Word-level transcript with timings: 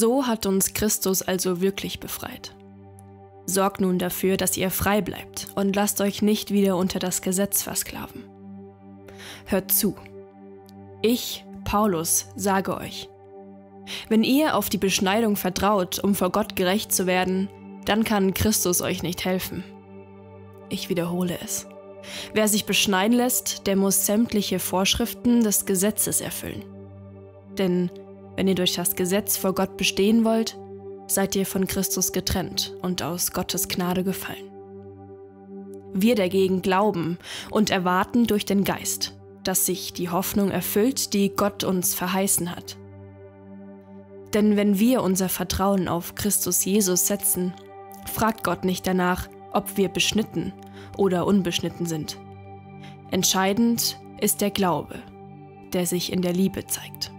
So 0.00 0.26
hat 0.26 0.46
uns 0.46 0.72
Christus 0.72 1.20
also 1.20 1.60
wirklich 1.60 2.00
befreit. 2.00 2.54
Sorgt 3.44 3.82
nun 3.82 3.98
dafür, 3.98 4.38
dass 4.38 4.56
ihr 4.56 4.70
frei 4.70 5.02
bleibt 5.02 5.48
und 5.56 5.76
lasst 5.76 6.00
euch 6.00 6.22
nicht 6.22 6.52
wieder 6.52 6.78
unter 6.78 6.98
das 6.98 7.20
Gesetz 7.20 7.62
versklaven. 7.62 8.24
Hört 9.44 9.70
zu. 9.70 9.94
Ich, 11.02 11.44
Paulus, 11.64 12.28
sage 12.34 12.78
euch, 12.78 13.10
wenn 14.08 14.24
ihr 14.24 14.56
auf 14.56 14.70
die 14.70 14.78
Beschneidung 14.78 15.36
vertraut, 15.36 15.98
um 15.98 16.14
vor 16.14 16.30
Gott 16.30 16.56
gerecht 16.56 16.94
zu 16.94 17.06
werden, 17.06 17.50
dann 17.84 18.02
kann 18.02 18.32
Christus 18.32 18.80
euch 18.80 19.02
nicht 19.02 19.26
helfen. 19.26 19.64
Ich 20.70 20.88
wiederhole 20.88 21.38
es. 21.44 21.66
Wer 22.32 22.48
sich 22.48 22.64
beschneiden 22.64 23.18
lässt, 23.18 23.66
der 23.66 23.76
muss 23.76 24.06
sämtliche 24.06 24.60
Vorschriften 24.60 25.42
des 25.44 25.66
Gesetzes 25.66 26.22
erfüllen. 26.22 26.64
Denn 27.58 27.90
wenn 28.36 28.48
ihr 28.48 28.54
durch 28.54 28.74
das 28.74 28.96
Gesetz 28.96 29.36
vor 29.36 29.54
Gott 29.54 29.76
bestehen 29.76 30.24
wollt, 30.24 30.58
seid 31.06 31.34
ihr 31.36 31.46
von 31.46 31.66
Christus 31.66 32.12
getrennt 32.12 32.76
und 32.82 33.02
aus 33.02 33.32
Gottes 33.32 33.68
Gnade 33.68 34.04
gefallen. 34.04 34.50
Wir 35.92 36.14
dagegen 36.14 36.62
glauben 36.62 37.18
und 37.50 37.70
erwarten 37.70 38.26
durch 38.26 38.44
den 38.44 38.64
Geist, 38.64 39.18
dass 39.42 39.66
sich 39.66 39.92
die 39.92 40.08
Hoffnung 40.08 40.50
erfüllt, 40.50 41.12
die 41.14 41.30
Gott 41.30 41.64
uns 41.64 41.94
verheißen 41.94 42.54
hat. 42.54 42.76
Denn 44.34 44.56
wenn 44.56 44.78
wir 44.78 45.02
unser 45.02 45.28
Vertrauen 45.28 45.88
auf 45.88 46.14
Christus 46.14 46.64
Jesus 46.64 47.08
setzen, 47.08 47.52
fragt 48.12 48.44
Gott 48.44 48.64
nicht 48.64 48.86
danach, 48.86 49.28
ob 49.52 49.76
wir 49.76 49.88
beschnitten 49.88 50.52
oder 50.96 51.26
unbeschnitten 51.26 51.86
sind. 51.86 52.18
Entscheidend 53.10 53.98
ist 54.20 54.40
der 54.40 54.50
Glaube, 54.50 54.96
der 55.72 55.86
sich 55.86 56.12
in 56.12 56.22
der 56.22 56.32
Liebe 56.32 56.66
zeigt. 56.66 57.10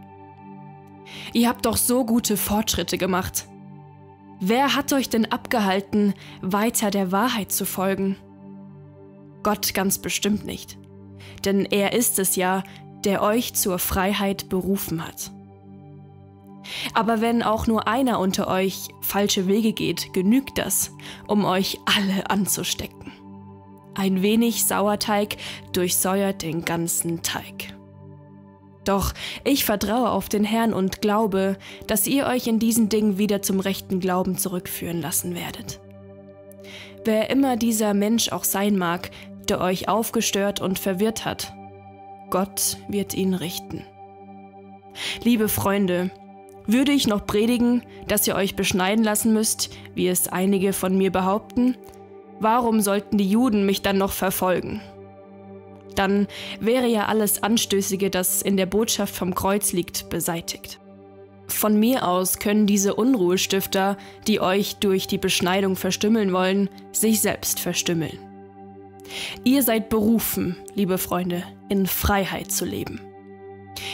Ihr 1.33 1.47
habt 1.47 1.65
doch 1.65 1.77
so 1.77 2.05
gute 2.05 2.37
Fortschritte 2.37 2.97
gemacht. 2.97 3.47
Wer 4.39 4.75
hat 4.75 4.91
euch 4.93 5.09
denn 5.09 5.31
abgehalten, 5.31 6.13
weiter 6.41 6.89
der 6.89 7.11
Wahrheit 7.11 7.51
zu 7.51 7.65
folgen? 7.65 8.17
Gott 9.43 9.73
ganz 9.73 9.99
bestimmt 9.99 10.45
nicht, 10.45 10.77
denn 11.45 11.65
er 11.65 11.93
ist 11.93 12.19
es 12.19 12.35
ja, 12.35 12.63
der 13.03 13.21
euch 13.21 13.53
zur 13.53 13.79
Freiheit 13.79 14.49
berufen 14.49 15.05
hat. 15.05 15.31
Aber 16.93 17.21
wenn 17.21 17.43
auch 17.43 17.67
nur 17.67 17.87
einer 17.87 18.19
unter 18.19 18.47
euch 18.47 18.89
falsche 19.01 19.47
Wege 19.47 19.73
geht, 19.73 20.13
genügt 20.13 20.57
das, 20.57 20.91
um 21.27 21.45
euch 21.45 21.79
alle 21.85 22.29
anzustecken. 22.29 23.11
Ein 23.93 24.21
wenig 24.21 24.65
Sauerteig 24.65 25.37
durchsäuert 25.73 26.43
den 26.43 26.63
ganzen 26.63 27.23
Teig. 27.23 27.75
Doch 28.83 29.13
ich 29.43 29.65
vertraue 29.65 30.09
auf 30.09 30.27
den 30.29 30.43
Herrn 30.43 30.73
und 30.73 31.01
glaube, 31.01 31.57
dass 31.87 32.07
ihr 32.07 32.25
euch 32.25 32.47
in 32.47 32.59
diesen 32.59 32.89
Dingen 32.89 33.17
wieder 33.17 33.41
zum 33.41 33.59
rechten 33.59 33.99
Glauben 33.99 34.37
zurückführen 34.37 35.01
lassen 35.01 35.35
werdet. 35.35 35.79
Wer 37.05 37.29
immer 37.29 37.57
dieser 37.57 37.93
Mensch 37.93 38.31
auch 38.31 38.43
sein 38.43 38.77
mag, 38.77 39.11
der 39.49 39.61
euch 39.61 39.87
aufgestört 39.87 40.61
und 40.61 40.79
verwirrt 40.79 41.25
hat, 41.25 41.53
Gott 42.29 42.77
wird 42.87 43.13
ihn 43.13 43.33
richten. 43.33 43.83
Liebe 45.23 45.47
Freunde, 45.49 46.11
würde 46.67 46.91
ich 46.91 47.07
noch 47.07 47.25
predigen, 47.25 47.83
dass 48.07 48.27
ihr 48.27 48.35
euch 48.35 48.55
beschneiden 48.55 49.03
lassen 49.03 49.33
müsst, 49.33 49.69
wie 49.95 50.07
es 50.07 50.27
einige 50.27 50.73
von 50.73 50.97
mir 50.97 51.11
behaupten? 51.11 51.75
Warum 52.39 52.81
sollten 52.81 53.17
die 53.17 53.29
Juden 53.29 53.65
mich 53.65 53.81
dann 53.81 53.97
noch 53.97 54.11
verfolgen? 54.11 54.81
Dann 55.95 56.27
wäre 56.59 56.87
ja 56.87 57.05
alles 57.05 57.43
Anstößige, 57.43 58.09
das 58.09 58.41
in 58.41 58.57
der 58.57 58.65
Botschaft 58.65 59.15
vom 59.15 59.35
Kreuz 59.35 59.73
liegt, 59.73 60.09
beseitigt. 60.09 60.79
Von 61.47 61.79
mir 61.79 62.07
aus 62.07 62.39
können 62.39 62.65
diese 62.65 62.95
Unruhestifter, 62.95 63.97
die 64.27 64.39
euch 64.39 64.77
durch 64.77 65.07
die 65.07 65.17
Beschneidung 65.17 65.75
verstümmeln 65.75 66.31
wollen, 66.33 66.69
sich 66.91 67.21
selbst 67.21 67.59
verstümmeln. 67.59 68.17
Ihr 69.43 69.61
seid 69.61 69.89
berufen, 69.89 70.55
liebe 70.73 70.97
Freunde, 70.97 71.43
in 71.69 71.85
Freiheit 71.85 72.51
zu 72.51 72.65
leben. 72.65 73.01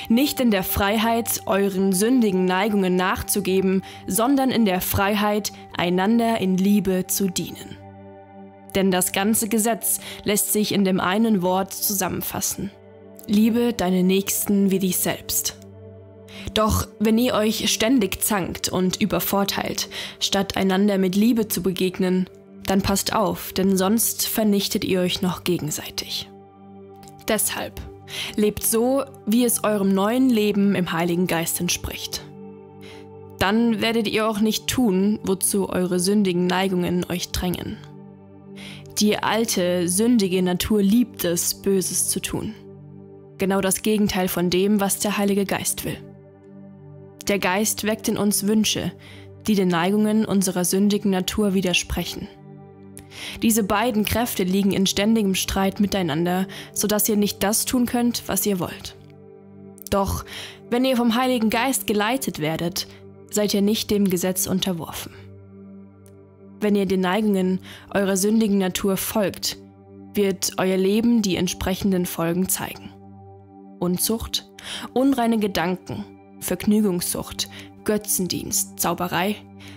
Nicht 0.10 0.40
in 0.40 0.52
der 0.52 0.64
Freiheit, 0.64 1.42
euren 1.46 1.94
sündigen 1.94 2.46
Neigungen 2.46 2.96
nachzugeben, 2.96 3.84
sondern 4.06 4.52
in 4.52 4.66
der 4.66 4.82
Freiheit, 4.82 5.52
einander 5.76 6.40
in 6.40 6.58
Liebe 6.58 7.06
zu 7.08 7.30
dienen. 7.30 7.78
Denn 8.78 8.92
das 8.92 9.12
ganze 9.12 9.50
Gesetz 9.50 10.00
lässt 10.24 10.54
sich 10.54 10.72
in 10.72 10.86
dem 10.86 11.00
einen 11.00 11.42
Wort 11.42 11.74
zusammenfassen. 11.74 12.70
Liebe 13.26 13.74
deine 13.74 14.04
Nächsten 14.04 14.70
wie 14.70 14.78
dich 14.78 14.98
selbst. 14.98 15.58
Doch 16.54 16.88
wenn 17.00 17.18
ihr 17.18 17.34
euch 17.34 17.74
ständig 17.74 18.22
zankt 18.22 18.70
und 18.70 19.02
übervorteilt, 19.02 19.90
statt 20.20 20.56
einander 20.56 21.00
mit 21.00 21.16
Liebe 21.16 21.48
zu 21.48 21.64
begegnen, 21.64 22.30
dann 22.68 22.84
passt 22.84 23.14
auf, 23.14 23.52
denn 23.52 23.76
sonst 23.76 24.28
vernichtet 24.28 24.86
ihr 24.86 25.02
euch 25.02 25.24
noch 25.24 25.44
gegenseitig. 25.44 26.30
Deshalb 27.28 27.82
Lebt 28.36 28.64
so, 28.64 29.04
wie 29.26 29.44
es 29.44 29.64
eurem 29.64 29.94
neuen 29.94 30.30
Leben 30.30 30.76
im 30.76 30.92
Heiligen 30.92 31.28
Geist 31.28 31.60
entspricht. 31.60 32.24
Dann 33.40 33.82
werdet 33.82 34.08
ihr 34.08 34.28
auch 34.28 34.40
nicht 34.40 34.68
tun, 34.68 35.20
wozu 35.24 35.70
eure 35.70 36.00
sündigen 36.00 36.48
Neigungen 36.48 37.06
euch 37.10 37.32
drängen. 37.32 37.78
Die 39.00 39.20
alte, 39.20 39.88
sündige 39.88 40.42
Natur 40.42 40.82
liebt 40.82 41.24
es, 41.24 41.62
Böses 41.62 42.10
zu 42.10 42.20
tun. 42.20 42.56
Genau 43.38 43.62
das 43.62 43.84
Gegenteil 43.84 44.28
von 44.28 44.50
dem, 44.50 44.80
was 44.80 44.98
der 44.98 45.20
Heilige 45.20 45.46
Geist 45.46 45.86
will. 45.86 45.98
Der 47.28 47.38
Geist 47.38 47.84
weckt 47.84 48.08
in 48.08 48.18
uns 48.18 48.48
Wünsche, 48.48 48.92
die 49.48 49.54
den 49.54 49.68
Neigungen 49.68 50.26
unserer 50.26 50.66
sündigen 50.66 51.12
Natur 51.12 51.54
widersprechen. 51.54 52.28
Diese 53.44 53.64
beiden 53.64 54.04
Kräfte 54.04 54.44
liegen 54.44 54.72
in 54.72 54.88
ständigem 54.88 55.36
Streit 55.36 55.80
miteinander, 55.80 56.48
sodass 56.74 57.08
ihr 57.08 57.18
nicht 57.18 57.44
das 57.44 57.66
tun 57.66 57.86
könnt, 57.86 58.24
was 58.28 58.48
ihr 58.48 58.60
wollt. 58.60 58.96
Doch 59.92 60.26
wenn 60.72 60.86
ihr 60.86 60.98
vom 60.98 61.14
Heiligen 61.14 61.52
Geist 61.52 61.86
geleitet 61.86 62.40
werdet, 62.40 62.88
seid 63.30 63.54
ihr 63.54 63.62
nicht 63.62 63.92
dem 63.92 64.10
Gesetz 64.10 64.48
unterworfen. 64.48 65.14
Wenn 66.60 66.76
ihr 66.76 66.86
den 66.86 67.02
Neigungen 67.02 67.60
eurer 67.94 68.18
sündigen 68.18 68.58
Natur 68.58 68.98
folgt, 68.98 69.58
wird 70.14 70.54
euer 70.58 70.78
Leben 70.78 71.22
die 71.22 71.36
entsprechenden 71.36 72.06
Folgen 72.06 72.50
zeigen. 72.50 72.92
Unzucht, 73.80 74.50
unreine 74.94 75.38
Gedanken, 75.38 76.04
Vergnügungssucht, 76.40 77.48
Götzendienst, 77.84 78.80
Zauberei, 78.80 79.36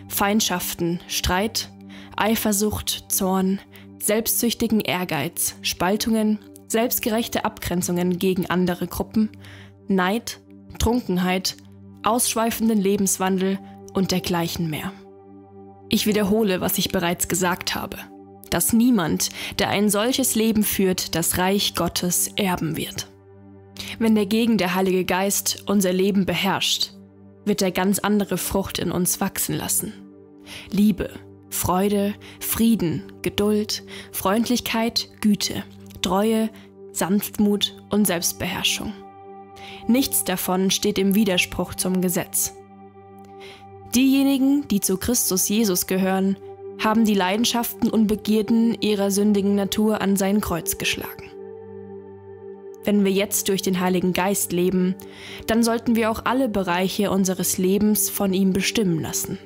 Feindschaften, 0.09 1.01
Streit, 1.07 1.71
Eifersucht, 2.17 3.05
Zorn, 3.09 3.61
selbstsüchtigen 4.03 4.81
Ehrgeiz, 4.81 5.57
Spaltungen, 5.63 6.39
selbstgerechte 6.69 7.45
Abgrenzungen 7.45 8.19
gegen 8.19 8.47
andere 8.47 8.87
Gruppen, 8.87 9.31
Neid, 9.89 10.41
Trunkenheit, 10.79 11.57
ausschweifenden 12.03 12.81
Lebenswandel 12.81 13.59
und 13.93 14.13
dergleichen 14.13 14.71
mehr. 14.71 14.93
Ich 15.91 16.07
wiederhole, 16.07 16.61
was 16.61 16.79
ich 16.79 16.93
bereits 16.93 17.27
gesagt 17.27 17.75
habe, 17.75 17.99
dass 18.49 18.73
niemand, 18.73 19.31
der 19.59 19.69
ein 19.69 19.91
solches 19.91 20.37
Leben 20.37 20.63
führt, 20.63 21.17
das 21.17 21.37
Reich 21.37 21.75
Gottes 21.75 22.29
erben 22.37 22.77
wird. 22.77 23.09
Wenn 23.99 24.15
dagegen 24.15 24.57
der 24.57 24.75
Heilige 24.77 25.05
Geist 25.05 25.65
unser 25.67 25.93
Leben 25.93 26.27
beherrscht, 26.27 26.93
wird 27.45 27.61
er 27.61 27.73
ganz 27.73 27.99
andere 27.99 28.39
Frucht 28.39 28.79
in 28.79 28.93
uns 28.93 29.21
wachsen 29.21 29.57
lassen. 29.57 29.93
Liebe, 30.71 31.11
Freude, 31.49 32.15
Frieden, 32.39 33.13
Geduld, 33.23 33.83
Freundlichkeit, 34.13 35.09
Güte, 35.21 35.65
Treue, 36.03 36.51
Sanftmut 36.93 37.83
und 37.91 38.07
Selbstbeherrschung. 38.07 38.93
Nichts 39.89 40.23
davon 40.23 40.71
steht 40.71 40.99
im 40.99 41.17
Widerspruch 41.17 41.75
zum 41.75 42.01
Gesetz. 42.01 42.55
Diejenigen, 43.95 44.69
die 44.69 44.81
zu 44.81 44.99
Christus 44.99 45.49
Jesus 45.49 45.87
gehören, 45.87 46.37
haben 46.79 47.05
die 47.05 47.15
Leidenschaften 47.15 47.91
und 47.91 48.07
Begierden 48.07 48.81
ihrer 48.81 49.11
sündigen 49.11 49.55
Natur 49.55 50.01
an 50.01 50.17
sein 50.17 50.41
Kreuz 50.41 50.79
geschlagen. 50.79 51.31
Wenn 52.85 53.05
wir 53.05 53.13
jetzt 53.13 53.49
durch 53.49 53.63
den 53.63 53.81
Heiligen 53.81 54.13
Geist 54.13 54.53
leben, 54.53 54.95
dann 55.47 55.63
sollten 55.63 55.97
wir 55.97 56.11
auch 56.11 56.25
alle 56.25 56.49
Bereiche 56.49 57.11
unseres 57.11 57.59
Lebens 57.59 58.09
von 58.09 58.33
ihm 58.33 58.53
bestimmen 58.53 59.01
lassen. 59.01 59.39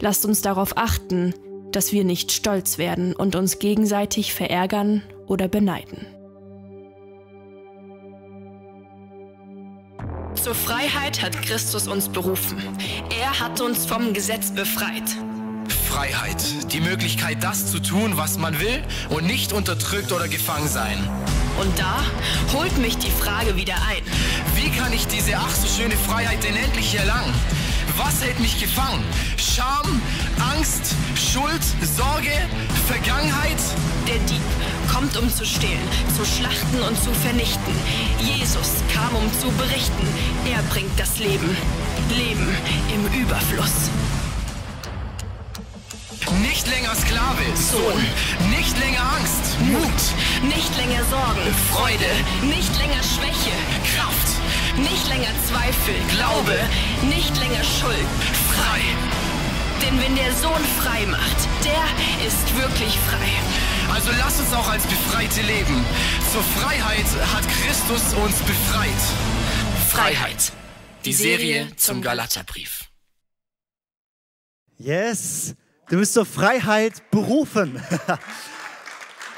Lasst 0.00 0.26
uns 0.26 0.42
darauf 0.42 0.76
achten, 0.76 1.34
dass 1.70 1.92
wir 1.92 2.04
nicht 2.04 2.32
stolz 2.32 2.78
werden 2.78 3.14
und 3.14 3.36
uns 3.36 3.58
gegenseitig 3.58 4.34
verärgern 4.34 5.02
oder 5.26 5.48
beneiden. 5.48 6.06
Zur 10.42 10.54
Freiheit 10.54 11.22
hat 11.22 11.40
Christus 11.42 11.88
uns 11.88 12.08
berufen. 12.08 12.58
Er 13.20 13.40
hat 13.40 13.60
uns 13.60 13.86
vom 13.86 14.12
Gesetz 14.12 14.50
befreit. 14.52 15.04
Freiheit, 15.88 16.72
die 16.72 16.80
Möglichkeit, 16.80 17.42
das 17.42 17.70
zu 17.70 17.80
tun, 17.80 18.16
was 18.16 18.38
man 18.38 18.58
will 18.60 18.82
und 19.08 19.26
nicht 19.26 19.52
unterdrückt 19.52 20.12
oder 20.12 20.28
gefangen 20.28 20.68
sein. 20.68 20.98
Und 21.58 21.76
da 21.78 22.04
holt 22.52 22.76
mich 22.78 22.98
die 22.98 23.10
Frage 23.10 23.56
wieder 23.56 23.74
ein. 23.74 24.02
Wie 24.54 24.70
kann 24.70 24.92
ich 24.92 25.06
diese 25.06 25.36
ach 25.36 25.54
so 25.54 25.66
schöne 25.66 25.96
Freiheit 25.96 26.44
denn 26.44 26.56
endlich 26.56 26.94
erlangen? 26.94 27.34
was 27.96 28.22
hält 28.22 28.38
mich 28.40 28.60
gefangen? 28.60 29.02
Scham, 29.36 30.02
Angst, 30.54 30.94
Schuld, 31.14 31.62
Sorge, 31.96 32.32
Vergangenheit? 32.86 33.56
Der 34.06 34.18
Dieb 34.26 34.42
kommt, 34.96 35.16
um 35.18 35.28
zu 35.30 35.44
stehlen, 35.44 35.86
zu 36.16 36.24
schlachten 36.24 36.80
und 36.80 36.96
zu 37.02 37.12
vernichten. 37.12 37.74
Jesus 38.18 38.80
kam, 38.94 39.14
um 39.14 39.30
zu 39.38 39.50
berichten. 39.52 40.06
Er 40.50 40.62
bringt 40.72 40.98
das 40.98 41.18
Leben. 41.18 41.54
Leben 42.16 42.48
im 42.94 43.20
Überfluss. 43.20 43.90
Nicht 46.40 46.66
länger 46.68 46.94
Sklave, 46.94 47.44
Sohn. 47.54 48.00
Nicht 48.50 48.78
länger 48.78 49.02
Angst, 49.18 49.44
Mut. 49.60 50.02
Nicht 50.54 50.74
länger 50.76 51.04
Sorgen, 51.10 51.44
Freude. 51.72 52.10
Nicht 52.42 52.72
länger 52.78 53.02
Schwäche, 53.02 53.56
Kraft. 53.92 54.28
nicht 54.78 55.08
länger 55.08 55.34
Zweifel, 55.48 55.94
Glaube, 56.14 56.56
nicht 57.14 57.36
länger 57.36 57.64
Schuld. 57.64 58.08
Frei. 58.52 58.80
Denn 59.82 60.00
wenn 60.00 60.16
der 60.16 60.32
Sohn 60.32 60.64
frei 60.80 61.04
macht, 61.06 61.40
der 61.64 61.84
ist 62.26 62.46
wirklich 62.56 62.98
frei. 63.08 63.75
Also 63.92 64.10
lass 64.18 64.40
uns 64.40 64.52
auch 64.52 64.68
als 64.68 64.82
Befreite 64.84 65.40
leben. 65.42 65.84
Zur 66.32 66.42
Freiheit 66.42 67.06
hat 67.34 67.44
Christus 67.48 68.14
uns 68.14 68.38
befreit. 68.40 68.90
Freiheit. 69.88 70.52
Die 71.04 71.12
Serie 71.12 71.68
zum 71.76 72.02
Galaterbrief. 72.02 72.84
Yes, 74.78 75.54
du 75.88 75.98
bist 75.98 76.14
zur 76.14 76.26
Freiheit 76.26 77.10
berufen. 77.10 77.82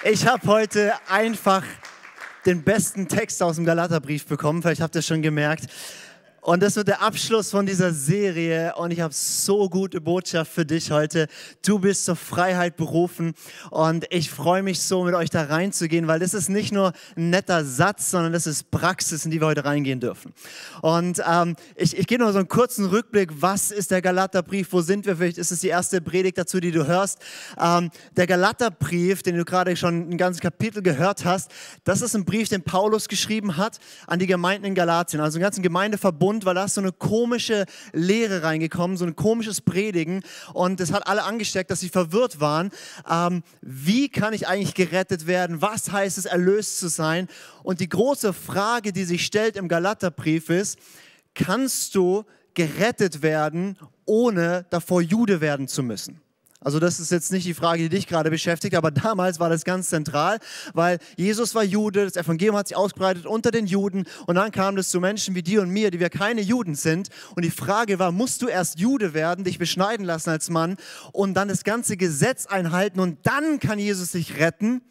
Ich 0.04 0.28
habe 0.28 0.46
heute 0.46 0.92
einfach 1.08 1.64
den 2.46 2.62
besten 2.62 3.08
Text 3.08 3.42
aus 3.42 3.56
dem 3.56 3.64
Galaterbrief 3.64 4.26
bekommen, 4.26 4.62
vielleicht 4.62 4.80
habt 4.80 4.94
ihr 4.94 5.00
es 5.00 5.06
schon 5.06 5.22
gemerkt. 5.22 5.66
Und 6.40 6.62
das 6.62 6.76
wird 6.76 6.86
der 6.86 7.02
Abschluss 7.02 7.50
von 7.50 7.66
dieser 7.66 7.92
Serie 7.92 8.74
und 8.76 8.92
ich 8.92 9.00
habe 9.00 9.12
so 9.12 9.68
gute 9.68 10.00
Botschaft 10.00 10.52
für 10.52 10.64
dich 10.64 10.92
heute. 10.92 11.26
Du 11.66 11.80
bist 11.80 12.04
zur 12.04 12.14
Freiheit 12.14 12.76
berufen 12.76 13.34
und 13.70 14.06
ich 14.10 14.30
freue 14.30 14.62
mich 14.62 14.80
so, 14.80 15.02
mit 15.02 15.14
euch 15.14 15.30
da 15.30 15.42
reinzugehen, 15.42 16.06
weil 16.06 16.20
das 16.20 16.34
ist 16.34 16.48
nicht 16.48 16.72
nur 16.72 16.92
ein 17.16 17.30
netter 17.30 17.64
Satz, 17.64 18.12
sondern 18.12 18.32
das 18.32 18.46
ist 18.46 18.70
Praxis, 18.70 19.24
in 19.24 19.32
die 19.32 19.40
wir 19.40 19.48
heute 19.48 19.64
reingehen 19.64 19.98
dürfen. 19.98 20.32
Und 20.80 21.20
ähm, 21.28 21.56
ich, 21.74 21.98
ich 21.98 22.06
gebe 22.06 22.22
noch 22.22 22.30
so 22.30 22.38
einen 22.38 22.48
kurzen 22.48 22.86
Rückblick. 22.86 23.30
Was 23.42 23.72
ist 23.72 23.90
der 23.90 24.00
Galaterbrief? 24.00 24.68
Wo 24.72 24.80
sind 24.80 25.06
wir? 25.06 25.16
Vielleicht 25.16 25.38
ist 25.38 25.50
es 25.50 25.60
die 25.60 25.68
erste 25.68 26.00
Predigt 26.00 26.38
dazu, 26.38 26.60
die 26.60 26.70
du 26.70 26.86
hörst. 26.86 27.18
Ähm, 27.60 27.90
der 28.16 28.28
Galaterbrief, 28.28 29.22
den 29.22 29.36
du 29.36 29.44
gerade 29.44 29.76
schon 29.76 30.08
ein 30.08 30.16
ganzes 30.16 30.40
Kapitel 30.40 30.82
gehört 30.82 31.24
hast, 31.24 31.50
das 31.82 32.00
ist 32.00 32.14
ein 32.14 32.24
Brief, 32.24 32.48
den 32.48 32.62
Paulus 32.62 33.08
geschrieben 33.08 33.56
hat 33.56 33.78
an 34.06 34.20
die 34.20 34.26
Gemeinden 34.26 34.66
in 34.66 34.74
Galatien, 34.76 35.20
also 35.20 35.36
einen 35.36 35.42
ganzen 35.42 35.62
Gemeindeverbund, 35.62 36.27
weil 36.44 36.54
da 36.54 36.64
ist 36.64 36.74
so 36.74 36.80
eine 36.80 36.92
komische 36.92 37.64
Lehre 37.92 38.42
reingekommen, 38.42 38.96
so 38.96 39.04
ein 39.04 39.16
komisches 39.16 39.60
Predigen 39.60 40.22
und 40.52 40.80
das 40.80 40.92
hat 40.92 41.06
alle 41.06 41.24
angesteckt, 41.24 41.70
dass 41.70 41.80
sie 41.80 41.88
verwirrt 41.88 42.40
waren. 42.40 42.70
Ähm, 43.08 43.42
wie 43.60 44.08
kann 44.08 44.32
ich 44.32 44.46
eigentlich 44.46 44.74
gerettet 44.74 45.26
werden? 45.26 45.62
Was 45.62 45.90
heißt 45.90 46.18
es, 46.18 46.24
erlöst 46.24 46.78
zu 46.78 46.88
sein? 46.88 47.28
Und 47.62 47.80
die 47.80 47.88
große 47.88 48.32
Frage, 48.32 48.92
die 48.92 49.04
sich 49.04 49.24
stellt 49.24 49.56
im 49.56 49.68
Galaterbrief 49.68 50.50
ist, 50.50 50.78
kannst 51.34 51.94
du 51.94 52.24
gerettet 52.54 53.22
werden, 53.22 53.78
ohne 54.04 54.66
davor 54.70 55.00
Jude 55.00 55.40
werden 55.40 55.68
zu 55.68 55.82
müssen? 55.82 56.20
Also 56.60 56.80
das 56.80 56.98
ist 56.98 57.12
jetzt 57.12 57.30
nicht 57.30 57.46
die 57.46 57.54
Frage, 57.54 57.84
die 57.84 57.88
dich 57.88 58.08
gerade 58.08 58.30
beschäftigt, 58.30 58.74
aber 58.74 58.90
damals 58.90 59.38
war 59.38 59.48
das 59.48 59.64
ganz 59.64 59.90
zentral, 59.90 60.38
weil 60.74 60.98
Jesus 61.16 61.54
war 61.54 61.62
Jude, 61.62 62.04
das 62.04 62.16
Evangelium 62.16 62.56
hat 62.56 62.66
sich 62.66 62.76
ausgebreitet 62.76 63.26
unter 63.26 63.52
den 63.52 63.66
Juden 63.66 64.06
und 64.26 64.34
dann 64.34 64.50
kam 64.50 64.74
das 64.74 64.88
zu 64.88 64.98
Menschen 64.98 65.36
wie 65.36 65.42
dir 65.44 65.62
und 65.62 65.70
mir, 65.70 65.92
die 65.92 66.00
wir 66.00 66.10
keine 66.10 66.40
Juden 66.40 66.74
sind. 66.74 67.10
Und 67.36 67.44
die 67.44 67.52
Frage 67.52 68.00
war, 68.00 68.10
musst 68.10 68.42
du 68.42 68.48
erst 68.48 68.80
Jude 68.80 69.14
werden, 69.14 69.44
dich 69.44 69.58
beschneiden 69.58 70.04
lassen 70.04 70.30
als 70.30 70.50
Mann 70.50 70.76
und 71.12 71.34
dann 71.34 71.46
das 71.46 71.62
ganze 71.62 71.96
Gesetz 71.96 72.46
einhalten 72.46 72.98
und 72.98 73.18
dann 73.22 73.60
kann 73.60 73.78
Jesus 73.78 74.10
dich 74.10 74.38
retten? 74.38 74.82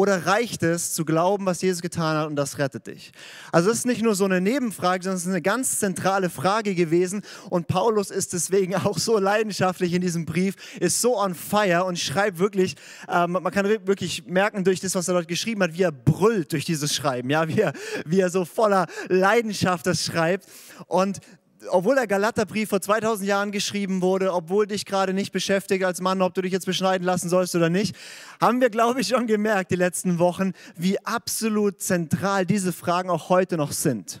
Oder 0.00 0.24
reicht 0.24 0.62
es 0.62 0.94
zu 0.94 1.04
glauben, 1.04 1.44
was 1.44 1.60
Jesus 1.60 1.82
getan 1.82 2.16
hat 2.16 2.26
und 2.26 2.34
das 2.34 2.56
rettet 2.56 2.86
dich? 2.86 3.12
Also 3.52 3.70
es 3.70 3.80
ist 3.80 3.86
nicht 3.86 4.00
nur 4.00 4.14
so 4.14 4.24
eine 4.24 4.40
Nebenfrage, 4.40 5.04
sondern 5.04 5.18
es 5.18 5.24
ist 5.24 5.28
eine 5.28 5.42
ganz 5.42 5.78
zentrale 5.78 6.30
Frage 6.30 6.74
gewesen. 6.74 7.20
Und 7.50 7.66
Paulus 7.66 8.10
ist 8.10 8.32
deswegen 8.32 8.74
auch 8.76 8.96
so 8.96 9.18
leidenschaftlich 9.18 9.92
in 9.92 10.00
diesem 10.00 10.24
Brief, 10.24 10.54
ist 10.80 11.02
so 11.02 11.18
on 11.18 11.34
fire 11.34 11.84
und 11.84 11.98
schreibt 11.98 12.38
wirklich, 12.38 12.76
ähm, 13.10 13.32
man 13.32 13.52
kann 13.52 13.66
wirklich 13.66 14.24
merken 14.24 14.64
durch 14.64 14.80
das, 14.80 14.94
was 14.94 15.06
er 15.06 15.12
dort 15.12 15.28
geschrieben 15.28 15.62
hat, 15.64 15.74
wie 15.74 15.82
er 15.82 15.92
brüllt 15.92 16.52
durch 16.52 16.64
dieses 16.64 16.94
Schreiben, 16.94 17.28
ja, 17.28 17.46
wie 17.46 17.60
er, 17.60 17.74
wie 18.06 18.20
er 18.20 18.30
so 18.30 18.46
voller 18.46 18.86
Leidenschaft 19.08 19.86
das 19.86 20.02
schreibt. 20.02 20.46
Und 20.86 21.20
obwohl 21.68 21.94
der 21.94 22.06
Galaterbrief 22.06 22.70
vor 22.70 22.80
2000 22.80 23.28
Jahren 23.28 23.52
geschrieben 23.52 24.02
wurde, 24.02 24.32
obwohl 24.32 24.66
dich 24.66 24.86
gerade 24.86 25.12
nicht 25.12 25.32
beschäftigt 25.32 25.84
als 25.84 26.00
Mann, 26.00 26.22
ob 26.22 26.34
du 26.34 26.42
dich 26.42 26.52
jetzt 26.52 26.66
beschneiden 26.66 27.04
lassen 27.04 27.28
sollst 27.28 27.54
oder 27.54 27.68
nicht, 27.68 27.94
haben 28.40 28.60
wir, 28.60 28.70
glaube 28.70 29.00
ich, 29.00 29.08
schon 29.08 29.26
gemerkt 29.26 29.70
die 29.70 29.76
letzten 29.76 30.18
Wochen, 30.18 30.52
wie 30.76 30.98
absolut 31.04 31.80
zentral 31.80 32.46
diese 32.46 32.72
Fragen 32.72 33.10
auch 33.10 33.28
heute 33.28 33.56
noch 33.56 33.72
sind. 33.72 34.20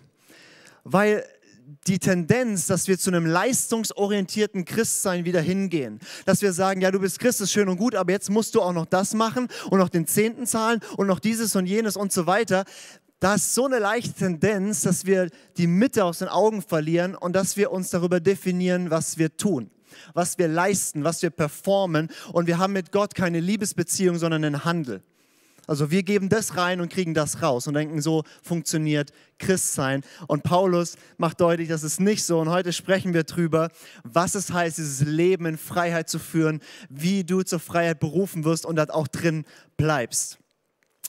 Weil 0.84 1.24
die 1.86 1.98
Tendenz, 1.98 2.66
dass 2.66 2.88
wir 2.88 2.98
zu 2.98 3.10
einem 3.10 3.26
leistungsorientierten 3.26 4.64
Christsein 4.64 5.24
wieder 5.24 5.40
hingehen. 5.40 5.98
Dass 6.26 6.42
wir 6.42 6.52
sagen, 6.52 6.80
ja, 6.80 6.90
du 6.90 7.00
bist 7.00 7.18
Christ, 7.18 7.40
ist 7.40 7.52
schön 7.52 7.68
und 7.68 7.78
gut, 7.78 7.94
aber 7.94 8.12
jetzt 8.12 8.30
musst 8.30 8.54
du 8.54 8.60
auch 8.60 8.72
noch 8.72 8.86
das 8.86 9.14
machen 9.14 9.48
und 9.70 9.78
noch 9.78 9.88
den 9.88 10.06
Zehnten 10.06 10.46
zahlen 10.46 10.80
und 10.96 11.06
noch 11.06 11.20
dieses 11.20 11.56
und 11.56 11.66
jenes 11.66 11.96
und 11.96 12.12
so 12.12 12.26
weiter 12.26 12.64
da 13.20 13.34
ist 13.34 13.54
so 13.54 13.66
eine 13.66 13.78
leichte 13.78 14.14
Tendenz, 14.14 14.80
dass 14.80 15.04
wir 15.04 15.28
die 15.58 15.66
Mitte 15.66 16.04
aus 16.04 16.18
den 16.18 16.28
Augen 16.28 16.62
verlieren 16.62 17.14
und 17.14 17.36
dass 17.36 17.56
wir 17.56 17.70
uns 17.70 17.90
darüber 17.90 18.18
definieren, 18.18 18.90
was 18.90 19.18
wir 19.18 19.36
tun, 19.36 19.70
was 20.14 20.38
wir 20.38 20.48
leisten, 20.48 21.04
was 21.04 21.20
wir 21.20 21.28
performen. 21.28 22.08
Und 22.32 22.46
wir 22.46 22.58
haben 22.58 22.72
mit 22.72 22.92
Gott 22.92 23.14
keine 23.14 23.40
Liebesbeziehung, 23.40 24.16
sondern 24.18 24.42
einen 24.42 24.64
Handel. 24.64 25.02
Also 25.66 25.92
wir 25.92 26.02
geben 26.02 26.28
das 26.28 26.56
rein 26.56 26.80
und 26.80 26.90
kriegen 26.90 27.14
das 27.14 27.42
raus 27.42 27.68
und 27.68 27.74
denken, 27.74 28.00
so 28.00 28.24
funktioniert 28.42 29.12
Christsein. 29.38 30.02
Und 30.26 30.42
Paulus 30.42 30.96
macht 31.16 31.40
deutlich, 31.40 31.68
dass 31.68 31.84
es 31.84 32.00
nicht 32.00 32.24
so. 32.24 32.40
Und 32.40 32.48
heute 32.48 32.72
sprechen 32.72 33.14
wir 33.14 33.22
darüber, 33.22 33.68
was 34.02 34.34
es 34.34 34.52
heißt, 34.52 34.78
dieses 34.78 35.06
Leben 35.06 35.46
in 35.46 35.58
Freiheit 35.58 36.08
zu 36.08 36.18
führen, 36.18 36.60
wie 36.88 37.22
du 37.22 37.42
zur 37.42 37.60
Freiheit 37.60 38.00
berufen 38.00 38.44
wirst 38.44 38.66
und 38.66 38.76
dort 38.76 38.90
auch 38.90 39.06
drin 39.06 39.44
bleibst. 39.76 40.39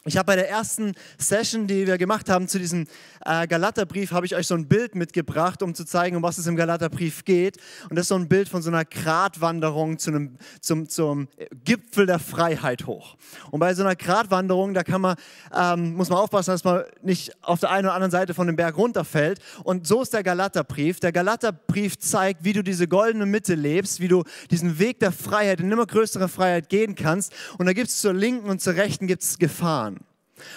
Ich 0.03 0.17
habe 0.17 0.25
bei 0.25 0.35
der 0.35 0.49
ersten 0.49 0.93
Session, 1.19 1.67
die 1.67 1.85
wir 1.85 1.99
gemacht 1.99 2.27
haben 2.27 2.47
zu 2.47 2.57
diesem 2.57 2.87
äh, 3.23 3.45
Galaterbrief, 3.45 4.11
habe 4.13 4.25
ich 4.25 4.35
euch 4.35 4.47
so 4.47 4.55
ein 4.55 4.67
Bild 4.67 4.95
mitgebracht, 4.95 5.61
um 5.61 5.75
zu 5.75 5.85
zeigen, 5.85 6.15
um 6.15 6.23
was 6.23 6.39
es 6.39 6.47
im 6.47 6.55
Galaterbrief 6.55 7.23
geht. 7.23 7.57
Und 7.87 7.97
das 7.97 8.05
ist 8.05 8.07
so 8.07 8.15
ein 8.15 8.27
Bild 8.27 8.49
von 8.49 8.63
so 8.63 8.71
einer 8.71 8.83
Gratwanderung 8.83 9.99
zu 9.99 10.09
einem, 10.09 10.37
zum, 10.59 10.89
zum 10.89 11.27
Gipfel 11.63 12.07
der 12.07 12.17
Freiheit 12.17 12.87
hoch. 12.87 13.15
Und 13.51 13.59
bei 13.59 13.75
so 13.75 13.83
einer 13.83 13.95
Gratwanderung, 13.95 14.73
da 14.73 14.81
kann 14.81 15.01
man, 15.01 15.17
ähm, 15.55 15.93
muss 15.93 16.09
man 16.09 16.17
aufpassen, 16.17 16.49
dass 16.49 16.63
man 16.63 16.83
nicht 17.03 17.31
auf 17.43 17.59
der 17.59 17.69
einen 17.69 17.85
oder 17.85 17.93
anderen 17.93 18.11
Seite 18.11 18.33
von 18.33 18.47
dem 18.47 18.55
Berg 18.55 18.77
runterfällt. 18.77 19.39
Und 19.63 19.85
so 19.85 20.01
ist 20.01 20.15
der 20.15 20.23
Galaterbrief. 20.23 20.99
Der 20.99 21.11
Galaterbrief 21.11 21.99
zeigt, 21.99 22.43
wie 22.43 22.53
du 22.53 22.63
diese 22.63 22.87
goldene 22.87 23.27
Mitte 23.27 23.53
lebst, 23.53 23.99
wie 23.99 24.07
du 24.07 24.23
diesen 24.49 24.79
Weg 24.79 24.99
der 24.99 25.11
Freiheit 25.11 25.59
in 25.59 25.71
immer 25.71 25.85
größere 25.85 26.27
Freiheit 26.27 26.69
gehen 26.69 26.95
kannst. 26.95 27.33
Und 27.59 27.67
da 27.67 27.73
gibt 27.73 27.89
es 27.89 28.01
zur 28.01 28.15
linken 28.15 28.49
und 28.49 28.61
zur 28.61 28.73
rechten 28.73 29.05
gibt's 29.05 29.37
Gefahren. 29.37 29.90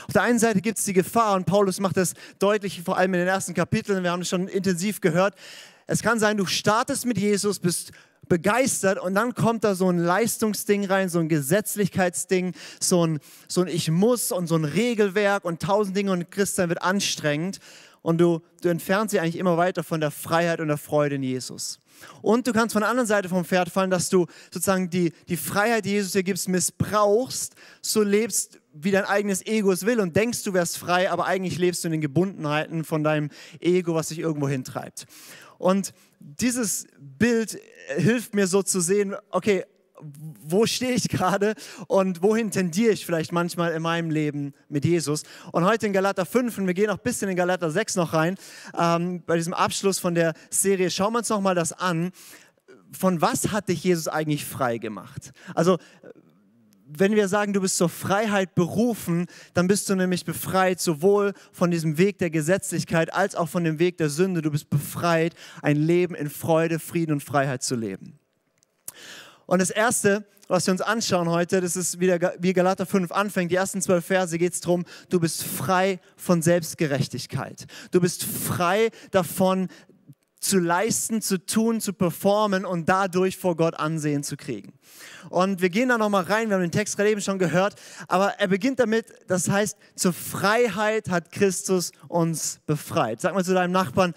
Auf 0.07 0.13
der 0.13 0.23
einen 0.23 0.39
Seite 0.39 0.61
gibt 0.61 0.79
es 0.79 0.85
die 0.85 0.93
Gefahr, 0.93 1.35
und 1.35 1.47
Paulus 1.47 1.81
macht 1.81 1.97
das 1.97 2.15
deutlich, 2.39 2.83
vor 2.83 2.97
allem 2.97 3.15
in 3.15 3.21
den 3.21 3.29
ersten 3.29 3.55
Kapiteln, 3.55 4.03
wir 4.03 4.11
haben 4.11 4.23
es 4.23 4.29
schon 4.29 4.49
intensiv 4.49 5.01
gehört. 5.01 5.35
Es 5.87 6.03
kann 6.03 6.19
sein, 6.19 6.37
du 6.37 6.47
startest 6.47 7.07
mit 7.07 7.19
Jesus, 7.19 7.59
bist 7.59 7.93
begeistert 8.29 8.99
und 8.99 9.15
dann 9.15 9.35
kommt 9.35 9.65
da 9.65 9.75
so 9.75 9.91
ein 9.91 9.99
Leistungsding 9.99 10.87
rein, 10.87 11.09
so 11.09 11.19
ein 11.19 11.29
Gesetzlichkeitsding, 11.29 12.55
so 12.81 13.07
ein, 13.07 13.21
so 13.49 13.63
ein 13.63 13.69
Ich 13.69 13.91
muss 13.91 14.33
und 14.33 14.47
so 14.47 14.57
ein 14.57 14.65
Regelwerk 14.65 15.45
und 15.45 15.61
tausend 15.61 15.97
Dinge 15.97 16.13
und 16.13 16.31
Christian 16.31 16.69
wird 16.69 16.83
anstrengend 16.83 17.59
und 18.05 18.19
du, 18.19 18.43
du 18.61 18.69
entfernst 18.69 19.15
dich 19.15 19.21
eigentlich 19.21 19.39
immer 19.39 19.57
weiter 19.57 19.83
von 19.83 19.99
der 19.99 20.11
Freiheit 20.11 20.61
und 20.61 20.69
der 20.69 20.77
Freude 20.77 21.15
in 21.15 21.23
Jesus. 21.23 21.81
Und 22.21 22.47
du 22.47 22.53
kannst 22.53 22.75
von 22.75 22.83
der 22.83 22.91
anderen 22.91 23.07
Seite 23.07 23.31
vom 23.31 23.47
Pferd 23.47 23.71
fallen, 23.71 23.91
dass 23.91 24.11
du 24.11 24.27
sozusagen 24.53 24.91
die, 24.91 25.15
die 25.31 25.39
Freiheit, 25.39 25.87
die 25.87 25.93
Jesus 25.93 26.13
dir 26.13 26.23
gibt, 26.23 26.47
missbrauchst, 26.47 27.55
so 27.81 28.03
lebst, 28.03 28.61
wie 28.75 28.91
dein 28.91 29.07
eigenes 29.07 29.47
Ego 29.47 29.73
es 29.73 29.87
will 29.87 30.01
und 30.01 30.15
denkst, 30.15 30.43
du 30.43 30.53
wärst 30.53 30.77
frei, 30.77 31.11
aber 31.11 31.25
eigentlich 31.25 31.57
lebst 31.57 31.83
du 31.83 31.89
in 31.89 31.93
den 31.93 32.03
Gebundenheiten 32.03 32.85
von 32.85 33.03
deinem 33.03 33.31
Ego, 33.59 33.95
was 33.95 34.09
dich 34.09 34.19
irgendwo 34.19 34.49
hintreibt. 34.49 35.07
Und 35.57 35.95
dieses 36.21 36.87
Bild 36.99 37.59
hilft 37.97 38.35
mir 38.35 38.47
so 38.47 38.63
zu 38.63 38.81
sehen, 38.81 39.15
okay, 39.31 39.65
wo 40.01 40.67
stehe 40.67 40.93
ich 40.93 41.09
gerade 41.09 41.55
und 41.87 42.23
wohin 42.23 42.51
tendiere 42.51 42.93
ich 42.93 43.07
vielleicht 43.07 43.33
manchmal 43.33 43.73
in 43.73 43.83
meinem 43.83 44.11
Leben 44.11 44.55
mit 44.69 44.85
Jesus. 44.85 45.23
Und 45.53 45.65
heute 45.65 45.87
in 45.87 45.93
Galater 45.93 46.27
5, 46.27 46.59
und 46.59 46.67
wir 46.67 46.75
gehen 46.75 46.91
auch 46.91 46.99
ein 46.99 47.03
bisschen 47.03 47.29
in 47.29 47.37
Galater 47.37 47.71
6 47.71 47.97
noch 47.97 48.13
rein, 48.13 48.37
ähm, 48.79 49.23
bei 49.25 49.37
diesem 49.37 49.55
Abschluss 49.55 49.99
von 49.99 50.15
der 50.15 50.35
Serie, 50.51 50.91
schauen 50.91 51.13
wir 51.13 51.19
uns 51.19 51.29
nochmal 51.29 51.55
das 51.55 51.73
an. 51.73 52.13
Von 52.93 53.21
was 53.21 53.51
hat 53.51 53.69
dich 53.69 53.85
Jesus 53.85 54.09
eigentlich 54.09 54.45
frei 54.45 54.79
gemacht? 54.79 55.33
Also 55.55 55.79
wenn 56.87 57.13
wir 57.15 57.29
sagen, 57.29 57.53
du 57.53 57.61
bist 57.61 57.77
zur 57.77 57.89
Freiheit 57.89 58.55
berufen, 58.55 59.27
dann 59.55 59.67
bist 59.67 59.89
du 59.89 59.97
nämlich 59.97 60.25
befreit, 60.25 60.81
sowohl 60.81 61.33
von 61.51 61.71
diesem 61.71 61.99
Weg 61.99 62.19
der 62.19 62.31
Gesetzlichkeit 62.31 63.13
als 63.13 63.35
auch 63.35 63.49
von 63.49 63.65
dem 63.65 63.79
Weg 63.79 63.97
der 63.97 64.11
Sünde. 64.11 64.43
Du 64.43 64.51
bist 64.51 64.71
befreit, 64.71 65.35
ein 65.63 65.77
Leben 65.77 66.15
in 66.15 66.31
Freude, 66.31 66.79
Frieden 66.79 67.13
und 67.13 67.23
Freiheit 67.23 67.63
zu 67.63 67.75
leben. 67.75 68.19
Und 69.47 69.61
das 69.61 69.71
Erste, 69.71 70.27
was 70.49 70.67
wir 70.67 70.73
uns 70.73 70.81
anschauen 70.81 71.29
heute, 71.29 71.61
das 71.61 71.77
ist 71.77 72.01
wieder 72.01 72.35
wie 72.39 72.53
Galater 72.53 72.87
5 72.87 73.13
anfängt. 73.13 73.51
Die 73.51 73.57
ersten 73.57 73.81
zwölf 73.81 74.05
Verse 74.05 74.37
geht 74.39 74.53
es 74.53 74.61
darum, 74.61 74.85
du 75.09 75.21
bist 75.21 75.43
frei 75.43 76.01
von 76.17 76.43
Selbstgerechtigkeit. 76.43 77.67
Du 77.91 78.01
bist 78.01 78.25
frei 78.25 78.91
davon, 79.11 79.69
zu 80.45 80.59
leisten, 80.59 81.23
zu 81.23 81.39
tun, 81.45 81.81
zu 81.81 81.93
performen 81.93 82.65
und 82.65 82.89
dadurch 82.89 83.39
vor 83.39 83.57
Gott 83.57 83.75
Ansehen 83.75 84.23
zu 84.23 84.37
kriegen. 84.37 84.75
Und 85.31 85.63
wir 85.63 85.71
gehen 85.71 85.89
da 85.89 85.99
nochmal 85.99 86.25
rein, 86.25 86.49
wir 86.49 86.57
haben 86.57 86.63
den 86.63 86.71
Text 86.71 86.97
gerade 86.97 87.11
eben 87.11 87.23
schon 87.23 87.39
gehört, 87.39 87.77
aber 88.09 88.39
er 88.39 88.49
beginnt 88.49 88.79
damit, 88.79 89.07
das 89.27 89.49
heißt, 89.49 89.77
zur 89.97 90.13
Freiheit 90.13 91.09
hat 91.09 91.33
Christus 91.33 91.93
uns 92.09 92.61
befreit. 92.67 93.21
Sag 93.21 93.35
mal 93.35 93.45
zu 93.45 93.55
deinem 93.55 93.73
Nachbarn, 93.73 94.13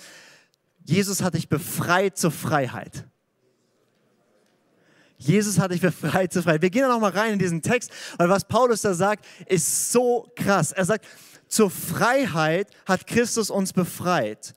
Jesus 0.83 1.21
hat 1.21 1.33
dich 1.33 1.49
befreit 1.49 2.17
zur 2.17 2.31
Freiheit. 2.31 3.05
Jesus 5.17 5.59
hat 5.59 5.71
dich 5.71 5.81
befreit 5.81 6.31
zur 6.31 6.43
Freiheit. 6.43 6.61
Wir 6.61 6.69
gehen 6.69 6.83
da 6.83 6.89
nochmal 6.89 7.11
rein 7.11 7.33
in 7.33 7.39
diesen 7.39 7.61
Text, 7.61 7.91
weil 8.17 8.29
was 8.29 8.45
Paulus 8.45 8.81
da 8.81 8.93
sagt, 8.93 9.25
ist 9.47 9.91
so 9.91 10.31
krass. 10.35 10.71
Er 10.71 10.85
sagt, 10.85 11.05
zur 11.47 11.69
Freiheit 11.69 12.69
hat 12.85 13.07
Christus 13.07 13.49
uns 13.49 13.73
befreit. 13.73 14.53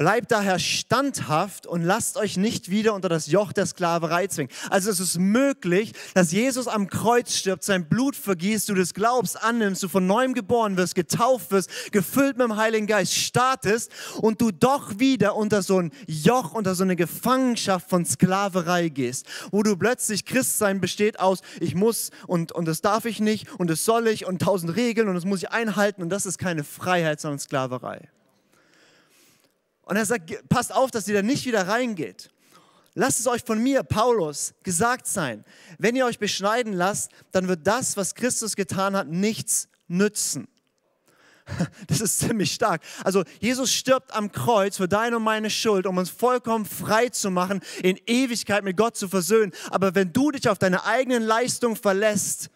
Bleibt 0.00 0.30
daher 0.30 0.58
standhaft 0.58 1.66
und 1.66 1.82
lasst 1.82 2.16
euch 2.16 2.38
nicht 2.38 2.70
wieder 2.70 2.94
unter 2.94 3.10
das 3.10 3.26
Joch 3.26 3.52
der 3.52 3.66
Sklaverei 3.66 4.28
zwingen. 4.28 4.50
Also 4.70 4.90
es 4.90 4.98
ist 4.98 5.18
möglich, 5.18 5.92
dass 6.14 6.32
Jesus 6.32 6.68
am 6.68 6.88
Kreuz 6.88 7.34
stirbt, 7.34 7.62
sein 7.64 7.86
Blut 7.86 8.16
vergießt, 8.16 8.70
du 8.70 8.74
das 8.74 8.94
glaubst, 8.94 9.44
annimmst, 9.44 9.82
du 9.82 9.88
von 9.88 10.06
neuem 10.06 10.32
geboren 10.32 10.78
wirst, 10.78 10.94
getauft 10.94 11.50
wirst, 11.50 11.92
gefüllt 11.92 12.38
mit 12.38 12.46
dem 12.46 12.56
Heiligen 12.56 12.86
Geist 12.86 13.14
startest 13.14 13.90
und 14.22 14.40
du 14.40 14.52
doch 14.52 14.98
wieder 14.98 15.36
unter 15.36 15.60
so 15.60 15.78
ein 15.78 15.92
Joch, 16.06 16.54
unter 16.54 16.74
so 16.74 16.82
eine 16.82 16.96
Gefangenschaft 16.96 17.90
von 17.90 18.06
Sklaverei 18.06 18.88
gehst, 18.88 19.26
wo 19.50 19.62
du 19.62 19.76
plötzlich 19.76 20.24
Christsein 20.24 20.80
besteht 20.80 21.20
aus, 21.20 21.40
ich 21.60 21.74
muss 21.74 22.08
und, 22.26 22.52
und 22.52 22.64
das 22.64 22.80
darf 22.80 23.04
ich 23.04 23.20
nicht 23.20 23.50
und 23.58 23.68
das 23.68 23.84
soll 23.84 24.08
ich 24.08 24.24
und 24.24 24.40
tausend 24.40 24.74
Regeln 24.76 25.08
und 25.08 25.14
das 25.14 25.26
muss 25.26 25.42
ich 25.42 25.50
einhalten 25.50 26.00
und 26.00 26.08
das 26.08 26.24
ist 26.24 26.38
keine 26.38 26.64
Freiheit, 26.64 27.20
sondern 27.20 27.38
Sklaverei. 27.38 28.08
Und 29.90 29.96
er 29.96 30.06
sagt, 30.06 30.48
passt 30.48 30.72
auf, 30.72 30.92
dass 30.92 31.08
ihr 31.08 31.14
da 31.14 31.22
nicht 31.22 31.44
wieder 31.46 31.66
reingeht. 31.66 32.30
Lasst 32.94 33.18
es 33.18 33.26
euch 33.26 33.42
von 33.42 33.60
mir, 33.60 33.82
Paulus, 33.82 34.54
gesagt 34.62 35.08
sein. 35.08 35.44
Wenn 35.78 35.96
ihr 35.96 36.06
euch 36.06 36.20
beschneiden 36.20 36.72
lasst, 36.72 37.10
dann 37.32 37.48
wird 37.48 37.66
das, 37.66 37.96
was 37.96 38.14
Christus 38.14 38.54
getan 38.54 38.94
hat, 38.94 39.08
nichts 39.08 39.68
nützen. 39.88 40.46
Das 41.88 42.00
ist 42.00 42.20
ziemlich 42.20 42.52
stark. 42.52 42.82
Also 43.02 43.24
Jesus 43.40 43.72
stirbt 43.72 44.14
am 44.14 44.30
Kreuz 44.30 44.76
für 44.76 44.86
deine 44.86 45.16
und 45.16 45.24
meine 45.24 45.50
Schuld, 45.50 45.86
um 45.86 45.98
uns 45.98 46.08
vollkommen 46.08 46.66
frei 46.66 47.08
zu 47.08 47.32
machen, 47.32 47.60
in 47.82 47.98
Ewigkeit 48.06 48.62
mit 48.62 48.76
Gott 48.76 48.96
zu 48.96 49.08
versöhnen. 49.08 49.52
Aber 49.70 49.96
wenn 49.96 50.12
du 50.12 50.30
dich 50.30 50.48
auf 50.48 50.60
deine 50.60 50.84
eigenen 50.84 51.24
Leistung 51.24 51.74
verlässt, 51.74 52.48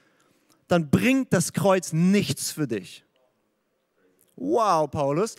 dann 0.68 0.88
bringt 0.88 1.32
das 1.32 1.52
Kreuz 1.52 1.92
nichts 1.92 2.52
für 2.52 2.68
dich. 2.68 3.04
Wow, 4.36 4.88
Paulus 4.88 5.34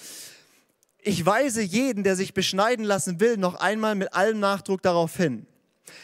ich 1.06 1.26
weise 1.26 1.62
jeden, 1.62 2.04
der 2.04 2.16
sich 2.16 2.34
beschneiden 2.34 2.84
lassen 2.84 3.20
will, 3.20 3.38
noch 3.38 3.56
einmal 3.56 3.96
mit 3.96 4.14
allem 4.14 4.40
Nachdruck 4.40 4.82
darauf 4.82 5.16
hin. 5.16 5.46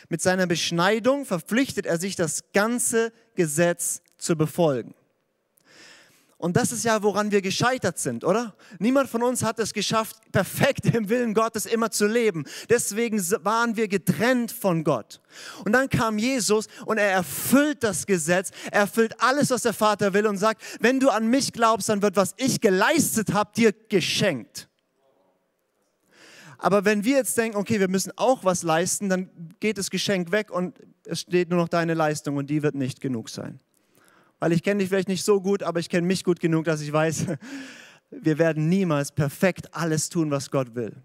Mit 0.10 0.22
seiner 0.22 0.46
Beschneidung 0.46 1.26
verpflichtet 1.26 1.86
er 1.86 1.98
sich, 1.98 2.16
das 2.16 2.52
ganze 2.54 3.12
Gesetz 3.36 4.02
zu 4.18 4.36
befolgen. 4.36 4.94
Und 6.38 6.58
das 6.58 6.72
ist 6.72 6.84
ja, 6.84 7.04
woran 7.04 7.32
wir 7.32 7.42
gescheitert 7.42 8.00
sind, 8.00 8.24
oder? 8.24 8.56
Niemand 8.80 9.10
von 9.10 9.22
uns 9.22 9.44
hat 9.44 9.60
es 9.60 9.74
geschafft, 9.74 10.16
perfekt 10.32 10.88
im 10.88 11.08
Willen 11.08 11.36
Gottes 11.36 11.68
immer 11.68 11.92
zu 11.92 12.08
leben. 12.08 12.46
Deswegen 12.68 13.20
waren 13.44 13.76
wir 13.76 13.88
getrennt 13.88 14.52
von 14.52 14.84
Gott. 14.84 15.22
Und 15.66 15.74
dann 15.74 15.88
kam 15.88 16.18
Jesus 16.18 16.68
und 16.86 16.98
er 16.98 17.12
erfüllt 17.12 17.84
das 17.84 18.08
Gesetz, 18.08 18.50
er 18.72 18.82
erfüllt 18.82 19.16
alles, 19.20 19.52
was 19.52 19.62
der 19.62 19.74
Vater 19.74 20.14
will 20.14 20.26
und 20.26 20.38
sagt, 20.38 20.64
wenn 20.80 21.00
du 21.00 21.10
an 21.10 21.28
mich 21.28 21.54
glaubst, 21.54 21.90
dann 21.90 22.02
wird, 22.02 22.16
was 22.16 22.34
ich 22.38 22.60
geleistet 22.60 23.34
habe, 23.34 23.52
dir 23.56 23.72
geschenkt. 23.90 24.68
Aber 26.64 26.86
wenn 26.86 27.04
wir 27.04 27.18
jetzt 27.18 27.36
denken, 27.40 27.58
okay, 27.58 27.80
wir 27.80 27.88
müssen 27.88 28.12
auch 28.18 28.46
was 28.46 28.62
leisten, 28.62 29.10
dann 29.10 29.32
geht 29.60 29.80
das 29.80 29.90
Geschenk 29.90 30.32
weg 30.32 30.52
und 30.52 30.78
es 31.06 31.22
steht 31.22 31.50
nur 31.50 31.58
noch 31.58 31.68
deine 31.68 31.96
Leistung 31.96 32.38
und 32.38 32.52
die 32.52 32.62
wird 32.62 32.76
nicht 32.76 33.02
genug 33.02 33.30
sein. 33.30 33.60
Weil 34.40 34.52
ich 34.52 34.62
kenne 34.62 34.80
dich 34.80 34.90
vielleicht 34.90 35.08
nicht 35.08 35.26
so 35.26 35.42
gut, 35.42 35.64
aber 35.64 35.80
ich 35.80 35.90
kenne 35.90 36.06
mich 36.06 36.24
gut 36.24 36.40
genug, 36.40 36.66
dass 36.66 36.82
ich 36.82 36.94
weiß, 36.94 37.26
wir 38.12 38.38
werden 38.38 38.70
niemals 38.70 39.12
perfekt 39.12 39.74
alles 39.74 40.10
tun, 40.10 40.30
was 40.30 40.52
Gott 40.52 40.76
will. 40.76 40.96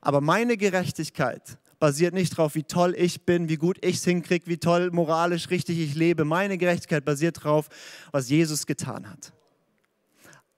Aber 0.00 0.20
meine 0.20 0.56
Gerechtigkeit 0.56 1.58
basiert 1.78 2.12
nicht 2.12 2.36
darauf, 2.36 2.56
wie 2.56 2.64
toll 2.64 2.96
ich 2.98 3.24
bin, 3.24 3.48
wie 3.48 3.58
gut 3.58 3.78
ich 3.84 3.96
es 3.96 4.04
hinkriege, 4.04 4.48
wie 4.48 4.58
toll 4.58 4.90
moralisch 4.90 5.50
richtig 5.50 5.78
ich 5.78 5.94
lebe. 5.94 6.24
Meine 6.24 6.58
Gerechtigkeit 6.58 7.04
basiert 7.04 7.36
darauf, 7.36 7.68
was 8.10 8.28
Jesus 8.28 8.66
getan 8.66 9.08
hat. 9.08 9.32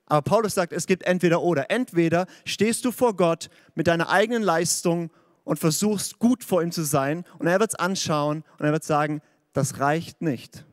Aber 0.06 0.22
Paulus 0.22 0.54
sagt, 0.54 0.72
es 0.72 0.86
gibt 0.86 1.04
entweder 1.04 1.42
oder. 1.42 1.70
Entweder 1.70 2.26
stehst 2.44 2.84
du 2.84 2.92
vor 2.92 3.16
Gott 3.16 3.48
mit 3.74 3.86
deiner 3.86 4.08
eigenen 4.08 4.42
Leistung 4.42 5.10
und 5.44 5.58
versuchst 5.58 6.18
gut 6.18 6.44
vor 6.44 6.62
ihm 6.62 6.72
zu 6.72 6.84
sein 6.84 7.24
und 7.38 7.46
er 7.46 7.60
wird 7.60 7.70
es 7.70 7.78
anschauen 7.78 8.44
und 8.58 8.66
er 8.66 8.72
wird 8.72 8.84
sagen, 8.84 9.22
das 9.52 9.78
reicht 9.78 10.22
nicht. 10.22 10.64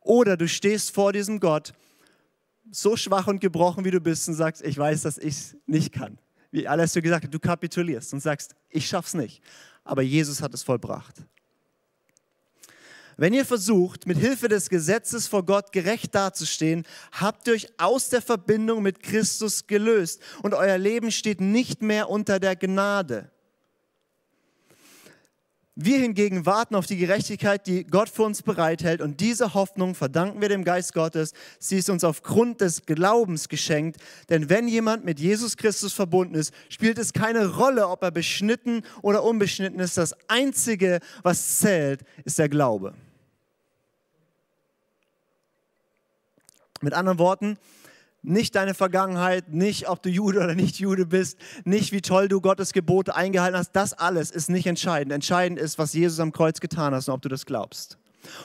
Oder 0.00 0.36
du 0.36 0.48
stehst 0.48 0.94
vor 0.94 1.12
diesem 1.12 1.40
Gott, 1.40 1.72
so 2.70 2.96
schwach 2.96 3.26
und 3.26 3.40
gebrochen 3.40 3.84
wie 3.84 3.90
du 3.90 4.00
bist 4.00 4.28
und 4.28 4.34
sagst, 4.34 4.62
ich 4.62 4.76
weiß, 4.78 5.02
dass 5.02 5.18
ich 5.18 5.34
es 5.34 5.56
nicht 5.66 5.92
kann. 5.92 6.18
Wie 6.50 6.66
alles 6.66 6.92
du 6.92 7.02
gesagt 7.02 7.24
hast, 7.24 7.34
du 7.34 7.38
kapitulierst 7.38 8.12
und 8.12 8.20
sagst, 8.20 8.54
ich 8.68 8.86
schaff's 8.86 9.14
nicht. 9.14 9.42
Aber 9.84 10.02
Jesus 10.02 10.42
hat 10.42 10.54
es 10.54 10.62
vollbracht. 10.62 11.22
Wenn 13.22 13.34
ihr 13.34 13.44
versucht, 13.44 14.08
mit 14.08 14.18
Hilfe 14.18 14.48
des 14.48 14.68
Gesetzes 14.68 15.28
vor 15.28 15.44
Gott 15.44 15.70
gerecht 15.70 16.12
dazustehen, 16.12 16.84
habt 17.12 17.46
ihr 17.46 17.54
euch 17.54 17.68
aus 17.78 18.08
der 18.08 18.20
Verbindung 18.20 18.82
mit 18.82 19.00
Christus 19.00 19.68
gelöst 19.68 20.20
und 20.42 20.54
euer 20.54 20.76
Leben 20.76 21.12
steht 21.12 21.40
nicht 21.40 21.82
mehr 21.82 22.10
unter 22.10 22.40
der 22.40 22.56
Gnade. 22.56 23.30
Wir 25.76 25.98
hingegen 25.98 26.46
warten 26.46 26.74
auf 26.74 26.86
die 26.86 26.96
Gerechtigkeit, 26.96 27.68
die 27.68 27.84
Gott 27.84 28.08
für 28.08 28.24
uns 28.24 28.42
bereithält 28.42 29.00
und 29.00 29.20
diese 29.20 29.54
Hoffnung 29.54 29.94
verdanken 29.94 30.40
wir 30.40 30.48
dem 30.48 30.64
Geist 30.64 30.92
Gottes. 30.92 31.32
Sie 31.60 31.78
ist 31.78 31.90
uns 31.90 32.02
aufgrund 32.02 32.60
des 32.60 32.86
Glaubens 32.86 33.48
geschenkt, 33.48 33.98
denn 34.30 34.50
wenn 34.50 34.66
jemand 34.66 35.04
mit 35.04 35.20
Jesus 35.20 35.56
Christus 35.56 35.92
verbunden 35.92 36.34
ist, 36.34 36.52
spielt 36.68 36.98
es 36.98 37.12
keine 37.12 37.46
Rolle, 37.54 37.86
ob 37.86 38.02
er 38.02 38.10
beschnitten 38.10 38.82
oder 39.00 39.22
unbeschnitten 39.22 39.78
ist. 39.78 39.96
Das 39.96 40.12
Einzige, 40.26 40.98
was 41.22 41.60
zählt, 41.60 42.02
ist 42.24 42.40
der 42.40 42.48
Glaube. 42.48 42.94
Mit 46.82 46.94
anderen 46.94 47.18
Worten, 47.18 47.56
nicht 48.22 48.54
deine 48.54 48.74
Vergangenheit, 48.74 49.52
nicht 49.52 49.88
ob 49.88 50.02
du 50.02 50.08
Jude 50.08 50.38
oder 50.38 50.54
nicht 50.54 50.78
Jude 50.78 51.06
bist, 51.06 51.38
nicht 51.64 51.92
wie 51.92 52.00
toll 52.00 52.28
du 52.28 52.40
Gottes 52.40 52.72
Gebote 52.72 53.16
eingehalten 53.16 53.58
hast, 53.58 53.72
das 53.72 53.92
alles 53.94 54.30
ist 54.30 54.48
nicht 54.48 54.66
entscheidend. 54.66 55.12
Entscheidend 55.12 55.58
ist, 55.58 55.78
was 55.78 55.92
Jesus 55.92 56.20
am 56.20 56.32
Kreuz 56.32 56.60
getan 56.60 56.94
hat 56.94 57.06
und 57.08 57.14
ob 57.14 57.22
du 57.22 57.28
das 57.28 57.46
glaubst. 57.46 57.98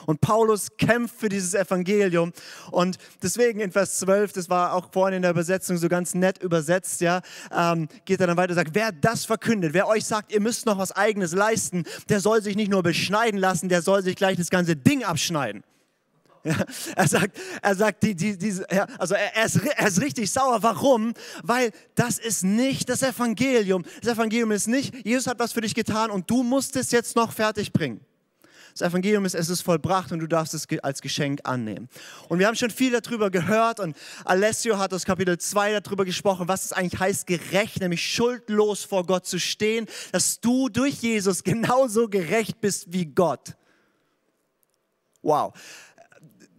Und 0.06 0.20
Paulus 0.20 0.68
kämpft 0.76 1.20
für 1.20 1.28
dieses 1.28 1.54
Evangelium. 1.54 2.32
Und 2.72 2.98
deswegen 3.22 3.60
in 3.60 3.70
Vers 3.70 3.98
12, 3.98 4.32
das 4.32 4.50
war 4.50 4.74
auch 4.74 4.90
vorhin 4.90 5.16
in 5.16 5.22
der 5.22 5.30
Übersetzung 5.30 5.76
so 5.76 5.88
ganz 5.88 6.14
nett 6.14 6.42
übersetzt, 6.42 7.00
ja, 7.00 7.20
ähm, 7.56 7.88
geht 8.04 8.20
er 8.20 8.26
dann 8.26 8.36
weiter 8.36 8.50
und 8.50 8.56
sagt, 8.56 8.74
wer 8.74 8.90
das 8.90 9.24
verkündet, 9.24 9.74
wer 9.74 9.86
euch 9.86 10.04
sagt, 10.04 10.32
ihr 10.32 10.40
müsst 10.40 10.66
noch 10.66 10.78
was 10.78 10.92
Eigenes 10.92 11.32
leisten, 11.32 11.84
der 12.08 12.18
soll 12.18 12.42
sich 12.42 12.56
nicht 12.56 12.70
nur 12.70 12.82
beschneiden 12.82 13.38
lassen, 13.38 13.68
der 13.68 13.82
soll 13.82 14.02
sich 14.02 14.16
gleich 14.16 14.36
das 14.36 14.50
ganze 14.50 14.74
Ding 14.74 15.04
abschneiden. 15.04 15.62
Er 16.96 17.08
sagt, 17.08 17.38
er 17.62 17.74
sagt 17.74 18.02
die, 18.02 18.14
die, 18.14 18.36
die, 18.36 18.60
ja, 18.70 18.86
also 18.98 19.14
er, 19.14 19.36
er, 19.36 19.46
ist, 19.46 19.56
er 19.56 19.86
ist 19.86 20.00
richtig 20.00 20.30
sauer. 20.30 20.62
Warum? 20.62 21.14
Weil 21.42 21.70
das 21.94 22.18
ist 22.18 22.44
nicht 22.44 22.88
das 22.88 23.02
Evangelium. 23.02 23.84
Das 24.02 24.14
Evangelium 24.14 24.50
ist 24.52 24.68
nicht, 24.68 24.94
Jesus 25.06 25.26
hat 25.26 25.38
was 25.38 25.52
für 25.52 25.60
dich 25.60 25.74
getan 25.74 26.10
und 26.10 26.30
du 26.30 26.42
musst 26.42 26.76
es 26.76 26.90
jetzt 26.90 27.16
noch 27.16 27.32
fertig 27.32 27.72
bringen. 27.72 28.00
Das 28.78 28.90
Evangelium 28.90 29.24
ist, 29.24 29.34
es 29.34 29.48
ist 29.48 29.62
vollbracht 29.62 30.12
und 30.12 30.20
du 30.20 30.28
darfst 30.28 30.54
es 30.54 30.66
als 30.82 31.02
Geschenk 31.02 31.40
annehmen. 31.42 31.88
Und 32.28 32.38
wir 32.38 32.46
haben 32.46 32.54
schon 32.54 32.70
viel 32.70 32.92
darüber 32.92 33.28
gehört 33.28 33.80
und 33.80 33.96
Alessio 34.24 34.78
hat 34.78 34.94
aus 34.94 35.04
Kapitel 35.04 35.36
2 35.36 35.80
darüber 35.80 36.04
gesprochen, 36.04 36.46
was 36.46 36.66
es 36.66 36.72
eigentlich 36.72 37.00
heißt, 37.00 37.26
gerecht, 37.26 37.80
nämlich 37.80 38.06
schuldlos 38.06 38.84
vor 38.84 39.04
Gott 39.04 39.26
zu 39.26 39.40
stehen, 39.40 39.86
dass 40.12 40.40
du 40.40 40.68
durch 40.68 40.94
Jesus 40.94 41.42
genauso 41.42 42.08
gerecht 42.08 42.60
bist 42.60 42.92
wie 42.92 43.06
Gott. 43.06 43.56
Wow 45.22 45.54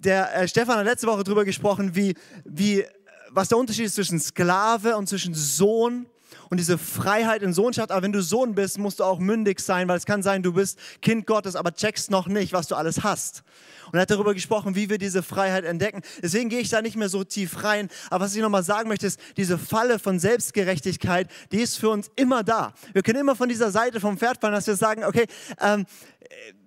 der 0.03 0.35
äh, 0.35 0.47
Stefan 0.47 0.77
hat 0.77 0.85
letzte 0.85 1.07
Woche 1.07 1.23
darüber 1.23 1.45
gesprochen, 1.45 1.95
wie, 1.95 2.15
wie, 2.45 2.85
was 3.29 3.49
der 3.49 3.57
Unterschied 3.57 3.85
ist 3.85 3.95
zwischen 3.95 4.19
Sklave 4.19 4.95
und 4.95 5.07
zwischen 5.07 5.33
Sohn. 5.33 6.07
und 6.49 6.57
diese 6.57 6.77
Freiheit 6.77 7.43
in 7.43 7.53
Sohnschaft. 7.53 7.91
Aber 7.91 8.01
wenn 8.01 8.11
du 8.11 8.21
Sohn 8.21 8.55
bist, 8.55 8.77
musst 8.77 8.99
du 8.99 9.03
auch 9.03 9.19
mündig 9.19 9.59
sein, 9.59 9.87
weil 9.87 9.97
es 9.97 10.05
kann 10.05 10.23
sein, 10.23 10.41
du 10.41 10.53
bist 10.53 10.79
Kind 11.01 11.27
Gottes, 11.27 11.55
aber 11.55 11.73
checkst 11.73 12.11
noch 12.11 12.27
nicht, 12.27 12.53
was 12.53 12.67
du 12.67 12.75
alles 12.75 13.03
hast. 13.03 13.43
Und 13.87 13.95
er 13.95 14.01
hat 14.01 14.11
darüber 14.11 14.33
gesprochen, 14.33 14.75
wie 14.75 14.89
wir 14.89 14.99
diese 14.99 15.23
Freiheit 15.23 15.65
entdecken. 15.65 16.01
Deswegen 16.21 16.49
gehe 16.49 16.59
ich 16.59 16.69
da 16.69 16.81
nicht 16.81 16.95
mehr 16.95 17.09
so 17.09 17.23
tief 17.23 17.63
rein. 17.63 17.89
Aber 18.09 18.25
was 18.25 18.35
ich 18.35 18.41
nochmal 18.41 18.63
sagen 18.63 18.87
möchte, 18.87 19.07
ist, 19.07 19.19
diese 19.37 19.57
Falle 19.57 19.99
von 19.99 20.19
Selbstgerechtigkeit, 20.19 21.27
die 21.51 21.61
ist 21.61 21.77
für 21.77 21.89
uns 21.89 22.11
immer 22.15 22.43
da. 22.43 22.73
Wir 22.93 23.01
können 23.01 23.19
immer 23.19 23.35
von 23.35 23.49
dieser 23.49 23.71
Seite 23.71 23.99
vom 23.99 24.17
Pferd 24.17 24.39
fallen, 24.41 24.53
dass 24.53 24.67
wir 24.67 24.75
sagen, 24.75 25.03
okay, 25.03 25.25
ähm, 25.59 25.85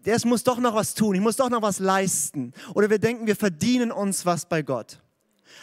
es 0.04 0.24
muss 0.24 0.42
doch 0.44 0.58
noch 0.58 0.74
was 0.74 0.94
tun, 0.94 1.14
ich 1.14 1.20
muss 1.20 1.36
doch 1.36 1.50
noch 1.50 1.62
was 1.62 1.78
leisten. 1.78 2.52
Oder 2.74 2.90
wir 2.90 2.98
denken, 2.98 3.26
wir 3.26 3.36
verdienen 3.36 3.92
uns 3.92 4.26
was 4.26 4.46
bei 4.46 4.62
Gott. 4.62 5.00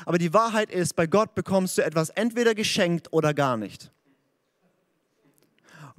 Aber 0.06 0.18
die 0.18 0.34
Wahrheit 0.34 0.72
ist, 0.72 0.96
bei 0.96 1.08
Gott 1.08 1.36
bekommst 1.36 1.77
du 1.77 1.84
etwas 1.84 2.10
entweder 2.10 2.56
geschenkt 2.56 3.12
oder 3.12 3.34
gar 3.34 3.58
nicht. 3.58 3.91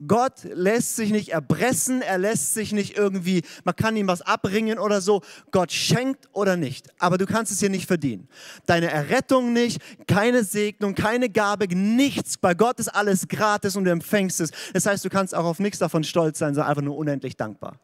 Gott 0.07 0.45
lässt 0.45 0.97
sich 0.97 1.11
nicht 1.11 1.29
erpressen, 1.29 2.01
er 2.01 2.17
lässt 2.17 2.55
sich 2.55 2.73
nicht 2.73 2.97
irgendwie, 2.97 3.43
man 3.65 3.77
kann 3.77 3.97
ihm 3.97 4.07
was 4.07 4.23
abbringen 4.23 4.79
oder 4.79 5.03
so. 5.03 5.21
Gott 5.51 5.73
schenkt 5.73 6.29
oder 6.33 6.57
nicht, 6.57 6.89
aber 6.99 7.19
du 7.19 7.27
kannst 7.27 7.53
es 7.53 7.61
hier 7.61 7.69
nicht 7.69 7.87
verdienen. 7.87 8.27
Deine 8.65 8.91
Errettung 8.91 9.53
nicht, 9.53 9.83
keine 10.07 10.43
Segnung, 10.43 10.95
keine 10.95 11.29
Gabe, 11.29 11.67
nichts. 11.69 12.39
Bei 12.39 12.55
Gott 12.55 12.81
ist 12.81 12.89
alles 12.89 13.29
gratis 13.29 13.77
und 13.77 13.85
du 13.85 13.91
empfängst 13.91 14.41
es. 14.41 14.53
Das 14.73 14.87
heißt, 14.87 15.05
du 15.05 15.11
kannst 15.11 15.35
auch 15.35 15.45
auf 15.45 15.59
nichts 15.59 15.79
davon 15.79 16.03
stolz 16.03 16.39
sein, 16.39 16.55
sondern 16.55 16.71
einfach 16.71 16.83
nur 16.83 16.97
unendlich 16.97 17.37
dankbar. 17.37 17.79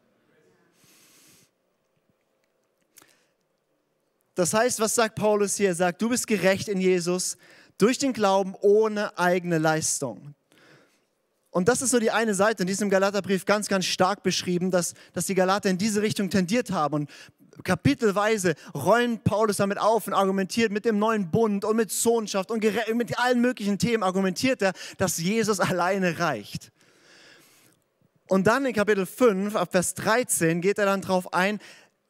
Das 4.37 4.53
heißt, 4.53 4.79
was 4.79 4.93
sagt 4.93 5.15
Paulus 5.15 5.55
hier? 5.55 5.69
Er 5.69 5.75
sagt, 5.75 5.99
du 5.99 6.09
bist 6.09 6.27
gerecht 6.27 6.67
in 6.67 6.79
Jesus 6.79 7.37
durch 7.79 7.97
den 7.97 8.13
Glauben 8.13 8.53
ohne 8.61 9.17
eigene 9.17 9.57
Leistung. 9.57 10.35
Und 11.49 11.67
das 11.67 11.81
ist 11.81 11.89
so 11.89 11.97
die 11.97 12.11
eine 12.11 12.35
Seite 12.35 12.61
in 12.61 12.67
diesem 12.67 12.91
Galaterbrief 12.91 13.45
ganz, 13.45 13.67
ganz 13.67 13.85
stark 13.85 14.21
beschrieben, 14.21 14.69
dass, 14.69 14.93
dass 15.13 15.25
die 15.25 15.33
Galater 15.33 15.71
in 15.71 15.79
diese 15.79 16.03
Richtung 16.03 16.29
tendiert 16.29 16.69
haben. 16.69 16.93
Und 16.93 17.09
kapitelweise 17.63 18.53
rollen 18.75 19.17
Paulus 19.23 19.57
damit 19.57 19.79
auf 19.79 20.05
und 20.05 20.13
argumentiert 20.13 20.71
mit 20.71 20.85
dem 20.85 20.99
neuen 20.99 21.31
Bund 21.31 21.65
und 21.65 21.75
mit 21.75 21.89
Sohnschaft 21.89 22.51
und 22.51 22.63
mit 22.93 23.17
allen 23.17 23.41
möglichen 23.41 23.79
Themen 23.79 24.03
argumentiert 24.03 24.61
er, 24.61 24.73
dass 24.99 25.17
Jesus 25.17 25.59
alleine 25.59 26.19
reicht. 26.19 26.71
Und 28.27 28.45
dann 28.45 28.67
in 28.67 28.73
Kapitel 28.73 29.07
5, 29.07 29.55
ab 29.55 29.69
Vers 29.71 29.95
13, 29.95 30.61
geht 30.61 30.77
er 30.77 30.85
dann 30.85 31.01
darauf 31.01 31.33
ein, 31.33 31.59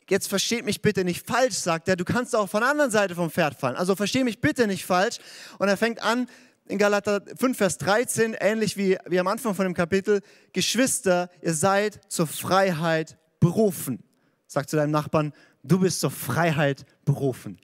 jetzt 0.09 0.27
versteht 0.27 0.65
mich 0.65 0.81
bitte 0.81 1.03
nicht 1.03 1.25
falsch, 1.25 1.55
sagt 1.55 1.87
er, 1.87 1.95
du 1.95 2.05
kannst 2.05 2.35
auch 2.35 2.49
von 2.49 2.61
der 2.61 2.69
anderen 2.69 2.91
Seite 2.91 3.15
vom 3.15 3.29
Pferd 3.29 3.55
fallen. 3.55 3.75
Also 3.75 3.95
versteh 3.95 4.23
mich 4.23 4.39
bitte 4.39 4.67
nicht 4.67 4.85
falsch. 4.85 5.17
Und 5.59 5.67
er 5.67 5.77
fängt 5.77 6.01
an 6.01 6.27
in 6.67 6.77
Galater 6.77 7.21
5, 7.37 7.57
Vers 7.57 7.77
13, 7.77 8.35
ähnlich 8.39 8.77
wie, 8.77 8.97
wie 9.05 9.19
am 9.19 9.27
Anfang 9.27 9.55
von 9.55 9.65
dem 9.65 9.73
Kapitel, 9.73 10.21
Geschwister, 10.53 11.29
ihr 11.41 11.53
seid 11.53 11.99
zur 12.11 12.27
Freiheit 12.27 13.17
berufen. 13.39 14.03
Sag 14.47 14.69
zu 14.69 14.75
deinem 14.75 14.91
Nachbarn, 14.91 15.33
du 15.63 15.79
bist 15.79 15.99
zur 15.99 16.11
Freiheit 16.11 16.85
berufen. 17.05 17.59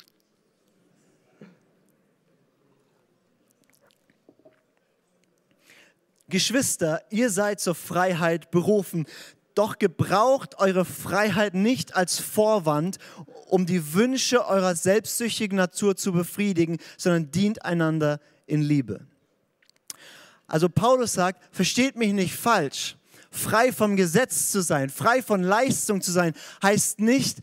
Geschwister, 6.29 7.03
ihr 7.09 7.29
seid 7.29 7.59
zur 7.59 7.75
Freiheit 7.75 8.49
berufen. 8.49 9.05
Doch 9.55 9.77
gebraucht 9.77 10.57
eure 10.57 10.85
Freiheit 10.85 11.53
nicht 11.53 11.95
als 11.95 12.19
Vorwand, 12.19 12.97
um 13.47 13.65
die 13.65 13.93
Wünsche 13.93 14.47
eurer 14.47 14.75
selbstsüchtigen 14.75 15.57
Natur 15.57 15.95
zu 15.95 16.11
befriedigen, 16.11 16.77
sondern 16.97 17.29
dient 17.31 17.63
einander 17.63 18.19
in 18.47 18.61
Liebe. 18.61 19.05
Also 20.47 20.69
Paulus 20.69 21.13
sagt, 21.13 21.43
versteht 21.51 21.95
mich 21.95 22.13
nicht 22.13 22.35
falsch. 22.35 22.97
Frei 23.31 23.71
vom 23.71 23.95
Gesetz 23.95 24.51
zu 24.51 24.61
sein, 24.61 24.89
frei 24.89 25.23
von 25.23 25.41
Leistung 25.41 26.01
zu 26.01 26.11
sein, 26.11 26.33
heißt 26.61 26.99
nicht, 26.99 27.39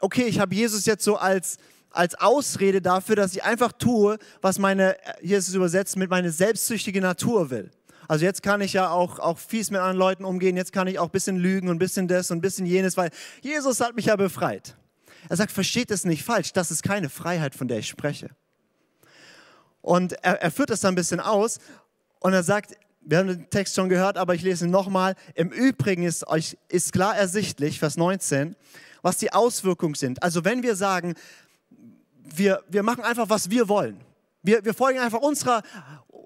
okay, 0.00 0.24
ich 0.24 0.40
habe 0.40 0.54
Jesus 0.54 0.86
jetzt 0.86 1.04
so 1.04 1.16
als, 1.16 1.58
als 1.90 2.14
Ausrede 2.14 2.80
dafür, 2.80 3.16
dass 3.16 3.34
ich 3.34 3.44
einfach 3.44 3.72
tue, 3.72 4.18
was 4.40 4.58
meine, 4.58 4.96
hier 5.20 5.36
ist 5.36 5.48
es 5.48 5.54
übersetzt, 5.54 5.96
mit 5.96 6.08
meiner 6.08 6.30
selbstsüchtigen 6.30 7.02
Natur 7.02 7.50
will. 7.50 7.70
Also 8.08 8.24
jetzt 8.24 8.42
kann 8.42 8.60
ich 8.60 8.72
ja 8.72 8.90
auch, 8.90 9.18
auch 9.18 9.38
fies 9.38 9.70
mit 9.70 9.80
anderen 9.80 9.98
Leuten 9.98 10.24
umgehen, 10.24 10.56
jetzt 10.56 10.72
kann 10.72 10.86
ich 10.86 10.98
auch 10.98 11.06
ein 11.06 11.10
bisschen 11.10 11.36
lügen 11.36 11.68
und 11.68 11.76
ein 11.76 11.78
bisschen 11.78 12.08
das 12.08 12.30
und 12.30 12.38
ein 12.38 12.40
bisschen 12.40 12.66
jenes, 12.66 12.96
weil 12.96 13.10
Jesus 13.42 13.80
hat 13.80 13.96
mich 13.96 14.06
ja 14.06 14.16
befreit. 14.16 14.76
Er 15.28 15.36
sagt, 15.36 15.52
versteht 15.52 15.90
es 15.90 16.04
nicht 16.04 16.24
falsch, 16.24 16.52
das 16.52 16.70
ist 16.70 16.82
keine 16.82 17.08
Freiheit, 17.08 17.54
von 17.54 17.68
der 17.68 17.78
ich 17.78 17.88
spreche. 17.88 18.30
Und 19.80 20.12
er, 20.24 20.42
er 20.42 20.50
führt 20.50 20.70
das 20.70 20.80
dann 20.80 20.92
ein 20.92 20.96
bisschen 20.96 21.20
aus 21.20 21.58
und 22.20 22.32
er 22.32 22.42
sagt, 22.42 22.74
wir 23.00 23.18
haben 23.18 23.28
den 23.28 23.50
Text 23.50 23.76
schon 23.76 23.88
gehört, 23.88 24.18
aber 24.18 24.34
ich 24.34 24.42
lese 24.42 24.64
ihn 24.64 24.72
nochmal. 24.72 25.14
Im 25.34 25.50
Übrigen 25.50 26.02
ist 26.02 26.26
euch 26.26 26.58
ist 26.68 26.92
klar 26.92 27.16
ersichtlich, 27.16 27.78
Vers 27.78 27.96
19, 27.96 28.56
was 29.02 29.16
die 29.18 29.32
Auswirkungen 29.32 29.94
sind. 29.94 30.22
Also 30.22 30.44
wenn 30.44 30.64
wir 30.64 30.74
sagen, 30.74 31.14
wir, 32.34 32.62
wir 32.68 32.82
machen 32.82 33.04
einfach, 33.04 33.30
was 33.30 33.50
wir 33.50 33.68
wollen. 33.68 34.00
Wir, 34.42 34.64
wir 34.64 34.74
folgen 34.74 34.98
einfach 34.98 35.20
unserer, 35.20 35.62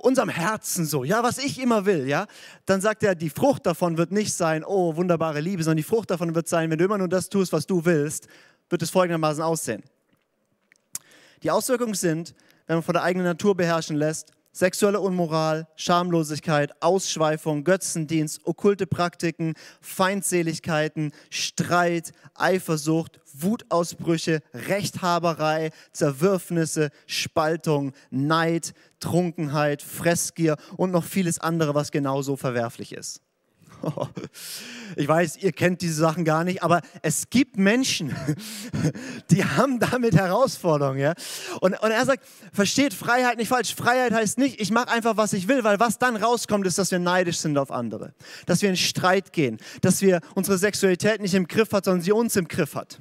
unserem 0.00 0.28
Herzen 0.28 0.86
so, 0.86 1.04
ja, 1.04 1.22
was 1.22 1.38
ich 1.38 1.60
immer 1.60 1.86
will, 1.86 2.08
ja, 2.08 2.26
dann 2.66 2.80
sagt 2.80 3.02
er, 3.02 3.14
die 3.14 3.30
Frucht 3.30 3.66
davon 3.66 3.98
wird 3.98 4.12
nicht 4.12 4.34
sein, 4.34 4.64
oh, 4.64 4.96
wunderbare 4.96 5.40
Liebe, 5.40 5.62
sondern 5.62 5.78
die 5.78 5.82
Frucht 5.82 6.10
davon 6.10 6.34
wird 6.34 6.48
sein, 6.48 6.70
wenn 6.70 6.78
du 6.78 6.84
immer 6.84 6.98
nur 6.98 7.08
das 7.08 7.28
tust, 7.28 7.52
was 7.52 7.66
du 7.66 7.84
willst, 7.84 8.26
wird 8.68 8.82
es 8.82 8.90
folgendermaßen 8.90 9.42
aussehen. 9.42 9.82
Die 11.42 11.50
Auswirkungen 11.50 11.94
sind, 11.94 12.34
wenn 12.66 12.76
man 12.76 12.82
von 12.82 12.94
der 12.94 13.02
eigenen 13.02 13.26
Natur 13.26 13.56
beherrschen 13.56 13.96
lässt, 13.96 14.32
sexuelle 14.52 15.00
Unmoral, 15.00 15.68
Schamlosigkeit, 15.76 16.72
Ausschweifung, 16.82 17.64
Götzendienst, 17.64 18.40
okkulte 18.44 18.86
Praktiken, 18.86 19.54
Feindseligkeiten, 19.80 21.12
Streit, 21.30 22.12
Eifersucht, 22.34 23.20
Wutausbrüche, 23.32 24.40
Rechthaberei, 24.52 25.70
Zerwürfnisse, 25.92 26.90
Spaltung, 27.06 27.92
Neid, 28.10 28.74
Trunkenheit, 28.98 29.82
Fressgier 29.82 30.56
und 30.76 30.90
noch 30.90 31.04
vieles 31.04 31.38
andere, 31.38 31.74
was 31.74 31.90
genauso 31.90 32.36
verwerflich 32.36 32.92
ist. 32.92 33.22
Ich 34.96 35.06
weiß, 35.06 35.36
ihr 35.36 35.52
kennt 35.52 35.82
diese 35.82 35.94
Sachen 35.94 36.24
gar 36.24 36.42
nicht, 36.42 36.64
aber 36.64 36.80
es 37.02 37.30
gibt 37.30 37.56
Menschen, 37.56 38.14
die 39.30 39.44
haben 39.44 39.78
damit 39.78 40.16
Herausforderungen. 40.16 40.98
Ja? 40.98 41.14
Und, 41.60 41.80
und 41.80 41.90
er 41.92 42.04
sagt, 42.04 42.24
versteht 42.52 42.92
Freiheit 42.92 43.36
nicht 43.36 43.48
falsch. 43.48 43.74
Freiheit 43.74 44.12
heißt 44.12 44.38
nicht, 44.38 44.60
ich 44.60 44.72
mache 44.72 44.88
einfach, 44.88 45.16
was 45.16 45.32
ich 45.32 45.46
will, 45.46 45.62
weil 45.62 45.78
was 45.78 45.98
dann 45.98 46.16
rauskommt, 46.16 46.66
ist, 46.66 46.76
dass 46.76 46.90
wir 46.90 46.98
neidisch 46.98 47.38
sind 47.38 47.56
auf 47.56 47.70
andere. 47.70 48.12
Dass 48.46 48.62
wir 48.62 48.68
in 48.68 48.76
Streit 48.76 49.32
gehen. 49.32 49.58
Dass 49.80 50.02
wir 50.02 50.20
unsere 50.34 50.58
Sexualität 50.58 51.20
nicht 51.20 51.34
im 51.34 51.46
Griff 51.46 51.72
hat, 51.72 51.84
sondern 51.84 52.02
sie 52.02 52.12
uns 52.12 52.34
im 52.34 52.48
Griff 52.48 52.74
hat 52.74 53.00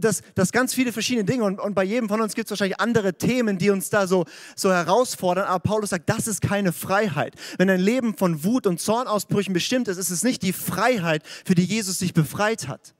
das, 0.00 0.22
das 0.34 0.52
ganz 0.52 0.74
viele 0.74 0.92
verschiedene 0.92 1.24
Dinge 1.24 1.44
und, 1.44 1.60
und 1.60 1.74
bei 1.74 1.84
jedem 1.84 2.08
von 2.08 2.20
uns 2.20 2.34
gibt 2.34 2.46
es 2.46 2.50
wahrscheinlich 2.50 2.80
andere 2.80 3.14
Themen, 3.14 3.58
die 3.58 3.70
uns 3.70 3.90
da 3.90 4.06
so, 4.06 4.24
so 4.56 4.72
herausfordern. 4.72 5.44
Aber 5.44 5.60
Paulus 5.60 5.90
sagt, 5.90 6.08
das 6.08 6.26
ist 6.26 6.40
keine 6.40 6.72
Freiheit. 6.72 7.34
Wenn 7.58 7.70
ein 7.70 7.80
Leben 7.80 8.16
von 8.16 8.44
Wut 8.44 8.66
und 8.66 8.80
Zornausbrüchen 8.80 9.52
bestimmt 9.52 9.88
ist, 9.88 9.96
ist 9.96 10.10
es 10.10 10.22
nicht 10.22 10.42
die 10.42 10.52
Freiheit, 10.52 11.22
für 11.44 11.54
die 11.54 11.64
Jesus 11.64 11.98
sich 11.98 12.14
befreit 12.14 12.68
hat. 12.68 12.94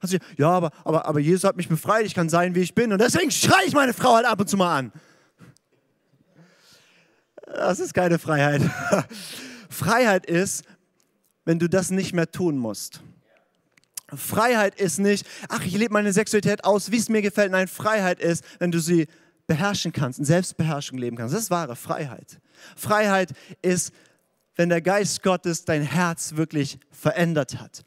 Also, 0.00 0.18
ja, 0.36 0.50
aber, 0.50 0.70
aber, 0.84 1.06
aber 1.06 1.20
Jesus 1.20 1.44
hat 1.44 1.56
mich 1.56 1.68
befreit, 1.68 2.04
ich 2.06 2.14
kann 2.14 2.28
sein, 2.28 2.54
wie 2.54 2.60
ich 2.60 2.74
bin 2.74 2.92
und 2.92 3.00
deswegen 3.00 3.30
schreie 3.30 3.66
ich 3.66 3.72
meine 3.72 3.94
Frau 3.94 4.14
halt 4.14 4.26
ab 4.26 4.40
und 4.40 4.48
zu 4.48 4.56
mal 4.56 4.78
an. 4.78 4.92
Das 7.46 7.80
ist 7.80 7.94
keine 7.94 8.18
Freiheit. 8.18 8.62
Freiheit 9.70 10.26
ist, 10.26 10.64
wenn 11.44 11.58
du 11.58 11.68
das 11.68 11.90
nicht 11.90 12.12
mehr 12.12 12.30
tun 12.30 12.58
musst. 12.58 13.00
Freiheit 14.14 14.78
ist 14.80 14.98
nicht, 14.98 15.26
ach, 15.48 15.64
ich 15.64 15.76
lebe 15.76 15.92
meine 15.92 16.12
Sexualität 16.12 16.64
aus, 16.64 16.90
wie 16.90 16.98
es 16.98 17.08
mir 17.08 17.22
gefällt. 17.22 17.50
Nein, 17.50 17.68
Freiheit 17.68 18.20
ist, 18.20 18.44
wenn 18.58 18.70
du 18.70 18.78
sie 18.78 19.08
beherrschen 19.46 19.92
kannst, 19.92 20.18
in 20.18 20.24
Selbstbeherrschung 20.24 20.98
leben 20.98 21.16
kannst. 21.16 21.34
Das 21.34 21.42
ist 21.42 21.50
wahre 21.50 21.76
Freiheit. 21.76 22.38
Freiheit 22.76 23.30
ist, 23.62 23.92
wenn 24.54 24.68
der 24.68 24.80
Geist 24.80 25.22
Gottes 25.22 25.64
dein 25.64 25.82
Herz 25.82 26.36
wirklich 26.36 26.78
verändert 26.90 27.60
hat. 27.60 27.82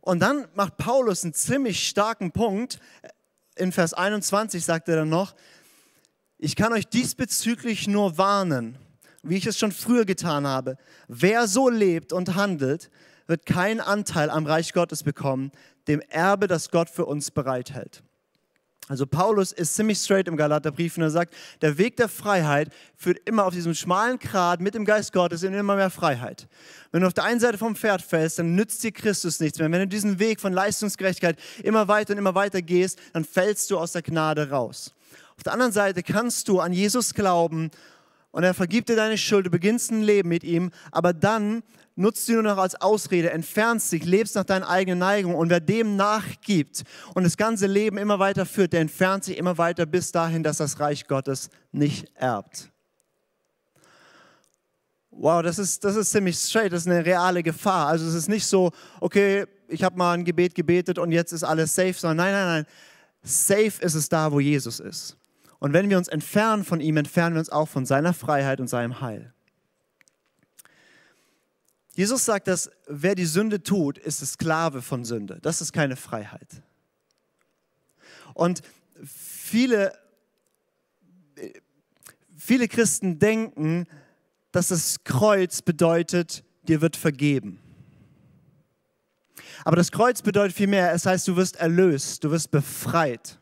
Und 0.00 0.20
dann 0.20 0.48
macht 0.54 0.76
Paulus 0.76 1.24
einen 1.24 1.34
ziemlich 1.34 1.86
starken 1.86 2.32
Punkt. 2.32 2.80
In 3.56 3.72
Vers 3.72 3.94
21 3.94 4.64
sagt 4.64 4.88
er 4.88 4.96
dann 4.96 5.08
noch, 5.08 5.34
ich 6.38 6.56
kann 6.56 6.72
euch 6.72 6.86
diesbezüglich 6.86 7.86
nur 7.86 8.16
warnen, 8.16 8.78
wie 9.22 9.36
ich 9.36 9.46
es 9.46 9.58
schon 9.58 9.72
früher 9.72 10.06
getan 10.06 10.46
habe. 10.46 10.78
Wer 11.06 11.46
so 11.46 11.68
lebt 11.68 12.14
und 12.14 12.34
handelt, 12.34 12.90
wird 13.30 13.46
keinen 13.46 13.80
Anteil 13.80 14.28
am 14.28 14.44
Reich 14.44 14.72
Gottes 14.74 15.02
bekommen, 15.02 15.52
dem 15.88 16.00
Erbe, 16.00 16.48
das 16.48 16.70
Gott 16.70 16.90
für 16.90 17.06
uns 17.06 17.30
bereithält. 17.30 18.02
Also 18.88 19.06
Paulus 19.06 19.52
ist 19.52 19.76
ziemlich 19.76 19.98
straight 19.98 20.26
im 20.26 20.36
Galaterbrief 20.36 20.96
und 20.96 21.04
er 21.04 21.10
sagt, 21.10 21.32
der 21.62 21.78
Weg 21.78 21.96
der 21.96 22.08
Freiheit 22.08 22.72
führt 22.96 23.20
immer 23.24 23.44
auf 23.44 23.54
diesem 23.54 23.72
schmalen 23.72 24.18
Grat 24.18 24.60
mit 24.60 24.74
dem 24.74 24.84
Geist 24.84 25.12
Gottes 25.12 25.44
in 25.44 25.54
immer 25.54 25.76
mehr 25.76 25.90
Freiheit. 25.90 26.48
Wenn 26.90 27.02
du 27.02 27.06
auf 27.06 27.14
der 27.14 27.22
einen 27.22 27.38
Seite 27.38 27.56
vom 27.56 27.76
Pferd 27.76 28.02
fällst, 28.02 28.40
dann 28.40 28.56
nützt 28.56 28.82
dir 28.82 28.90
Christus 28.90 29.38
nichts 29.38 29.60
mehr. 29.60 29.70
Wenn 29.70 29.78
du 29.82 29.86
diesen 29.86 30.18
Weg 30.18 30.40
von 30.40 30.52
Leistungsgerechtigkeit 30.52 31.38
immer 31.62 31.86
weiter 31.86 32.14
und 32.14 32.18
immer 32.18 32.34
weiter 32.34 32.62
gehst, 32.62 32.98
dann 33.12 33.24
fällst 33.24 33.70
du 33.70 33.78
aus 33.78 33.92
der 33.92 34.02
Gnade 34.02 34.50
raus. 34.50 34.92
Auf 35.36 35.44
der 35.44 35.52
anderen 35.52 35.72
Seite 35.72 36.02
kannst 36.02 36.48
du 36.48 36.58
an 36.58 36.72
Jesus 36.72 37.14
glauben 37.14 37.70
und 38.32 38.42
er 38.42 38.54
vergibt 38.54 38.88
dir 38.88 38.96
deine 38.96 39.18
Schuld, 39.18 39.46
du 39.46 39.50
beginnst 39.50 39.92
ein 39.92 40.02
Leben 40.02 40.28
mit 40.28 40.42
ihm, 40.42 40.72
aber 40.90 41.12
dann 41.12 41.62
nutzt 42.00 42.28
du 42.28 42.32
nur 42.32 42.42
noch 42.42 42.58
als 42.58 42.80
Ausrede, 42.80 43.30
entfernst 43.30 43.92
dich, 43.92 44.04
lebst 44.04 44.34
nach 44.34 44.44
deinen 44.44 44.64
eigenen 44.64 44.98
Neigungen 44.98 45.36
und 45.36 45.50
wer 45.50 45.60
dem 45.60 45.96
nachgibt 45.96 46.82
und 47.14 47.24
das 47.24 47.36
ganze 47.36 47.66
Leben 47.66 47.98
immer 47.98 48.18
weiter 48.18 48.46
führt, 48.46 48.72
der 48.72 48.80
entfernt 48.80 49.24
sich 49.24 49.36
immer 49.36 49.58
weiter 49.58 49.86
bis 49.86 50.10
dahin, 50.10 50.42
dass 50.42 50.56
das 50.56 50.80
Reich 50.80 51.06
Gottes 51.06 51.50
nicht 51.72 52.10
erbt. 52.14 52.70
Wow, 55.10 55.42
das 55.42 55.58
ist, 55.58 55.84
das 55.84 55.96
ist 55.96 56.10
ziemlich 56.10 56.36
straight, 56.36 56.72
das 56.72 56.82
ist 56.82 56.88
eine 56.88 57.04
reale 57.04 57.42
Gefahr. 57.42 57.88
Also 57.88 58.06
es 58.06 58.14
ist 58.14 58.28
nicht 58.28 58.46
so, 58.46 58.70
okay, 59.00 59.44
ich 59.68 59.84
habe 59.84 59.98
mal 59.98 60.14
ein 60.14 60.24
Gebet 60.24 60.54
gebetet 60.54 60.98
und 60.98 61.12
jetzt 61.12 61.32
ist 61.32 61.44
alles 61.44 61.74
safe, 61.74 61.92
sondern 61.92 62.16
nein, 62.16 62.32
nein, 62.32 62.46
nein, 62.46 62.66
safe 63.22 63.82
ist 63.82 63.94
es 63.94 64.08
da, 64.08 64.32
wo 64.32 64.40
Jesus 64.40 64.80
ist. 64.80 65.16
Und 65.58 65.74
wenn 65.74 65.90
wir 65.90 65.98
uns 65.98 66.08
entfernen 66.08 66.64
von 66.64 66.80
ihm, 66.80 66.96
entfernen 66.96 67.34
wir 67.34 67.40
uns 67.40 67.50
auch 67.50 67.68
von 67.68 67.84
seiner 67.84 68.14
Freiheit 68.14 68.60
und 68.60 68.68
seinem 68.68 69.02
Heil. 69.02 69.34
Jesus 71.94 72.24
sagt, 72.24 72.46
dass 72.48 72.70
wer 72.86 73.14
die 73.14 73.26
Sünde 73.26 73.62
tut, 73.62 73.98
ist 73.98 74.24
Sklave 74.24 74.82
von 74.82 75.04
Sünde. 75.04 75.38
Das 75.42 75.60
ist 75.60 75.72
keine 75.72 75.96
Freiheit. 75.96 76.62
Und 78.34 78.62
viele, 79.04 79.92
viele 82.36 82.68
Christen 82.68 83.18
denken, 83.18 83.86
dass 84.52 84.68
das 84.68 85.04
Kreuz 85.04 85.62
bedeutet, 85.62 86.44
dir 86.62 86.80
wird 86.80 86.96
vergeben. 86.96 87.60
Aber 89.64 89.76
das 89.76 89.92
Kreuz 89.92 90.22
bedeutet 90.22 90.56
viel 90.56 90.66
mehr. 90.66 90.92
Es 90.92 91.06
heißt, 91.06 91.28
du 91.28 91.36
wirst 91.36 91.56
erlöst, 91.56 92.24
du 92.24 92.30
wirst 92.30 92.50
befreit. 92.50 93.38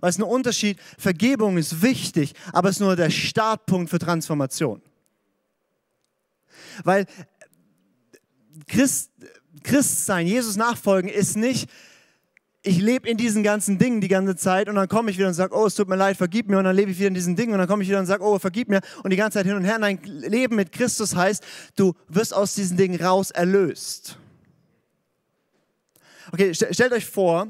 Weil 0.00 0.10
es 0.10 0.16
ist 0.16 0.22
ein 0.22 0.28
Unterschied. 0.28 0.78
Vergebung 0.98 1.58
ist 1.58 1.82
wichtig, 1.82 2.34
aber 2.52 2.68
es 2.68 2.76
ist 2.76 2.80
nur 2.80 2.96
der 2.96 3.10
Startpunkt 3.10 3.90
für 3.90 3.98
Transformation. 3.98 4.80
Weil 6.84 7.06
Christ, 8.66 9.10
Christsein, 9.62 10.26
Jesus 10.26 10.56
nachfolgen, 10.56 11.10
ist 11.10 11.36
nicht, 11.36 11.68
ich 12.62 12.78
lebe 12.78 13.08
in 13.08 13.16
diesen 13.16 13.42
ganzen 13.42 13.78
Dingen 13.78 14.00
die 14.00 14.08
ganze 14.08 14.36
Zeit 14.36 14.68
und 14.68 14.74
dann 14.74 14.88
komme 14.88 15.10
ich 15.10 15.16
wieder 15.16 15.28
und 15.28 15.34
sage, 15.34 15.54
oh, 15.56 15.66
es 15.66 15.74
tut 15.74 15.88
mir 15.88 15.96
leid, 15.96 16.16
vergib 16.16 16.48
mir 16.48 16.58
und 16.58 16.64
dann 16.64 16.76
lebe 16.76 16.90
ich 16.90 16.98
wieder 16.98 17.08
in 17.08 17.14
diesen 17.14 17.34
Dingen 17.34 17.52
und 17.52 17.58
dann 17.58 17.68
komme 17.68 17.82
ich 17.82 17.88
wieder 17.88 17.98
und 17.98 18.06
sage, 18.06 18.22
oh, 18.22 18.38
vergib 18.38 18.68
mir 18.68 18.80
und 19.02 19.10
die 19.10 19.16
ganze 19.16 19.38
Zeit 19.38 19.46
hin 19.46 19.56
und 19.56 19.64
her. 19.64 19.78
Nein, 19.78 19.98
Leben 20.04 20.56
mit 20.56 20.72
Christus 20.72 21.16
heißt, 21.16 21.42
du 21.76 21.94
wirst 22.08 22.34
aus 22.34 22.54
diesen 22.54 22.76
Dingen 22.76 23.00
raus 23.02 23.30
erlöst. 23.30 24.18
Okay, 26.32 26.54
stellt 26.54 26.92
euch 26.92 27.06
vor, 27.06 27.48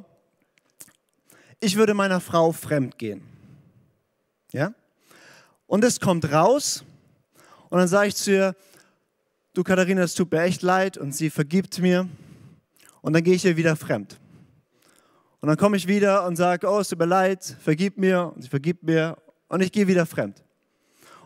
ich 1.59 1.77
würde 1.77 1.92
meiner 1.92 2.20
Frau 2.20 2.53
fremd 2.53 2.96
gehen. 2.96 3.23
Ja? 4.53 4.73
Und 5.66 5.85
es 5.85 6.01
kommt 6.01 6.33
raus 6.33 6.85
und 7.68 7.79
dann 7.79 7.88
sage 7.88 8.09
ich 8.09 8.16
zu 8.16 8.33
ihr, 8.33 8.57
du 9.55 9.63
Katharina, 9.63 10.03
es 10.03 10.15
tut 10.15 10.31
mir 10.31 10.43
echt 10.43 10.63
leid 10.63 10.97
und 10.97 11.15
sie 11.15 11.31
vergibt 11.31 11.81
mir 11.81 12.09
und 13.03 13.13
dann 13.13 13.23
gehe 13.23 13.35
ich 13.35 13.45
ihr 13.45 13.57
wieder 13.57 13.77
fremd. 13.77 14.19
Und 15.41 15.49
dann 15.49 15.57
komme 15.57 15.77
ich 15.77 15.89
wieder 15.89 16.27
und 16.27 16.37
sage, 16.37 16.69
oh, 16.69 16.81
es 16.81 16.89
tut 16.89 16.99
mir 16.99 17.07
leid, 17.07 17.57
vergib 17.61 17.97
mir 17.97 18.33
und 18.35 18.43
sie 18.43 18.49
vergibt 18.49 18.83
mir 18.83 19.17
und 19.49 19.63
ich 19.63 19.73
gehe 19.73 19.87
wieder 19.87 20.07
fremd. 20.07 20.45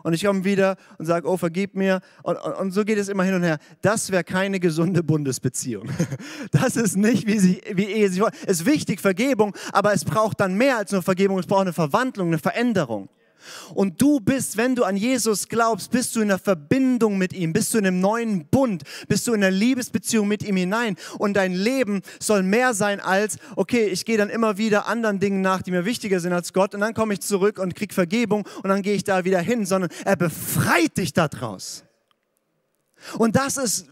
Und 0.03 0.13
ich 0.13 0.23
komme 0.23 0.43
wieder 0.43 0.75
und 0.99 1.07
sage, 1.07 1.27
oh, 1.27 1.35
vergib 1.35 1.73
mir. 1.73 1.99
Und, 2.21 2.37
und, 2.37 2.53
und, 2.53 2.71
so 2.71 2.85
geht 2.85 2.99
es 2.99 3.09
immer 3.09 3.23
hin 3.23 3.33
und 3.33 3.41
her. 3.41 3.57
Das 3.81 4.11
wäre 4.11 4.23
keine 4.23 4.59
gesunde 4.59 5.01
Bundesbeziehung. 5.01 5.89
Das 6.51 6.75
ist 6.75 6.95
nicht, 6.95 7.25
wie, 7.25 7.39
sie, 7.39 7.61
wie 7.73 7.85
Ehe 7.85 8.09
sich 8.09 8.21
Es 8.45 8.59
ist 8.59 8.65
wichtig, 8.67 9.01
Vergebung, 9.01 9.55
aber 9.73 9.93
es 9.93 10.05
braucht 10.05 10.39
dann 10.39 10.53
mehr 10.53 10.77
als 10.77 10.91
nur 10.91 11.01
Vergebung. 11.01 11.39
Es 11.39 11.47
braucht 11.47 11.61
eine 11.61 11.73
Verwandlung, 11.73 12.27
eine 12.27 12.37
Veränderung. 12.37 13.09
Und 13.73 14.01
du 14.01 14.19
bist, 14.19 14.57
wenn 14.57 14.75
du 14.75 14.83
an 14.83 14.97
Jesus 14.97 15.47
glaubst, 15.47 15.91
bist 15.91 16.15
du 16.15 16.21
in 16.21 16.29
einer 16.29 16.39
Verbindung 16.39 17.17
mit 17.17 17.33
ihm, 17.33 17.53
bist 17.53 17.73
du 17.73 17.77
in 17.77 17.85
einem 17.85 17.99
neuen 17.99 18.47
Bund, 18.47 18.83
bist 19.07 19.27
du 19.27 19.33
in 19.33 19.43
einer 19.43 19.55
Liebesbeziehung 19.55 20.27
mit 20.27 20.43
ihm 20.43 20.57
hinein. 20.57 20.95
Und 21.17 21.35
dein 21.35 21.53
Leben 21.53 22.01
soll 22.19 22.43
mehr 22.43 22.73
sein 22.73 22.99
als, 22.99 23.37
okay, 23.55 23.85
ich 23.85 24.05
gehe 24.05 24.17
dann 24.17 24.29
immer 24.29 24.57
wieder 24.57 24.87
anderen 24.87 25.19
Dingen 25.19 25.41
nach, 25.41 25.61
die 25.61 25.71
mir 25.71 25.85
wichtiger 25.85 26.19
sind 26.19 26.33
als 26.33 26.53
Gott. 26.53 26.73
Und 26.73 26.81
dann 26.81 26.93
komme 26.93 27.13
ich 27.13 27.21
zurück 27.21 27.59
und 27.59 27.75
krieg 27.75 27.93
Vergebung 27.93 28.47
und 28.63 28.69
dann 28.69 28.81
gehe 28.81 28.95
ich 28.95 29.03
da 29.03 29.25
wieder 29.25 29.39
hin, 29.39 29.65
sondern 29.65 29.89
er 30.03 30.15
befreit 30.15 30.97
dich 30.97 31.13
daraus. 31.13 31.83
Und 33.17 33.35
das 33.35 33.57
ist, 33.57 33.87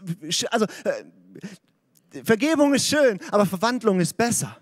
also, 0.50 0.66
äh, 0.84 2.22
Vergebung 2.24 2.74
ist 2.74 2.86
schön, 2.86 3.18
aber 3.30 3.46
Verwandlung 3.46 4.00
ist 4.00 4.16
besser. 4.16 4.56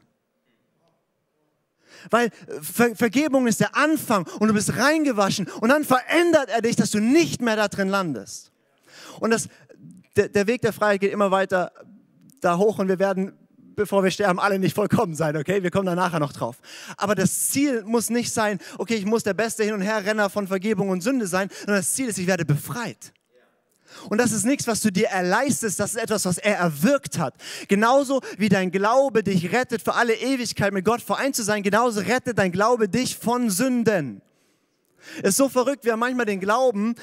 Weil 2.11 2.31
Ver 2.61 2.95
Vergebung 2.95 3.47
ist 3.47 3.61
der 3.61 3.77
Anfang 3.77 4.27
und 4.38 4.49
du 4.49 4.55
bist 4.55 4.77
reingewaschen 4.77 5.49
und 5.61 5.69
dann 5.69 5.85
verändert 5.85 6.49
er 6.49 6.62
dich, 6.62 6.77
dass 6.77 6.91
du 6.91 7.01
nicht 7.01 7.41
mehr 7.43 7.57
da 7.57 7.69
drin 7.69 7.88
landest. 7.88 8.53
Und 9.21 9.31
das, 9.31 9.49
der, 10.17 10.29
der 10.29 10.47
Weg 10.47 10.62
der 10.62 10.73
Freiheit 10.73 11.01
geht 11.01 11.12
immer 11.12 11.31
weiter 11.31 11.73
da 12.41 12.57
hoch 12.57 12.79
und 12.79 12.88
wir 12.88 12.99
werden 12.99 13.33
bevor 13.75 14.05
wir 14.05 14.11
sterben, 14.11 14.38
alle 14.38 14.59
nicht 14.59 14.75
vollkommen 14.75 15.15
sein, 15.15 15.37
okay? 15.37 15.62
Wir 15.62 15.71
kommen 15.71 15.87
da 15.87 15.95
nachher 15.95 16.21
noch 16.21 16.33
drauf. 16.33 16.57
Aber 16.97 17.15
das 17.15 17.51
Ziel 17.51 17.83
muss 17.85 18.11
nicht 18.11 18.33
sein, 18.33 18.59
okay, 18.79 18.95
ich 18.95 19.07
muss 19.07 19.23
der 19.23 19.35
beste 19.35 19.65
Hin- 19.65 19.75
und 19.75 19.81
Herrenner 19.81 20.31
von 20.31 20.47
Vergebung 20.47 20.91
und 20.91 21.01
Sünde 21.01 21.27
sein, 21.27 21.49
sondern 21.61 21.77
das 21.77 21.93
Ziel 21.95 22.09
ist, 22.09 22.19
ich 22.19 22.27
werde 22.27 22.45
befreit. 22.45 23.12
Und 24.09 24.18
das 24.18 24.33
ist 24.33 24.44
nichts, 24.44 24.66
was 24.66 24.81
du 24.81 24.90
dir 24.90 25.09
erleistest, 25.09 25.81
das 25.81 25.94
ist 25.94 26.02
etwas, 26.02 26.24
was 26.24 26.38
er 26.38 26.57
erwirkt 26.57 27.18
hat. 27.18 27.35
Genauso 27.68 28.20
wie 28.38 28.48
dein 28.48 28.70
Glaube 28.70 29.22
dich 29.22 29.52
rettet, 29.52 29.83
für 29.83 29.94
alle 29.94 30.14
Ewigkeit 30.14 30.72
mit 30.72 30.85
Gott 30.85 31.02
vereint 31.02 31.37
zu 31.37 31.42
sein, 31.42 31.62
genauso 31.62 32.00
rettet 32.00 32.38
dein 32.38 32.52
Glaube 32.52 32.88
dich 32.88 33.16
von 33.16 33.50
Sünden. 33.50 34.22
Ist 35.22 35.37
so 35.37 35.48
verrückt, 35.48 35.85
wir 35.85 35.92
haben 35.92 36.00
manchmal 36.00 36.26
den 36.26 36.40
Glauben, 36.40 36.94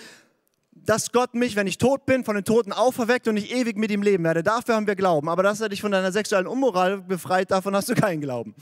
dass 0.71 1.11
Gott 1.11 1.35
mich, 1.35 1.55
wenn 1.55 1.67
ich 1.67 1.77
tot 1.77 2.05
bin, 2.05 2.23
von 2.23 2.35
den 2.35 2.45
Toten 2.45 2.71
auferweckt 2.71 3.27
und 3.27 3.37
ich 3.37 3.51
ewig 3.51 3.77
mit 3.77 3.91
ihm 3.91 4.01
leben 4.01 4.23
werde. 4.23 4.43
Dafür 4.43 4.75
haben 4.75 4.87
wir 4.87 4.95
Glauben. 4.95 5.29
Aber 5.29 5.43
dass 5.43 5.61
er 5.61 5.69
dich 5.69 5.81
von 5.81 5.91
deiner 5.91 6.11
sexuellen 6.11 6.47
Unmoral 6.47 6.99
befreit, 6.99 7.51
davon 7.51 7.75
hast 7.75 7.89
du 7.89 7.95
keinen 7.95 8.21
Glauben 8.21 8.55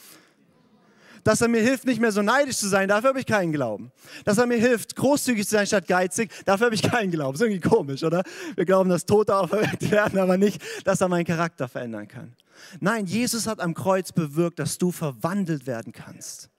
dass 1.27 1.41
er 1.41 1.49
mir 1.49 1.61
hilft, 1.61 1.83
nicht 1.83 1.99
mehr 1.99 2.13
so 2.13 2.21
neidisch 2.21 2.55
zu 2.55 2.69
sein, 2.69 2.87
dafür 2.87 3.09
habe 3.09 3.19
ich 3.19 3.25
keinen 3.25 3.51
Glauben. 3.51 3.91
Dass 4.23 4.37
er 4.37 4.45
mir 4.45 4.59
hilft, 4.59 4.95
großzügig 4.95 5.43
zu 5.45 5.55
sein 5.55 5.67
statt 5.67 5.85
geizig, 5.85 6.31
dafür 6.45 6.67
habe 6.67 6.75
ich 6.75 6.81
keinen 6.81 7.11
Glauben. 7.11 7.35
ist 7.35 7.41
irgendwie 7.41 7.59
komisch, 7.59 8.01
oder? 8.05 8.23
Wir 8.55 8.63
glauben, 8.63 8.89
dass 8.89 9.05
Tote 9.05 9.35
auferweckt 9.35 9.91
werden, 9.91 10.19
aber 10.19 10.37
nicht, 10.37 10.63
dass 10.85 11.01
er 11.01 11.09
meinen 11.09 11.25
Charakter 11.25 11.67
verändern 11.67 12.07
kann. 12.07 12.33
Nein, 12.79 13.07
Jesus 13.07 13.45
hat 13.45 13.59
am 13.59 13.73
Kreuz 13.73 14.13
bewirkt, 14.13 14.57
dass 14.57 14.77
du 14.77 14.93
verwandelt 14.93 15.67
werden 15.67 15.91
kannst. 15.91 16.49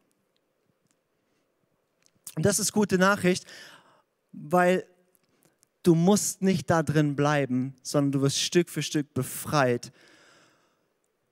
Und 2.36 2.44
das 2.44 2.58
ist 2.58 2.74
gute 2.74 2.98
Nachricht, 2.98 3.46
weil 4.32 4.84
du 5.82 5.94
musst 5.94 6.42
nicht 6.42 6.68
da 6.68 6.82
drin 6.82 7.16
bleiben, 7.16 7.74
sondern 7.82 8.12
du 8.12 8.20
wirst 8.20 8.38
Stück 8.38 8.68
für 8.68 8.82
Stück 8.82 9.14
befreit. 9.14 9.92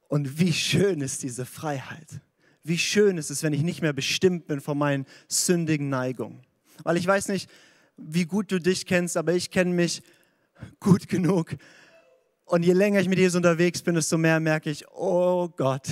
Und 0.08 0.38
wie 0.38 0.54
schön 0.54 1.02
ist 1.02 1.22
diese 1.22 1.44
Freiheit 1.44 2.22
wie 2.66 2.78
schön 2.78 3.18
ist 3.18 3.30
es, 3.30 3.42
wenn 3.42 3.52
ich 3.52 3.62
nicht 3.62 3.82
mehr 3.82 3.92
bestimmt 3.92 4.46
bin 4.46 4.60
von 4.60 4.76
meinen 4.78 5.06
sündigen 5.28 5.88
Neigungen. 5.88 6.40
Weil 6.82 6.96
ich 6.96 7.06
weiß 7.06 7.28
nicht, 7.28 7.48
wie 7.96 8.26
gut 8.26 8.50
du 8.50 8.60
dich 8.60 8.86
kennst, 8.86 9.16
aber 9.16 9.32
ich 9.32 9.50
kenne 9.50 9.72
mich 9.72 10.02
gut 10.80 11.08
genug. 11.08 11.56
Und 12.44 12.64
je 12.64 12.72
länger 12.72 13.00
ich 13.00 13.08
mit 13.08 13.18
Jesus 13.18 13.36
unterwegs 13.36 13.82
bin, 13.82 13.94
desto 13.94 14.18
mehr 14.18 14.40
merke 14.40 14.70
ich, 14.70 14.86
oh 14.88 15.48
Gott, 15.48 15.88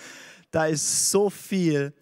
da 0.50 0.66
ist 0.66 1.10
so 1.10 1.28
viel, 1.30 1.92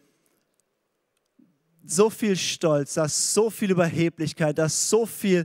so 1.84 2.10
viel 2.10 2.36
Stolz, 2.36 2.94
da 2.94 3.06
ist 3.06 3.34
so 3.34 3.50
viel 3.50 3.70
Überheblichkeit, 3.70 4.58
da 4.58 4.66
ist 4.66 4.88
so 4.88 5.06
viel 5.06 5.44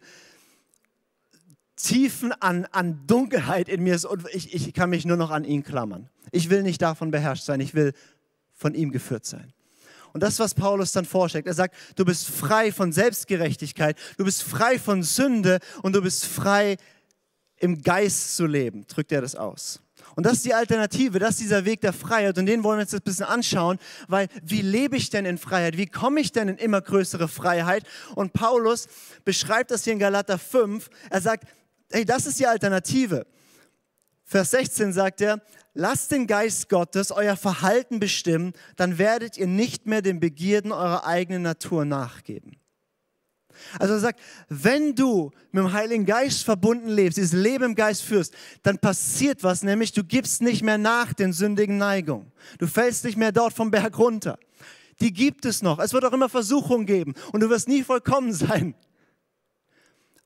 Tiefen 1.75 2.31
an, 2.33 2.65
an 2.65 3.07
Dunkelheit 3.07 3.67
in 3.67 3.81
mir 3.81 3.99
und 4.07 4.27
ich, 4.33 4.53
ich 4.53 4.73
kann 4.73 4.91
mich 4.91 5.05
nur 5.05 5.17
noch 5.17 5.31
an 5.31 5.43
ihn 5.43 5.63
klammern. 5.63 6.09
Ich 6.31 6.49
will 6.49 6.61
nicht 6.61 6.81
davon 6.81 7.09
beherrscht 7.09 7.43
sein, 7.43 7.59
ich 7.59 7.73
will 7.73 7.93
von 8.61 8.75
ihm 8.75 8.91
geführt 8.91 9.25
sein. 9.25 9.51
Und 10.13 10.21
das, 10.21 10.39
was 10.39 10.53
Paulus 10.53 10.91
dann 10.91 11.05
vorschlägt, 11.05 11.47
er 11.47 11.53
sagt, 11.53 11.75
du 11.95 12.05
bist 12.05 12.27
frei 12.27 12.71
von 12.71 12.91
Selbstgerechtigkeit, 12.91 13.97
du 14.17 14.25
bist 14.25 14.43
frei 14.43 14.77
von 14.77 15.03
Sünde 15.03 15.59
und 15.81 15.95
du 15.95 16.01
bist 16.01 16.25
frei 16.25 16.77
im 17.57 17.81
Geist 17.81 18.35
zu 18.35 18.45
leben, 18.45 18.85
drückt 18.87 19.11
er 19.11 19.21
das 19.21 19.35
aus. 19.35 19.81
Und 20.15 20.25
das 20.25 20.33
ist 20.33 20.45
die 20.45 20.53
Alternative, 20.53 21.19
das 21.19 21.31
ist 21.31 21.41
dieser 21.41 21.65
Weg 21.65 21.81
der 21.81 21.93
Freiheit 21.93 22.37
und 22.37 22.45
den 22.45 22.63
wollen 22.63 22.79
wir 22.79 22.83
uns 22.83 22.91
jetzt 22.91 23.01
ein 23.01 23.05
bisschen 23.05 23.25
anschauen, 23.25 23.79
weil 24.07 24.27
wie 24.43 24.61
lebe 24.61 24.97
ich 24.97 25.09
denn 25.09 25.25
in 25.25 25.37
Freiheit? 25.37 25.77
Wie 25.77 25.87
komme 25.87 26.19
ich 26.19 26.31
denn 26.31 26.49
in 26.49 26.57
immer 26.57 26.81
größere 26.81 27.27
Freiheit? 27.27 27.83
Und 28.15 28.33
Paulus 28.33 28.87
beschreibt 29.23 29.71
das 29.71 29.85
hier 29.85 29.93
in 29.93 29.99
Galater 29.99 30.37
5. 30.37 30.89
Er 31.09 31.21
sagt, 31.21 31.47
hey, 31.91 32.03
das 32.03 32.25
ist 32.25 32.39
die 32.39 32.47
Alternative. 32.47 33.25
Vers 34.25 34.51
16 34.51 34.93
sagt 34.93 35.21
er, 35.21 35.41
lasst 35.73 36.11
den 36.11 36.27
Geist 36.27 36.69
Gottes 36.69 37.11
euer 37.11 37.35
Verhalten 37.35 37.99
bestimmen, 37.99 38.53
dann 38.75 38.97
werdet 38.97 39.37
ihr 39.37 39.47
nicht 39.47 39.85
mehr 39.85 40.01
den 40.01 40.19
Begierden 40.19 40.71
eurer 40.71 41.05
eigenen 41.05 41.41
Natur 41.41 41.85
nachgeben. 41.85 42.57
Also 43.79 43.93
er 43.93 43.99
sagt, 43.99 44.19
wenn 44.49 44.95
du 44.95 45.31
mit 45.51 45.63
dem 45.63 45.73
Heiligen 45.73 46.05
Geist 46.05 46.43
verbunden 46.43 46.87
lebst, 46.87 47.17
dieses 47.17 47.33
Leben 47.33 47.63
im 47.65 47.75
Geist 47.75 48.01
führst, 48.01 48.33
dann 48.63 48.79
passiert 48.79 49.43
was, 49.43 49.63
nämlich 49.63 49.91
du 49.91 50.03
gibst 50.03 50.41
nicht 50.41 50.63
mehr 50.63 50.77
nach 50.77 51.13
den 51.13 51.33
sündigen 51.33 51.77
Neigungen. 51.77 52.31
Du 52.57 52.67
fällst 52.67 53.03
nicht 53.03 53.17
mehr 53.17 53.31
dort 53.31 53.53
vom 53.53 53.71
Berg 53.71 53.97
runter. 53.97 54.39
Die 54.99 55.13
gibt 55.13 55.45
es 55.45 55.61
noch. 55.61 55.79
Es 55.79 55.93
wird 55.93 56.05
auch 56.05 56.13
immer 56.13 56.29
Versuchungen 56.29 56.85
geben 56.85 57.13
und 57.31 57.41
du 57.41 57.49
wirst 57.49 57.67
nie 57.67 57.83
vollkommen 57.83 58.33
sein. 58.33 58.75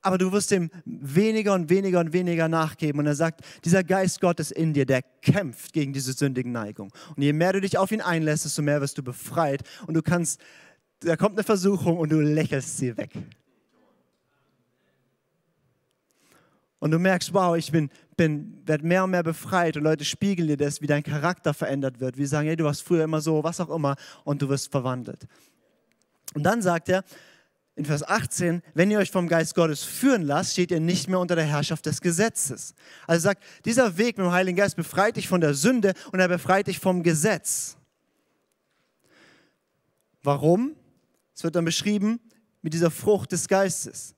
Aber 0.06 0.20
du 0.20 0.32
wirst 0.32 0.52
ihm 0.52 0.70
weniger 0.86 1.56
und 1.56 1.72
weniger 1.72 2.00
und 2.00 2.14
weniger 2.14 2.48
nachgeben. 2.48 3.00
Und 3.00 3.08
er 3.08 3.16
sagt, 3.16 3.42
dieser 3.66 3.84
Geist 3.84 4.22
Gottes 4.22 4.52
in 4.52 4.72
dir, 4.72 4.86
der 4.86 5.02
kämpft 5.02 5.74
gegen 5.74 5.94
diese 5.94 6.14
sündigen 6.14 6.52
Neigungen. 6.52 6.92
Und 7.16 7.24
je 7.24 7.34
mehr 7.34 7.54
du 7.54 7.62
dich 7.62 7.80
auf 7.80 7.92
ihn 7.92 8.02
einlässt, 8.02 8.46
desto 8.46 8.62
mehr 8.62 8.82
wirst 8.82 9.00
du 9.00 9.04
befreit. 9.04 9.64
Und 9.88 9.96
du 9.96 10.04
kannst, 10.04 10.40
da 11.00 11.18
kommt 11.18 11.36
eine 11.38 11.44
Versuchung 11.44 11.98
und 11.98 12.12
du 12.12 12.22
lächelst 12.22 12.78
sie 12.78 12.96
weg. 12.96 13.14
Und 16.78 16.92
du 16.92 17.00
merkst, 17.00 17.34
wow, 17.34 17.58
ich 17.58 17.72
bin, 17.72 17.90
bin, 18.16 18.62
werde 18.64 18.86
mehr 18.86 19.06
und 19.06 19.10
mehr 19.10 19.24
befreit 19.24 19.76
und 19.76 19.82
Leute 19.82 20.06
spiegeln 20.06 20.48
dir 20.48 20.58
das, 20.58 20.82
wie 20.82 20.88
dein 20.88 21.02
Charakter 21.02 21.56
verändert 21.56 22.00
wird. 22.00 22.20
Wie 22.20 22.28
sagen, 22.28 22.46
hey, 22.48 22.56
du 22.56 22.66
warst 22.66 22.84
früher 22.84 23.06
immer 23.06 23.22
so, 23.22 23.44
was 23.44 23.60
auch 23.60 23.76
immer, 23.76 23.96
und 24.24 24.44
du 24.44 24.50
wirst 24.50 24.70
verwandelt. 24.70 25.26
Und 26.36 26.44
dann 26.44 26.62
sagt 26.62 26.90
er 26.90 27.04
in 27.76 27.84
Vers 27.84 28.04
18, 28.04 28.62
wenn 28.74 28.90
ihr 28.90 29.00
euch 29.00 29.12
vom 29.12 29.28
Geist 29.28 29.54
Gottes 29.54 29.84
führen 29.84 30.22
lasst, 30.22 30.54
steht 30.54 30.72
ihr 30.72 30.80
nicht 30.80 31.10
mehr 31.10 31.20
unter 31.20 31.36
der 31.36 31.46
Herrschaft 31.46 31.86
des 31.86 32.00
Gesetzes. 32.00 32.74
Also 33.06 33.24
sagt, 33.24 33.44
dieser 33.66 33.98
Weg 33.98 34.18
mit 34.18 34.26
dem 34.26 34.32
Heiligen 34.32 34.56
Geist 34.56 34.78
befreit 34.78 35.18
dich 35.18 35.28
von 35.28 35.42
der 35.42 35.54
Sünde 35.54 35.94
und 36.14 36.20
er 36.20 36.30
befreit 36.30 36.68
dich 36.68 36.80
vom 36.80 37.04
Gesetz. 37.04 37.76
Warum? 40.24 40.76
Es 41.36 41.44
wird 41.44 41.56
dann 41.56 41.66
beschrieben 41.66 42.22
mit 42.62 42.74
dieser 42.74 42.92
Frucht 42.92 43.34
des 43.34 43.50
Geistes. 43.50 44.16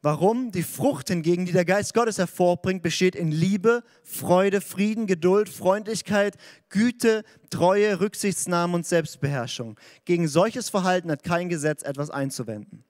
Warum? 0.00 0.50
Die 0.50 0.62
Frucht 0.62 1.08
hingegen, 1.08 1.46
die 1.46 1.52
der 1.52 1.64
Geist 1.64 1.94
Gottes 1.94 2.18
hervorbringt, 2.18 2.82
besteht 2.82 3.14
in 3.14 3.30
Liebe, 3.30 3.82
Freude, 4.02 4.60
Frieden, 4.60 5.06
Geduld, 5.06 5.48
Freundlichkeit, 5.48 6.36
Güte, 6.70 7.22
Treue, 7.50 8.00
Rücksichtsnahme 8.00 8.74
und 8.74 8.86
Selbstbeherrschung. 8.86 9.78
Gegen 10.04 10.26
solches 10.26 10.70
Verhalten 10.70 11.10
hat 11.10 11.22
kein 11.22 11.48
Gesetz 11.48 11.82
etwas 11.82 12.10
einzuwenden. 12.10 12.84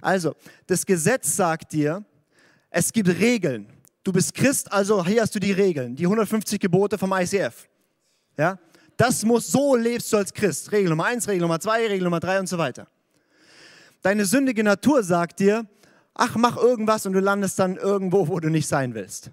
Also, 0.00 0.34
das 0.66 0.84
Gesetz 0.84 1.36
sagt 1.36 1.72
dir, 1.72 2.04
es 2.70 2.92
gibt 2.92 3.08
Regeln. 3.08 3.66
Du 4.04 4.12
bist 4.12 4.34
Christ, 4.34 4.70
also 4.70 5.04
hier 5.04 5.22
hast 5.22 5.34
du 5.34 5.40
die 5.40 5.52
Regeln, 5.52 5.96
die 5.96 6.04
150 6.04 6.60
Gebote 6.60 6.96
vom 6.98 7.12
ICF. 7.12 7.68
Ja? 8.36 8.58
Das 8.96 9.24
muss, 9.24 9.48
so 9.48 9.74
lebst 9.74 10.12
du 10.12 10.16
als 10.16 10.32
Christ. 10.32 10.72
Regel 10.72 10.90
Nummer 10.90 11.06
1, 11.06 11.28
Regel 11.28 11.42
Nummer 11.42 11.60
2, 11.60 11.86
Regel 11.88 12.04
Nummer 12.04 12.20
3 12.20 12.40
und 12.40 12.48
so 12.48 12.58
weiter. 12.58 12.86
Deine 14.02 14.24
sündige 14.24 14.62
Natur 14.62 15.02
sagt 15.02 15.40
dir, 15.40 15.66
ach, 16.14 16.36
mach 16.36 16.56
irgendwas 16.56 17.06
und 17.06 17.12
du 17.12 17.20
landest 17.20 17.58
dann 17.58 17.76
irgendwo, 17.76 18.28
wo 18.28 18.40
du 18.40 18.48
nicht 18.48 18.68
sein 18.68 18.94
willst. 18.94 19.30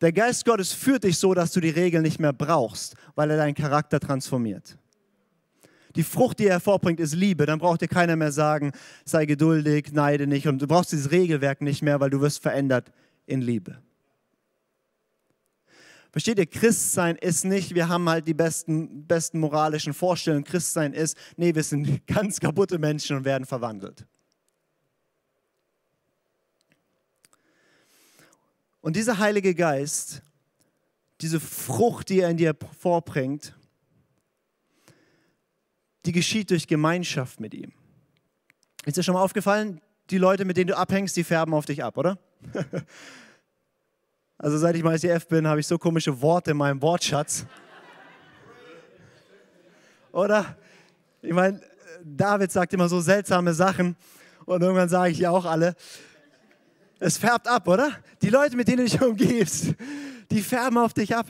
Der 0.00 0.12
Geist 0.12 0.44
Gottes 0.44 0.72
führt 0.72 1.04
dich 1.04 1.16
so, 1.18 1.32
dass 1.32 1.52
du 1.52 1.60
die 1.60 1.70
Regeln 1.70 2.02
nicht 2.02 2.20
mehr 2.20 2.34
brauchst, 2.34 2.96
weil 3.14 3.30
er 3.30 3.38
deinen 3.38 3.54
Charakter 3.54 3.98
transformiert. 3.98 4.76
Die 5.96 6.04
Frucht, 6.04 6.38
die 6.38 6.46
er 6.46 6.54
hervorbringt, 6.54 7.00
ist 7.00 7.14
Liebe. 7.14 7.46
Dann 7.46 7.58
braucht 7.58 7.80
dir 7.80 7.88
keiner 7.88 8.16
mehr 8.16 8.32
sagen, 8.32 8.72
sei 9.04 9.26
geduldig, 9.26 9.92
neide 9.92 10.26
nicht. 10.26 10.46
Und 10.46 10.60
du 10.60 10.66
brauchst 10.66 10.92
dieses 10.92 11.10
Regelwerk 11.10 11.62
nicht 11.62 11.82
mehr, 11.82 12.00
weil 12.00 12.10
du 12.10 12.20
wirst 12.20 12.42
verändert 12.42 12.92
in 13.26 13.40
Liebe. 13.40 13.78
Versteht 16.12 16.38
ihr, 16.38 16.46
Christsein 16.46 17.16
ist 17.16 17.44
nicht, 17.44 17.74
wir 17.74 17.88
haben 17.88 18.08
halt 18.08 18.26
die 18.26 18.32
besten, 18.32 19.06
besten 19.06 19.38
moralischen 19.38 19.92
Vorstellungen. 19.92 20.44
Christsein 20.44 20.92
ist, 20.92 21.16
nee, 21.36 21.54
wir 21.54 21.62
sind 21.62 22.06
ganz 22.06 22.40
kaputte 22.40 22.78
Menschen 22.78 23.18
und 23.18 23.24
werden 23.24 23.44
verwandelt. 23.44 24.06
Und 28.80 28.96
dieser 28.96 29.18
Heilige 29.18 29.54
Geist, 29.54 30.22
diese 31.20 31.40
Frucht, 31.40 32.08
die 32.08 32.20
er 32.20 32.30
in 32.30 32.36
dir 32.36 32.54
vorbringt, 32.78 33.54
die 36.06 36.12
geschieht 36.12 36.50
durch 36.50 36.66
Gemeinschaft 36.66 37.40
mit 37.40 37.52
ihm. 37.52 37.72
Ist 38.84 38.96
dir 38.96 39.02
schon 39.02 39.14
mal 39.14 39.22
aufgefallen, 39.22 39.80
die 40.10 40.18
Leute, 40.18 40.44
mit 40.44 40.56
denen 40.56 40.68
du 40.68 40.76
abhängst, 40.76 41.16
die 41.16 41.24
färben 41.24 41.52
auf 41.52 41.66
dich 41.66 41.82
ab, 41.82 41.98
oder? 41.98 42.18
Also 44.38 44.58
seit 44.58 44.76
ich 44.76 44.82
mal 44.82 44.94
ICF 44.94 45.28
bin, 45.28 45.48
habe 45.48 45.60
ich 45.60 45.66
so 45.66 45.78
komische 45.78 46.20
Worte 46.20 46.50
in 46.50 46.58
meinem 46.58 46.82
Wortschatz. 46.82 47.46
Oder? 50.12 50.56
Ich 51.22 51.32
meine, 51.32 51.60
David 52.04 52.52
sagt 52.52 52.74
immer 52.74 52.86
so 52.86 53.00
seltsame 53.00 53.54
Sachen 53.54 53.96
und 54.44 54.60
irgendwann 54.60 54.90
sage 54.90 55.12
ich 55.12 55.20
ja 55.20 55.30
auch 55.30 55.46
alle. 55.46 55.74
Es 56.98 57.16
färbt 57.16 57.48
ab, 57.48 57.66
oder? 57.66 57.92
Die 58.20 58.28
Leute, 58.28 58.56
mit 58.56 58.68
denen 58.68 58.78
du 58.78 58.84
dich 58.84 59.00
umgibst, 59.00 59.74
die 60.30 60.42
färben 60.42 60.76
auf 60.76 60.92
dich 60.92 61.16
ab. 61.16 61.26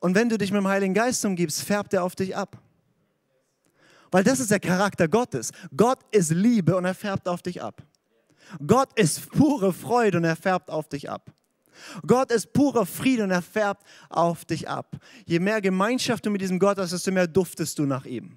Und 0.00 0.14
wenn 0.14 0.28
du 0.28 0.36
dich 0.36 0.50
mit 0.50 0.60
dem 0.60 0.68
Heiligen 0.68 0.94
Geist 0.94 1.24
umgibst, 1.24 1.62
färbt 1.62 1.94
er 1.94 2.02
auf 2.02 2.16
dich 2.16 2.36
ab. 2.36 2.58
Weil 4.10 4.24
das 4.24 4.40
ist 4.40 4.50
der 4.50 4.60
Charakter 4.60 5.06
Gottes. 5.06 5.52
Gott 5.76 6.00
ist 6.10 6.30
Liebe 6.30 6.76
und 6.76 6.84
er 6.84 6.94
färbt 6.94 7.28
auf 7.28 7.42
dich 7.42 7.62
ab. 7.62 7.82
Gott 8.66 8.98
ist 8.98 9.30
pure 9.30 9.72
Freude 9.72 10.18
und 10.18 10.24
er 10.24 10.34
färbt 10.34 10.70
auf 10.70 10.88
dich 10.88 11.08
ab. 11.08 11.32
Gott 12.06 12.30
ist 12.30 12.52
purer 12.52 12.86
Friede 12.86 13.24
und 13.24 13.30
er 13.30 13.42
färbt 13.42 13.84
auf 14.08 14.44
dich 14.44 14.68
ab. 14.68 14.96
Je 15.26 15.38
mehr 15.38 15.60
Gemeinschaft 15.60 16.26
du 16.26 16.30
mit 16.30 16.40
diesem 16.40 16.58
Gott 16.58 16.78
hast, 16.78 16.92
desto 16.92 17.10
mehr 17.10 17.26
duftest 17.26 17.78
du 17.78 17.86
nach 17.86 18.04
ihm. 18.04 18.36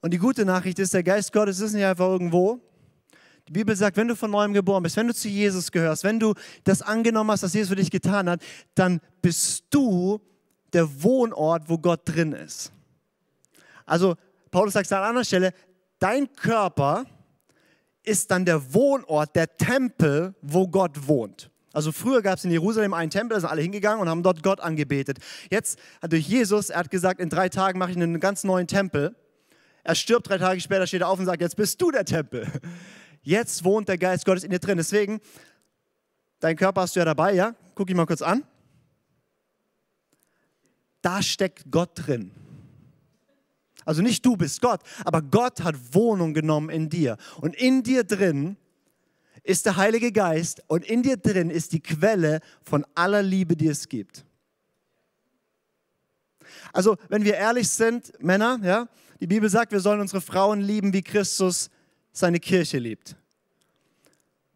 Und 0.00 0.12
die 0.12 0.18
gute 0.18 0.44
Nachricht 0.44 0.78
ist, 0.78 0.94
der 0.94 1.02
Geist 1.02 1.32
Gottes 1.32 1.60
ist 1.60 1.72
nicht 1.72 1.84
einfach 1.84 2.06
irgendwo. 2.06 2.60
Die 3.48 3.52
Bibel 3.52 3.74
sagt, 3.74 3.96
wenn 3.96 4.08
du 4.08 4.14
von 4.14 4.30
neuem 4.30 4.52
geboren 4.52 4.82
bist, 4.82 4.96
wenn 4.96 5.06
du 5.08 5.14
zu 5.14 5.28
Jesus 5.28 5.72
gehörst, 5.72 6.04
wenn 6.04 6.20
du 6.20 6.34
das 6.64 6.82
angenommen 6.82 7.30
hast, 7.30 7.42
was 7.42 7.54
Jesus 7.54 7.70
für 7.70 7.76
dich 7.76 7.90
getan 7.90 8.28
hat, 8.28 8.42
dann 8.74 9.00
bist 9.22 9.64
du 9.70 10.20
der 10.74 11.02
Wohnort, 11.02 11.68
wo 11.68 11.78
Gott 11.78 12.02
drin 12.04 12.32
ist. 12.32 12.72
Also 13.86 14.16
Paulus 14.50 14.74
sagt 14.74 14.92
an 14.92 15.02
anderer 15.02 15.24
Stelle, 15.24 15.54
dein 15.98 16.30
Körper 16.34 17.06
ist 18.02 18.30
dann 18.30 18.44
der 18.44 18.74
Wohnort, 18.74 19.34
der 19.34 19.56
Tempel, 19.56 20.34
wo 20.42 20.68
Gott 20.68 21.08
wohnt. 21.08 21.50
Also 21.72 21.90
früher 21.90 22.20
gab 22.20 22.38
es 22.38 22.44
in 22.44 22.50
Jerusalem 22.50 22.92
einen 22.92 23.10
Tempel, 23.10 23.36
da 23.36 23.40
sind 23.40 23.50
alle 23.50 23.62
hingegangen 23.62 24.00
und 24.00 24.08
haben 24.08 24.22
dort 24.22 24.42
Gott 24.42 24.60
angebetet. 24.60 25.18
Jetzt 25.50 25.78
hat 26.02 26.12
durch 26.12 26.26
Jesus, 26.26 26.70
er 26.70 26.80
hat 26.80 26.90
gesagt, 26.90 27.20
in 27.20 27.30
drei 27.30 27.48
Tagen 27.48 27.78
mache 27.78 27.92
ich 27.92 27.96
einen 27.96 28.20
ganz 28.20 28.44
neuen 28.44 28.66
Tempel. 28.66 29.14
Er 29.84 29.94
stirbt 29.94 30.28
drei 30.28 30.38
Tage 30.38 30.60
später, 30.60 30.86
steht 30.86 31.00
er 31.00 31.08
auf 31.08 31.18
und 31.18 31.26
sagt, 31.26 31.40
jetzt 31.40 31.56
bist 31.56 31.80
du 31.80 31.90
der 31.90 32.04
Tempel. 32.04 32.46
Jetzt 33.28 33.62
wohnt 33.62 33.90
der 33.90 33.98
Geist 33.98 34.24
Gottes 34.24 34.42
in 34.42 34.50
dir 34.50 34.58
drin. 34.58 34.78
Deswegen, 34.78 35.20
dein 36.40 36.56
Körper 36.56 36.80
hast 36.80 36.96
du 36.96 37.00
ja 37.00 37.04
dabei, 37.04 37.34
ja? 37.34 37.54
Guck 37.74 37.90
ich 37.90 37.94
mal 37.94 38.06
kurz 38.06 38.22
an. 38.22 38.42
Da 41.02 41.20
steckt 41.22 41.70
Gott 41.70 41.90
drin. 41.94 42.30
Also 43.84 44.00
nicht 44.00 44.24
du 44.24 44.38
bist 44.38 44.62
Gott, 44.62 44.80
aber 45.04 45.20
Gott 45.20 45.62
hat 45.62 45.74
Wohnung 45.92 46.32
genommen 46.32 46.70
in 46.70 46.88
dir. 46.88 47.18
Und 47.42 47.54
in 47.54 47.82
dir 47.82 48.02
drin 48.04 48.56
ist 49.42 49.66
der 49.66 49.76
Heilige 49.76 50.10
Geist 50.10 50.62
und 50.66 50.86
in 50.86 51.02
dir 51.02 51.18
drin 51.18 51.50
ist 51.50 51.74
die 51.74 51.80
Quelle 51.80 52.40
von 52.62 52.86
aller 52.94 53.22
Liebe, 53.22 53.56
die 53.56 53.68
es 53.68 53.90
gibt. 53.90 54.24
Also, 56.72 56.96
wenn 57.10 57.24
wir 57.24 57.34
ehrlich 57.34 57.68
sind, 57.68 58.10
Männer, 58.22 58.58
ja, 58.62 58.88
die 59.20 59.26
Bibel 59.26 59.50
sagt, 59.50 59.72
wir 59.72 59.80
sollen 59.80 60.00
unsere 60.00 60.22
Frauen 60.22 60.62
lieben, 60.62 60.94
wie 60.94 61.02
Christus 61.02 61.68
seine 62.12 62.40
Kirche 62.40 62.78
liebt. 62.78 63.16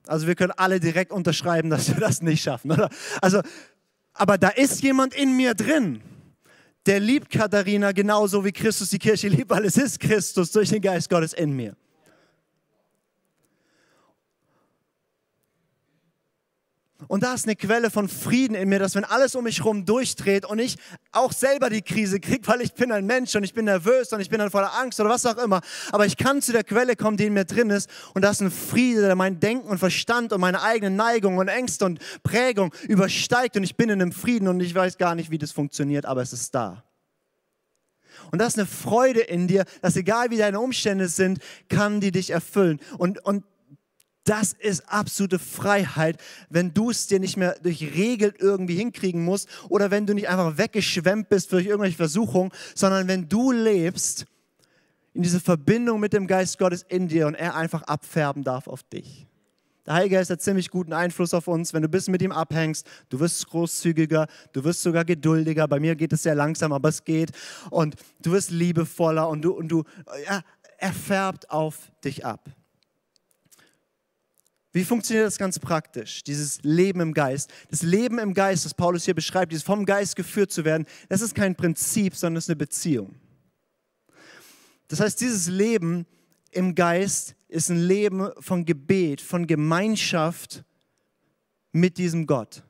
Also 0.06 0.26
wir 0.26 0.34
können 0.34 0.52
alle 0.56 0.80
direkt 0.80 1.12
unterschreiben, 1.12 1.70
dass 1.70 1.88
wir 1.88 2.00
das 2.00 2.22
nicht 2.22 2.42
schaffen, 2.42 2.72
oder? 2.72 2.90
Also, 3.20 3.40
aber 4.14 4.36
da 4.38 4.48
ist 4.48 4.82
jemand 4.82 5.14
in 5.14 5.36
mir 5.36 5.54
drin, 5.54 6.02
der 6.86 6.98
liebt 6.98 7.30
Katharina 7.30 7.92
genauso 7.92 8.44
wie 8.44 8.52
Christus 8.52 8.90
die 8.90 8.98
Kirche 8.98 9.28
liebt, 9.28 9.50
weil 9.50 9.64
es 9.64 9.76
ist 9.76 10.00
Christus 10.00 10.50
durch 10.50 10.70
den 10.70 10.82
Geist 10.82 11.08
Gottes 11.08 11.32
in 11.32 11.52
mir. 11.52 11.76
Und 17.08 17.22
da 17.22 17.34
ist 17.34 17.44
eine 17.44 17.56
Quelle 17.56 17.90
von 17.90 18.08
Frieden 18.08 18.54
in 18.54 18.68
mir, 18.68 18.78
dass 18.78 18.94
wenn 18.94 19.04
alles 19.04 19.34
um 19.34 19.44
mich 19.44 19.58
herum 19.58 19.84
durchdreht 19.84 20.44
und 20.44 20.58
ich 20.58 20.76
auch 21.10 21.32
selber 21.32 21.70
die 21.70 21.82
Krise 21.82 22.20
kriege, 22.20 22.46
weil 22.46 22.60
ich 22.60 22.74
bin 22.74 22.92
ein 22.92 23.06
Mensch 23.06 23.34
und 23.34 23.44
ich 23.44 23.54
bin 23.54 23.64
nervös 23.64 24.12
und 24.12 24.20
ich 24.20 24.30
bin 24.30 24.38
dann 24.38 24.50
voller 24.50 24.72
Angst 24.78 25.00
oder 25.00 25.10
was 25.10 25.26
auch 25.26 25.38
immer, 25.38 25.60
aber 25.90 26.06
ich 26.06 26.16
kann 26.16 26.42
zu 26.42 26.52
der 26.52 26.64
Quelle 26.64 26.96
kommen, 26.96 27.16
die 27.16 27.26
in 27.26 27.34
mir 27.34 27.44
drin 27.44 27.70
ist 27.70 27.90
und 28.14 28.22
da 28.22 28.30
ist 28.30 28.40
ein 28.40 28.50
Friede, 28.50 29.02
der 29.02 29.16
mein 29.16 29.40
Denken 29.40 29.68
und 29.68 29.78
Verstand 29.78 30.32
und 30.32 30.40
meine 30.40 30.62
eigenen 30.62 30.96
Neigungen 30.96 31.38
und 31.38 31.48
Ängste 31.48 31.84
und 31.84 31.98
Prägung 32.22 32.74
übersteigt 32.88 33.56
und 33.56 33.62
ich 33.62 33.76
bin 33.76 33.88
in 33.88 34.00
einem 34.00 34.12
Frieden 34.12 34.48
und 34.48 34.60
ich 34.60 34.74
weiß 34.74 34.98
gar 34.98 35.14
nicht, 35.14 35.30
wie 35.30 35.38
das 35.38 35.52
funktioniert, 35.52 36.06
aber 36.06 36.22
es 36.22 36.32
ist 36.32 36.54
da. 36.54 36.84
Und 38.30 38.40
da 38.40 38.46
ist 38.46 38.58
eine 38.58 38.66
Freude 38.66 39.20
in 39.20 39.46
dir, 39.48 39.64
dass 39.80 39.96
egal 39.96 40.30
wie 40.30 40.36
deine 40.36 40.60
Umstände 40.60 41.08
sind, 41.08 41.38
kann 41.68 42.00
die 42.00 42.12
dich 42.12 42.30
erfüllen. 42.30 42.80
Und, 42.98 43.24
und 43.24 43.44
das 44.24 44.52
ist 44.52 44.88
absolute 44.88 45.38
Freiheit, 45.38 46.18
wenn 46.48 46.72
du 46.72 46.90
es 46.90 47.06
dir 47.06 47.18
nicht 47.18 47.36
mehr 47.36 47.56
durch 47.62 47.82
Regeln 47.82 48.34
irgendwie 48.38 48.76
hinkriegen 48.76 49.24
musst 49.24 49.48
oder 49.68 49.90
wenn 49.90 50.06
du 50.06 50.14
nicht 50.14 50.28
einfach 50.28 50.58
weggeschwemmt 50.58 51.28
bist 51.28 51.52
durch 51.52 51.66
irgendwelche 51.66 51.96
Versuchungen, 51.96 52.52
sondern 52.74 53.08
wenn 53.08 53.28
du 53.28 53.50
lebst 53.50 54.26
in 55.14 55.22
diese 55.22 55.40
Verbindung 55.40 56.00
mit 56.00 56.12
dem 56.12 56.26
Geist 56.26 56.58
Gottes 56.58 56.84
in 56.88 57.08
dir 57.08 57.26
und 57.26 57.34
er 57.34 57.56
einfach 57.56 57.82
abfärben 57.82 58.44
darf 58.44 58.66
auf 58.66 58.82
dich. 58.84 59.26
Der 59.84 59.94
Heilige 59.94 60.14
Geist 60.14 60.30
hat 60.30 60.40
ziemlich 60.40 60.70
guten 60.70 60.92
Einfluss 60.92 61.34
auf 61.34 61.48
uns. 61.48 61.74
Wenn 61.74 61.82
du 61.82 61.88
ein 61.88 61.90
bisschen 61.90 62.12
mit 62.12 62.22
ihm 62.22 62.30
abhängst, 62.30 62.86
du 63.08 63.18
wirst 63.18 63.48
großzügiger, 63.48 64.28
du 64.52 64.62
wirst 64.62 64.82
sogar 64.82 65.04
geduldiger. 65.04 65.66
Bei 65.66 65.80
mir 65.80 65.96
geht 65.96 66.12
es 66.12 66.22
sehr 66.22 66.36
langsam, 66.36 66.72
aber 66.72 66.88
es 66.88 67.02
geht. 67.02 67.32
Und 67.70 67.96
du 68.20 68.30
wirst 68.30 68.52
liebevoller 68.52 69.28
und 69.28 69.42
du, 69.42 69.52
und 69.52 69.68
du 69.68 69.82
ja, 70.24 70.42
er 70.78 70.92
färbt 70.92 71.50
auf 71.50 71.90
dich 72.04 72.24
ab. 72.24 72.48
Wie 74.72 74.84
funktioniert 74.84 75.26
das 75.26 75.36
ganz 75.36 75.58
praktisch, 75.58 76.24
dieses 76.24 76.62
Leben 76.62 77.00
im 77.00 77.12
Geist? 77.12 77.52
Das 77.70 77.82
Leben 77.82 78.18
im 78.18 78.32
Geist, 78.32 78.64
das 78.64 78.72
Paulus 78.72 79.04
hier 79.04 79.14
beschreibt, 79.14 79.52
dieses 79.52 79.64
vom 79.64 79.84
Geist 79.84 80.16
geführt 80.16 80.50
zu 80.50 80.64
werden, 80.64 80.86
das 81.10 81.20
ist 81.20 81.34
kein 81.34 81.54
Prinzip, 81.54 82.16
sondern 82.16 82.38
es 82.38 82.44
ist 82.44 82.50
eine 82.50 82.56
Beziehung. 82.56 83.14
Das 84.88 85.00
heißt, 85.00 85.20
dieses 85.20 85.48
Leben 85.48 86.06
im 86.50 86.74
Geist 86.74 87.34
ist 87.48 87.68
ein 87.68 87.78
Leben 87.78 88.30
von 88.40 88.64
Gebet, 88.64 89.20
von 89.20 89.46
Gemeinschaft 89.46 90.64
mit 91.72 91.98
diesem 91.98 92.26
Gott. 92.26 92.62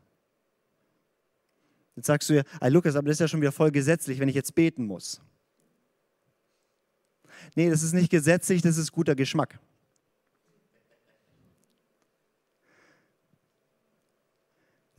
Jetzt 1.95 2.07
sagst 2.07 2.29
du 2.31 2.35
ja, 2.35 2.43
hey 2.61 2.71
Lukas, 2.71 2.97
aber 2.97 3.09
das 3.09 3.17
ist 3.17 3.21
ja 3.21 3.29
schon 3.29 3.41
wieder 3.41 3.53
voll 3.53 3.71
gesetzlich, 3.71 4.19
wenn 4.19 4.29
ich 4.29 4.35
jetzt 4.35 4.55
beten 4.57 4.87
muss. 4.87 5.21
Nee, 7.55 7.71
das 7.71 7.83
ist 7.83 7.93
nicht 7.93 8.11
gesetzlich, 8.11 8.63
das 8.63 8.77
ist 8.77 8.91
guter 8.91 9.15
Geschmack. 9.15 9.61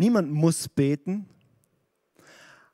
Niemand 0.03 0.29
muss 0.29 0.67
beten, 0.67 1.29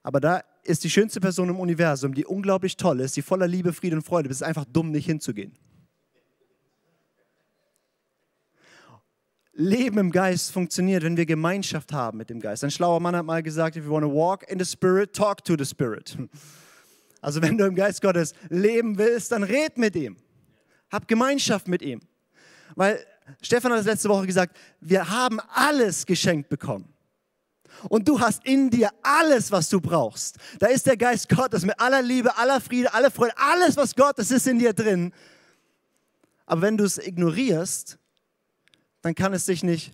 aber 0.02 0.20
da 0.20 0.42
ist 0.64 0.84
die 0.84 0.90
schönste 0.90 1.20
Person 1.20 1.50
im 1.50 1.60
Universum, 1.60 2.16
die 2.16 2.26
unglaublich 2.26 2.76
toll 2.76 3.02
ist, 3.02 3.16
die 3.18 3.22
voller 3.22 3.48
Liebe, 3.48 3.72
Friede 3.72 3.96
und 3.98 4.02
Freude 4.02 4.30
ist. 4.30 4.38
Es 4.38 4.42
ist 4.42 4.48
einfach 4.48 4.66
dumm, 4.66 4.90
nicht 4.90 5.06
hinzugehen. 5.06 5.56
Leben 9.54 10.00
im 10.00 10.10
Geist 10.12 10.52
funktioniert, 10.52 11.04
wenn 11.04 11.18
wir 11.18 11.28
Gemeinschaft 11.28 11.94
haben 11.94 12.18
mit 12.18 12.32
dem 12.32 12.40
Geist. 12.40 12.64
Ein 12.64 12.72
schlauer 12.72 13.00
Mann 13.00 13.16
hat 13.16 13.28
mal 13.28 13.44
gesagt, 13.44 13.76
if 13.76 13.86
you 13.86 13.92
want 13.92 14.04
to 14.04 14.12
walk 14.12 14.50
in 14.50 14.58
the 14.58 14.66
Spirit, 14.66 15.16
talk 15.16 15.46
to 15.46 15.56
the 15.56 15.66
Spirit. 15.66 16.18
Also 17.22 17.44
wenn 17.44 17.60
du 17.60 17.66
im 17.68 17.76
Geist 17.76 18.02
Gottes 18.02 18.34
leben 18.50 18.98
willst, 18.98 19.34
dann 19.34 19.44
red 19.44 19.78
mit 19.78 19.96
ihm. 19.96 20.18
Hab 20.92 21.08
Gemeinschaft 21.08 21.68
mit 21.68 21.84
ihm. 21.84 22.02
Weil 22.74 23.06
Stefan 23.44 23.72
hat 23.72 23.82
es 23.82 23.86
letzte 23.86 24.10
Woche 24.10 24.26
gesagt, 24.26 24.58
wir 24.82 25.08
haben 25.12 25.40
alles 25.54 26.08
geschenkt 26.08 26.50
bekommen. 26.50 26.92
Und 27.90 28.08
du 28.08 28.20
hast 28.20 28.46
in 28.46 28.70
dir 28.70 28.90
alles, 29.02 29.52
was 29.52 29.70
du 29.70 29.80
brauchst. 29.80 30.38
Da 30.60 30.68
ist 30.68 30.86
der 30.86 30.98
Geist 30.98 31.30
Gottes 31.30 31.66
mit 31.66 31.80
aller 31.80 32.02
Liebe, 32.02 32.36
aller 32.38 32.60
Friede, 32.60 32.94
aller 32.94 33.12
Freude, 33.12 33.34
alles, 33.38 33.78
was 33.78 33.96
Gottes 33.96 34.32
ist 34.32 34.48
in 34.48 34.60
dir 34.60 34.74
drin. 34.74 35.14
Aber 36.46 36.62
wenn 36.62 36.78
du 36.78 36.84
es 36.84 36.98
ignorierst, 36.98 37.98
dann 39.02 39.16
kann 39.16 39.34
es 39.34 39.46
dich 39.46 39.64
nicht 39.64 39.94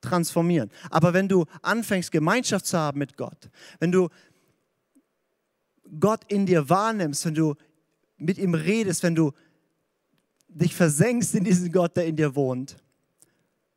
transformieren. 0.00 0.70
Aber 0.90 1.14
wenn 1.14 1.28
du 1.28 1.46
anfängst, 1.62 2.12
Gemeinschaft 2.12 2.66
zu 2.66 2.78
haben 2.78 2.98
mit 2.98 3.16
Gott, 3.16 3.50
wenn 3.80 3.90
du 3.90 4.08
Gott 5.98 6.20
in 6.28 6.46
dir 6.46 6.68
wahrnimmst, 6.68 7.24
wenn 7.24 7.34
du 7.34 7.54
mit 8.16 8.38
ihm 8.38 8.54
redest, 8.54 9.02
wenn 9.02 9.14
du 9.14 9.32
dich 10.48 10.74
versenkst 10.74 11.34
in 11.34 11.44
diesen 11.44 11.72
Gott, 11.72 11.96
der 11.96 12.06
in 12.06 12.16
dir 12.16 12.34
wohnt, 12.36 12.76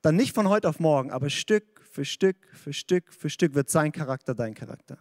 dann 0.01 0.15
nicht 0.15 0.33
von 0.33 0.47
heute 0.47 0.69
auf 0.69 0.79
morgen, 0.79 1.11
aber 1.11 1.29
Stück 1.29 1.76
für 1.97 2.05
Stück 2.05 2.37
für 2.53 2.73
Stück 2.73 3.11
für 3.11 3.27
Stück 3.27 3.55
wird 3.55 3.71
sein 3.71 3.91
Charakter 3.91 4.35
dein 4.35 4.53
Charakter. 4.53 4.99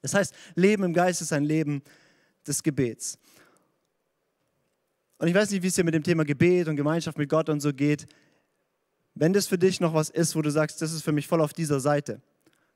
Das 0.00 0.14
heißt, 0.14 0.32
Leben 0.54 0.84
im 0.84 0.92
Geist 0.92 1.20
ist 1.20 1.32
ein 1.32 1.42
Leben 1.42 1.82
des 2.46 2.62
Gebets. 2.62 3.18
Und 5.18 5.26
ich 5.26 5.34
weiß 5.34 5.50
nicht, 5.50 5.64
wie 5.64 5.66
es 5.66 5.74
dir 5.74 5.82
mit 5.82 5.94
dem 5.94 6.04
Thema 6.04 6.24
Gebet 6.24 6.68
und 6.68 6.76
Gemeinschaft 6.76 7.18
mit 7.18 7.28
Gott 7.28 7.48
und 7.48 7.58
so 7.58 7.72
geht. 7.72 8.06
Wenn 9.16 9.32
das 9.32 9.48
für 9.48 9.58
dich 9.58 9.80
noch 9.80 9.92
was 9.92 10.08
ist, 10.08 10.36
wo 10.36 10.42
du 10.42 10.50
sagst, 10.50 10.80
das 10.80 10.92
ist 10.92 11.02
für 11.02 11.10
mich 11.10 11.26
voll 11.26 11.40
auf 11.40 11.52
dieser 11.52 11.80
Seite, 11.80 12.22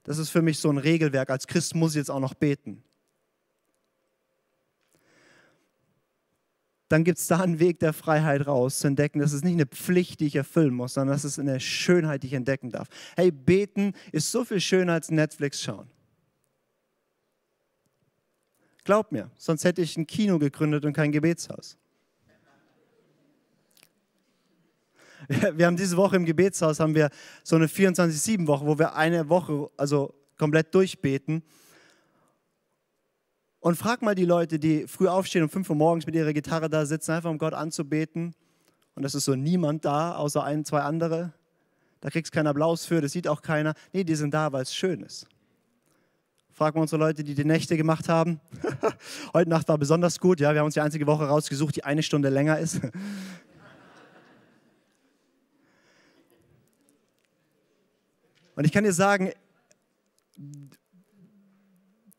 das 0.03 0.19
ist 0.19 0.31
für 0.31 0.43
mich 0.43 0.59
so 0.59 0.69
ein 0.69 0.79
Regelwerk, 0.79 1.31
als 1.31 1.47
Christ 1.47 1.77
muss 1.77 1.93
ich 1.93 1.99
jetzt 1.99 2.11
auch 2.11 2.19
noch 2.19 2.35
beten. 2.35 2.83
Dann 6.91 7.05
gibt 7.05 7.19
es 7.19 7.29
da 7.29 7.39
einen 7.39 7.61
Weg 7.61 7.79
der 7.79 7.93
Freiheit 7.93 8.49
raus, 8.49 8.81
zu 8.81 8.89
entdecken, 8.89 9.21
dass 9.21 9.33
es 9.33 9.45
nicht 9.45 9.55
eine 9.55 9.67
Pflicht, 9.67 10.19
die 10.19 10.27
ich 10.27 10.35
erfüllen 10.35 10.75
muss, 10.75 10.95
sondern 10.95 11.15
dass 11.15 11.23
es 11.23 11.39
eine 11.39 11.61
Schönheit, 11.61 12.25
die 12.25 12.27
ich 12.27 12.33
entdecken 12.33 12.71
darf. 12.71 12.89
Hey, 13.17 13.31
beten 13.31 13.93
ist 14.11 14.33
so 14.33 14.45
viel 14.45 14.61
schöner 14.61 14.95
als 14.95 15.09
Netflix 15.09 15.63
schauen. 15.63 15.89
Glaub 18.83 19.13
mir, 19.13 19.31
sonst 19.37 19.63
hätte 19.65 19.83
ich 19.83 19.97
ein 19.97 20.09
Kino 20.09 20.41
gegründet 20.41 20.85
und 20.85 20.93
kein 20.93 21.13
Gebetshaus. 21.13 21.79
Wir 25.55 25.67
haben 25.67 25.77
diese 25.77 25.97
Woche 25.97 26.17
im 26.17 26.25
Gebetshaus 26.25 26.81
haben 26.81 26.97
wir 26.97 27.09
so 27.45 27.55
eine 27.55 27.69
24-7-Woche, 27.69 28.67
wo 28.67 28.79
wir 28.81 28.97
eine 28.97 29.29
Woche 29.29 29.71
also 29.77 30.13
komplett 30.37 30.75
durchbeten. 30.75 31.45
Und 33.61 33.77
frag 33.77 34.01
mal 34.01 34.15
die 34.15 34.25
Leute, 34.25 34.59
die 34.59 34.87
früh 34.87 35.07
aufstehen 35.07 35.43
um 35.43 35.51
5 35.51 35.69
Uhr 35.69 35.77
morgens 35.77 36.07
mit 36.07 36.15
ihrer 36.15 36.33
Gitarre 36.33 36.71
da 36.71 36.87
sitzen, 36.87 37.13
einfach 37.13 37.31
um 37.31 37.37
Gott 37.37 37.53
anzubeten. 37.53 38.35
Und 38.95 39.05
es 39.05 39.15
ist 39.15 39.27
so 39.27 39.35
niemand 39.35 39.85
da, 39.85 40.17
außer 40.17 40.43
ein, 40.43 40.65
zwei 40.65 40.81
andere. 40.81 41.35
Da 42.01 42.09
kriegst 42.09 42.33
du 42.33 42.37
keinen 42.37 42.47
Applaus 42.47 42.87
für, 42.87 43.03
das 43.03 43.13
sieht 43.13 43.29
auch 43.29 43.43
keiner. 43.43 43.75
Nee, 43.93 44.05
die 44.05 44.15
sind 44.15 44.33
da, 44.33 44.51
weil 44.53 44.63
es 44.63 44.75
schön 44.75 45.03
ist. 45.03 45.27
Fragen 46.55 46.77
wir 46.77 46.83
unsere 46.83 46.99
Leute, 46.99 47.23
die 47.23 47.35
die 47.35 47.45
Nächte 47.45 47.77
gemacht 47.77 48.09
haben. 48.09 48.41
Heute 49.35 49.51
Nacht 49.51 49.69
war 49.69 49.77
besonders 49.77 50.19
gut. 50.19 50.41
Ja, 50.41 50.53
wir 50.53 50.61
haben 50.61 50.67
uns 50.67 50.75
die 50.75 50.81
einzige 50.81 51.07
Woche 51.07 51.25
rausgesucht, 51.25 51.77
die 51.77 51.85
eine 51.85 52.03
Stunde 52.03 52.31
länger 52.31 52.59
ist. 52.59 52.81
Und 58.57 58.65
ich 58.65 58.73
kann 58.73 58.85
dir 58.85 58.93
sagen, 58.93 59.33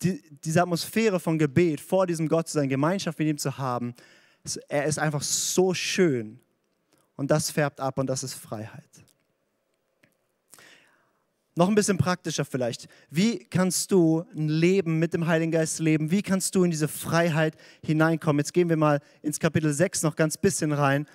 die, 0.04 0.22
diese 0.44 0.62
Atmosphäre 0.62 1.20
von 1.20 1.38
Gebet, 1.38 1.80
vor 1.80 2.08
diesem 2.08 2.28
Gott 2.28 2.48
zu 2.48 2.54
sein, 2.54 2.70
Gemeinschaft 2.70 3.20
mit 3.20 3.28
ihm 3.28 3.38
zu 3.38 3.58
haben, 3.58 3.94
er 4.68 4.86
ist 4.86 5.00
einfach 5.00 5.22
so 5.22 5.74
schön. 5.74 6.40
Und 7.16 7.30
das 7.30 7.52
färbt 7.52 7.80
ab 7.80 8.00
und 8.00 8.08
das 8.08 8.24
ist 8.24 8.34
Freiheit. 8.34 8.90
Noch 11.56 11.68
ein 11.68 11.76
bisschen 11.76 11.98
praktischer 11.98 12.46
vielleicht. 12.46 12.88
Wie 13.10 13.40
kannst 13.40 13.92
du 13.92 14.24
ein 14.34 14.48
Leben 14.48 15.00
mit 15.00 15.14
dem 15.14 15.28
Heiligen 15.28 15.52
Geist 15.52 15.80
leben? 15.80 16.10
Wie 16.10 16.22
kannst 16.22 16.56
du 16.56 16.64
in 16.64 16.72
diese 16.72 16.88
Freiheit 16.88 17.56
hineinkommen? 17.84 18.40
Jetzt 18.40 18.54
gehen 18.54 18.70
wir 18.70 18.78
mal 18.78 19.02
ins 19.22 19.40
Kapitel 19.40 19.74
6 19.74 20.04
noch 20.04 20.16
ganz 20.16 20.38
bisschen 20.38 20.72
rein. 20.72 21.06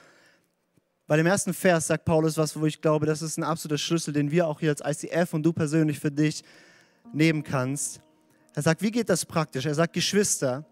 Bei 1.07 1.17
dem 1.17 1.27
ersten 1.27 1.55
Vers 1.55 1.87
sagt 1.87 2.05
Paulus 2.05 2.37
was, 2.37 2.59
wo 2.61 2.67
ich 2.67 2.81
glaube, 2.81 3.07
das 3.07 3.23
ist 3.23 3.39
ein 3.39 3.45
absoluter 3.45 3.79
Schlüssel, 3.79 4.13
den 4.13 4.31
wir 4.31 4.47
auch 4.47 4.61
hier 4.61 4.77
als 4.77 5.03
ICF 5.03 5.33
und 5.33 5.43
du 5.43 5.53
persönlich 5.53 5.99
für 5.99 6.11
dich 6.11 6.45
nehmen 7.13 7.43
kannst. 7.43 8.03
Er 8.57 8.63
sagt, 8.63 8.81
wie 8.81 8.91
geht 8.91 9.11
das 9.11 9.27
praktisch? 9.27 9.67
Er 9.67 9.75
sagt, 9.75 9.93
Geschwister, 9.93 10.65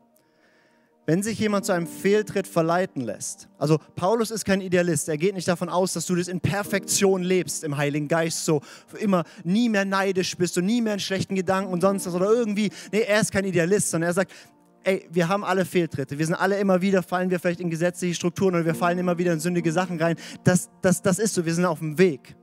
wenn 1.04 1.22
sich 1.22 1.38
jemand 1.38 1.66
zu 1.66 1.72
einem 1.72 1.86
Fehltritt 1.86 2.46
verleiten 2.46 3.02
lässt, 3.02 3.46
also 3.58 3.78
Paulus 3.94 4.30
ist 4.30 4.46
kein 4.46 4.62
Idealist, 4.62 5.06
er 5.10 5.18
geht 5.18 5.34
nicht 5.34 5.46
davon 5.46 5.68
aus, 5.68 5.92
dass 5.92 6.06
du 6.06 6.14
das 6.14 6.28
in 6.28 6.40
Perfektion 6.40 7.22
lebst 7.22 7.62
im 7.62 7.76
Heiligen 7.76 8.08
Geist, 8.08 8.46
so 8.46 8.62
immer 8.98 9.24
nie 9.44 9.68
mehr 9.68 9.84
neidisch 9.84 10.34
bist 10.38 10.56
und 10.56 10.64
nie 10.64 10.80
mehr 10.80 10.94
in 10.94 10.98
schlechten 10.98 11.34
Gedanken 11.34 11.74
und 11.74 11.82
sonst 11.82 12.06
was 12.06 12.14
oder 12.14 12.32
irgendwie, 12.32 12.70
nee, 12.90 13.02
er 13.02 13.20
ist 13.20 13.30
kein 13.30 13.44
Idealist, 13.44 13.90
sondern 13.90 14.08
er 14.08 14.14
sagt, 14.14 14.32
ey, 14.84 15.06
wir 15.10 15.28
haben 15.28 15.44
alle 15.44 15.66
Fehltritte. 15.66 16.18
Wir 16.18 16.24
sind 16.24 16.36
alle 16.36 16.58
immer 16.58 16.80
wieder, 16.80 17.02
fallen 17.02 17.28
wir 17.28 17.38
vielleicht 17.38 17.60
in 17.60 17.68
gesetzliche 17.68 18.14
Strukturen 18.14 18.54
oder 18.54 18.64
wir 18.64 18.74
fallen 18.74 18.98
immer 18.98 19.18
wieder 19.18 19.34
in 19.34 19.40
sündige 19.40 19.72
Sachen 19.72 20.00
rein. 20.00 20.16
Das, 20.42 20.70
das, 20.80 21.02
das 21.02 21.18
ist 21.18 21.34
so, 21.34 21.44
wir 21.44 21.54
sind 21.54 21.66
auf 21.66 21.80
dem 21.80 21.98
Weg. 21.98 22.34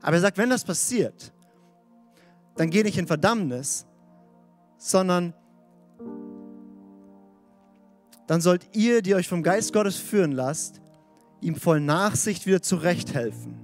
Aber 0.00 0.14
er 0.14 0.20
sagt, 0.20 0.38
wenn 0.38 0.50
das 0.50 0.62
passiert, 0.62 1.32
dann 2.56 2.70
geh 2.70 2.84
nicht 2.84 2.98
in 2.98 3.06
Verdammnis, 3.06 3.85
sondern 4.78 5.34
dann 8.26 8.40
sollt 8.40 8.68
ihr, 8.74 9.02
die 9.02 9.14
euch 9.14 9.28
vom 9.28 9.42
Geist 9.42 9.72
Gottes 9.72 9.96
führen 9.96 10.32
lasst, 10.32 10.80
ihm 11.40 11.54
voll 11.54 11.80
Nachsicht 11.80 12.46
wieder 12.46 12.60
zurechthelfen. 12.60 13.56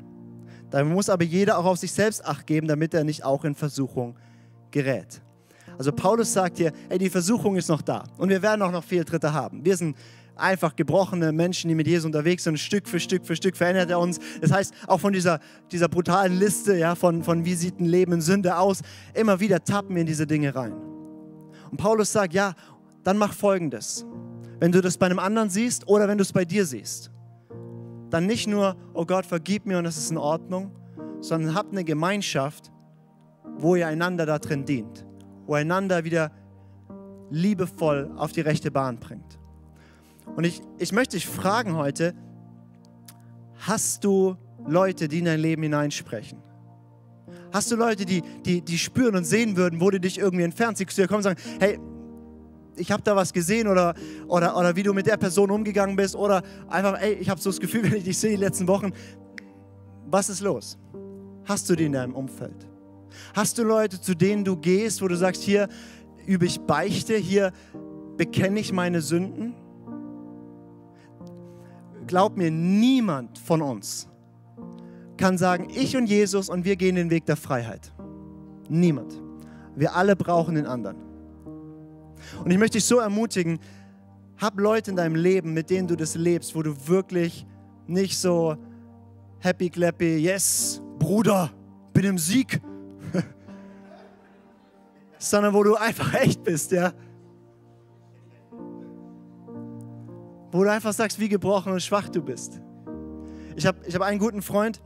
Da 0.70 0.84
muss 0.84 1.10
aber 1.10 1.24
jeder 1.24 1.58
auch 1.58 1.64
auf 1.64 1.78
sich 1.78 1.92
selbst 1.92 2.24
acht 2.24 2.46
geben, 2.46 2.66
damit 2.66 2.94
er 2.94 3.04
nicht 3.04 3.24
auch 3.24 3.44
in 3.44 3.54
Versuchung 3.54 4.16
gerät. 4.70 5.20
Also 5.78 5.92
Paulus 5.92 6.32
sagt 6.32 6.58
hier, 6.58 6.72
ey, 6.88 6.98
die 6.98 7.10
Versuchung 7.10 7.56
ist 7.56 7.68
noch 7.68 7.82
da 7.82 8.04
und 8.18 8.28
wir 8.28 8.40
werden 8.40 8.62
auch 8.62 8.70
noch 8.70 8.84
Fehltritte 8.84 9.32
haben. 9.32 9.64
Wir 9.64 9.76
sind 9.76 9.96
einfach 10.36 10.76
gebrochene 10.76 11.32
Menschen, 11.32 11.68
die 11.68 11.74
mit 11.74 11.86
Jesus 11.86 12.06
unterwegs 12.06 12.44
sind. 12.44 12.58
Stück 12.58 12.88
für 12.88 13.00
Stück 13.00 13.26
für 13.26 13.36
Stück 13.36 13.56
verändert 13.56 13.90
er 13.90 13.98
uns. 13.98 14.18
Das 14.40 14.52
heißt, 14.52 14.72
auch 14.86 15.00
von 15.00 15.12
dieser, 15.12 15.40
dieser 15.70 15.88
brutalen 15.88 16.38
Liste, 16.38 16.76
ja, 16.76 16.94
von, 16.94 17.22
von 17.22 17.44
wie 17.44 17.54
sieht 17.54 17.80
ein 17.80 17.86
Leben 17.86 18.12
in 18.12 18.20
Sünde 18.20 18.56
aus, 18.56 18.80
immer 19.14 19.40
wieder 19.40 19.62
tappen 19.62 19.94
wir 19.94 20.00
in 20.00 20.06
diese 20.06 20.26
Dinge 20.26 20.54
rein. 20.54 20.91
Und 21.72 21.78
Paulus 21.78 22.12
sagt, 22.12 22.32
ja, 22.32 22.54
dann 23.02 23.18
mach 23.18 23.32
Folgendes. 23.32 24.06
Wenn 24.60 24.70
du 24.70 24.80
das 24.80 24.96
bei 24.96 25.06
einem 25.06 25.18
anderen 25.18 25.50
siehst 25.50 25.88
oder 25.88 26.06
wenn 26.06 26.18
du 26.18 26.22
es 26.22 26.32
bei 26.32 26.44
dir 26.44 26.64
siehst, 26.64 27.10
dann 28.10 28.26
nicht 28.26 28.46
nur, 28.46 28.76
oh 28.94 29.04
Gott, 29.04 29.26
vergib 29.26 29.66
mir 29.66 29.78
und 29.78 29.86
es 29.86 29.96
ist 29.96 30.12
in 30.12 30.18
Ordnung, 30.18 30.70
sondern 31.20 31.56
habt 31.56 31.72
eine 31.72 31.82
Gemeinschaft, 31.82 32.70
wo 33.56 33.74
ihr 33.74 33.88
einander 33.88 34.24
da 34.24 34.38
drin 34.38 34.64
dient 34.64 35.04
wo 35.46 35.54
einander 35.54 36.04
wieder 36.04 36.30
liebevoll 37.30 38.10
auf 38.16 38.32
die 38.32 38.40
rechte 38.40 38.70
Bahn 38.70 38.98
bringt. 38.98 39.38
Und 40.36 40.44
ich, 40.44 40.62
ich 40.78 40.92
möchte 40.92 41.16
dich 41.16 41.26
fragen 41.26 41.76
heute, 41.76 42.14
hast 43.66 44.04
du 44.04 44.36
Leute, 44.66 45.08
die 45.08 45.18
in 45.18 45.24
dein 45.26 45.40
Leben 45.40 45.62
hineinsprechen? 45.62 46.38
Hast 47.52 47.70
du 47.70 47.76
Leute, 47.76 48.06
die, 48.06 48.22
die, 48.44 48.62
die 48.62 48.78
spüren 48.78 49.14
und 49.14 49.24
sehen 49.24 49.56
würden, 49.56 49.80
wo 49.80 49.90
du 49.90 50.00
dich 50.00 50.18
irgendwie 50.18 50.44
entfernst, 50.44 50.80
die 50.80 50.86
zu 50.86 51.06
kommen 51.06 51.18
und 51.18 51.22
sagen, 51.22 51.40
hey, 51.60 51.78
ich 52.76 52.90
habe 52.90 53.02
da 53.02 53.14
was 53.14 53.32
gesehen 53.32 53.68
oder, 53.68 53.94
oder, 54.26 54.56
oder 54.56 54.74
wie 54.74 54.82
du 54.82 54.94
mit 54.94 55.06
der 55.06 55.18
Person 55.18 55.50
umgegangen 55.50 55.94
bist 55.94 56.16
oder 56.16 56.42
einfach, 56.68 57.00
ey, 57.00 57.12
ich 57.14 57.28
habe 57.28 57.40
so 57.40 57.50
das 57.50 57.60
Gefühl, 57.60 57.82
wenn 57.90 57.94
ich 57.94 58.04
dich 58.04 58.18
sehe 58.18 58.30
die 58.30 58.36
letzten 58.36 58.66
Wochen, 58.66 58.92
was 60.06 60.30
ist 60.30 60.40
los? 60.40 60.78
Hast 61.44 61.68
du 61.68 61.76
die 61.76 61.84
in 61.84 61.92
deinem 61.92 62.14
Umfeld? 62.14 62.66
Hast 63.34 63.58
du 63.58 63.64
Leute, 63.64 64.00
zu 64.00 64.14
denen 64.14 64.44
du 64.44 64.56
gehst, 64.56 65.02
wo 65.02 65.08
du 65.08 65.16
sagst, 65.16 65.42
hier 65.42 65.68
übe 66.26 66.46
ich 66.46 66.60
Beichte, 66.60 67.14
hier 67.16 67.52
bekenne 68.16 68.60
ich 68.60 68.72
meine 68.72 69.02
Sünden? 69.02 69.54
Glaub 72.06 72.36
mir, 72.36 72.50
niemand 72.50 73.38
von 73.38 73.60
uns 73.60 74.08
kann 75.16 75.38
sagen, 75.38 75.68
ich 75.70 75.96
und 75.96 76.06
Jesus 76.06 76.48
und 76.48 76.64
wir 76.64 76.76
gehen 76.76 76.96
den 76.96 77.10
Weg 77.10 77.26
der 77.26 77.36
Freiheit. 77.36 77.92
Niemand. 78.68 79.20
Wir 79.76 79.94
alle 79.94 80.16
brauchen 80.16 80.54
den 80.54 80.66
anderen. 80.66 80.96
Und 82.44 82.50
ich 82.50 82.58
möchte 82.58 82.78
dich 82.78 82.84
so 82.84 82.98
ermutigen, 82.98 83.58
hab 84.38 84.58
Leute 84.58 84.90
in 84.90 84.96
deinem 84.96 85.14
Leben, 85.14 85.52
mit 85.52 85.70
denen 85.70 85.88
du 85.88 85.96
das 85.96 86.14
lebst, 86.14 86.54
wo 86.54 86.62
du 86.62 86.74
wirklich 86.88 87.46
nicht 87.86 88.18
so 88.18 88.56
happy 89.40 89.70
clappy, 89.70 90.18
yes, 90.18 90.82
Bruder, 90.98 91.50
bin 91.92 92.04
im 92.04 92.18
Sieg, 92.18 92.60
sondern 95.18 95.54
wo 95.54 95.62
du 95.62 95.74
einfach 95.76 96.14
echt 96.14 96.42
bist, 96.42 96.72
ja. 96.72 96.92
Wo 100.50 100.64
du 100.64 100.70
einfach 100.70 100.92
sagst, 100.92 101.18
wie 101.18 101.28
gebrochen 101.28 101.72
und 101.72 101.82
schwach 101.82 102.08
du 102.08 102.22
bist. 102.22 102.60
Ich 103.56 103.66
habe 103.66 103.78
ich 103.86 103.94
hab 103.94 104.02
einen 104.02 104.18
guten 104.18 104.42
Freund, 104.42 104.82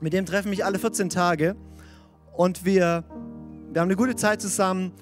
mit 0.00 0.12
dem 0.12 0.26
treffen 0.26 0.50
mich 0.50 0.64
alle 0.64 0.78
14 0.78 1.08
Tage 1.08 1.56
und 2.36 2.64
wir, 2.64 3.04
wir 3.72 3.80
haben 3.80 3.88
eine 3.88 3.96
gute 3.96 4.16
Zeit 4.16 4.40
zusammen. 4.42 4.92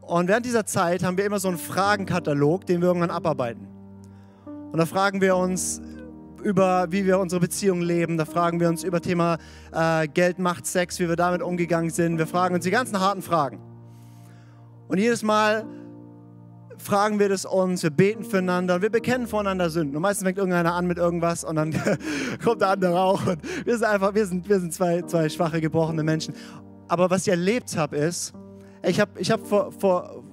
Und 0.00 0.28
während 0.28 0.44
dieser 0.44 0.66
Zeit 0.66 1.04
haben 1.04 1.16
wir 1.16 1.24
immer 1.24 1.38
so 1.38 1.48
einen 1.48 1.58
Fragenkatalog, 1.58 2.66
den 2.66 2.80
wir 2.80 2.88
irgendwann 2.88 3.10
abarbeiten. 3.10 3.68
Und 4.72 4.78
da 4.78 4.86
fragen 4.86 5.20
wir 5.20 5.36
uns 5.36 5.80
über, 6.42 6.90
wie 6.90 7.04
wir 7.04 7.18
unsere 7.18 7.40
Beziehung 7.40 7.80
leben. 7.80 8.16
Da 8.16 8.24
fragen 8.24 8.60
wir 8.60 8.68
uns 8.68 8.82
über 8.82 9.00
Thema 9.00 9.38
äh, 9.72 10.08
Geld, 10.08 10.38
Macht, 10.38 10.66
Sex, 10.66 10.98
wie 10.98 11.08
wir 11.08 11.16
damit 11.16 11.42
umgegangen 11.42 11.90
sind. 11.90 12.18
Wir 12.18 12.26
fragen 12.26 12.54
uns 12.54 12.64
die 12.64 12.70
ganzen 12.70 12.98
harten 12.98 13.22
Fragen. 13.22 13.60
Und 14.88 14.98
jedes 14.98 15.22
Mal 15.22 15.64
fragen 16.80 17.18
wir 17.18 17.28
das 17.28 17.44
uns, 17.44 17.82
wir 17.82 17.90
beten 17.90 18.24
füreinander 18.24 18.76
und 18.76 18.82
wir 18.82 18.90
bekennen 18.90 19.26
voneinander 19.26 19.70
Sünden. 19.70 19.96
Und 19.96 20.02
meistens 20.02 20.24
fängt 20.24 20.38
irgendeiner 20.38 20.74
an 20.74 20.86
mit 20.86 20.98
irgendwas 20.98 21.44
und 21.44 21.56
dann 21.56 21.72
kommt 22.44 22.60
der 22.60 22.70
andere 22.70 22.98
auch. 22.98 23.26
Und 23.26 23.38
wir 23.64 23.76
sind 23.76 23.86
einfach, 23.86 24.14
wir 24.14 24.26
sind, 24.26 24.48
wir 24.48 24.58
sind 24.58 24.72
zwei, 24.72 25.02
zwei 25.02 25.28
schwache, 25.28 25.60
gebrochene 25.60 26.02
Menschen. 26.02 26.34
Aber 26.88 27.10
was 27.10 27.26
ich 27.26 27.28
erlebt 27.28 27.76
habe, 27.76 27.96
ist, 27.96 28.32
ich 28.82 28.98
habe 28.98 29.20
ich 29.20 29.30
hab 29.30 29.46
vor, 29.46 29.70
vor, 29.72 30.24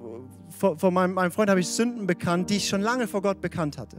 vor, 0.49 0.77
vor 0.77 0.91
meinem, 0.91 1.13
meinem 1.13 1.31
Freund 1.31 1.49
ich 1.57 1.67
Sünden 1.67 2.07
bekannt, 2.07 2.49
die 2.49 2.57
ich 2.57 2.67
schon 2.67 2.81
lange 2.81 3.07
vor 3.07 3.21
Gott 3.21 3.41
bekannt 3.41 3.77
hatte. 3.77 3.97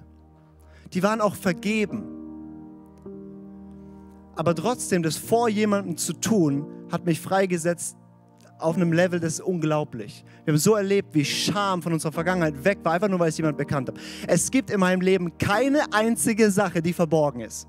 Die 0.95 1.03
waren 1.03 1.21
auch 1.21 1.35
vergeben. 1.35 2.05
Aber 4.35 4.55
trotzdem, 4.55 5.03
das 5.03 5.17
vor 5.17 5.49
jemandem 5.49 5.97
zu 5.97 6.15
tun, 6.15 6.67
hat 6.91 7.05
mich 7.05 7.21
freigesetzt, 7.21 7.98
auf 8.59 8.77
einem 8.77 8.93
Level, 8.93 9.21
das 9.21 9.35
ist 9.35 9.41
unglaublich. 9.41 10.25
Wir 10.45 10.53
haben 10.53 10.59
so 10.59 10.75
erlebt, 10.75 11.15
wie 11.15 11.25
Scham 11.25 11.83
von 11.83 11.93
unserer 11.93 12.13
Vergangenheit 12.13 12.65
weg 12.65 12.79
war, 12.83 12.93
einfach 12.93 13.09
nur, 13.09 13.19
weil 13.19 13.29
es 13.29 13.37
jemand 13.37 13.57
bekannt 13.57 13.89
hat. 13.89 13.97
Es 14.27 14.51
gibt 14.51 14.71
in 14.71 14.81
meinem 14.81 15.01
Leben 15.01 15.37
keine 15.39 15.93
einzige 15.93 16.51
Sache, 16.51 16.83
die 16.83 16.93
verborgen 16.93 17.41
ist. 17.41 17.69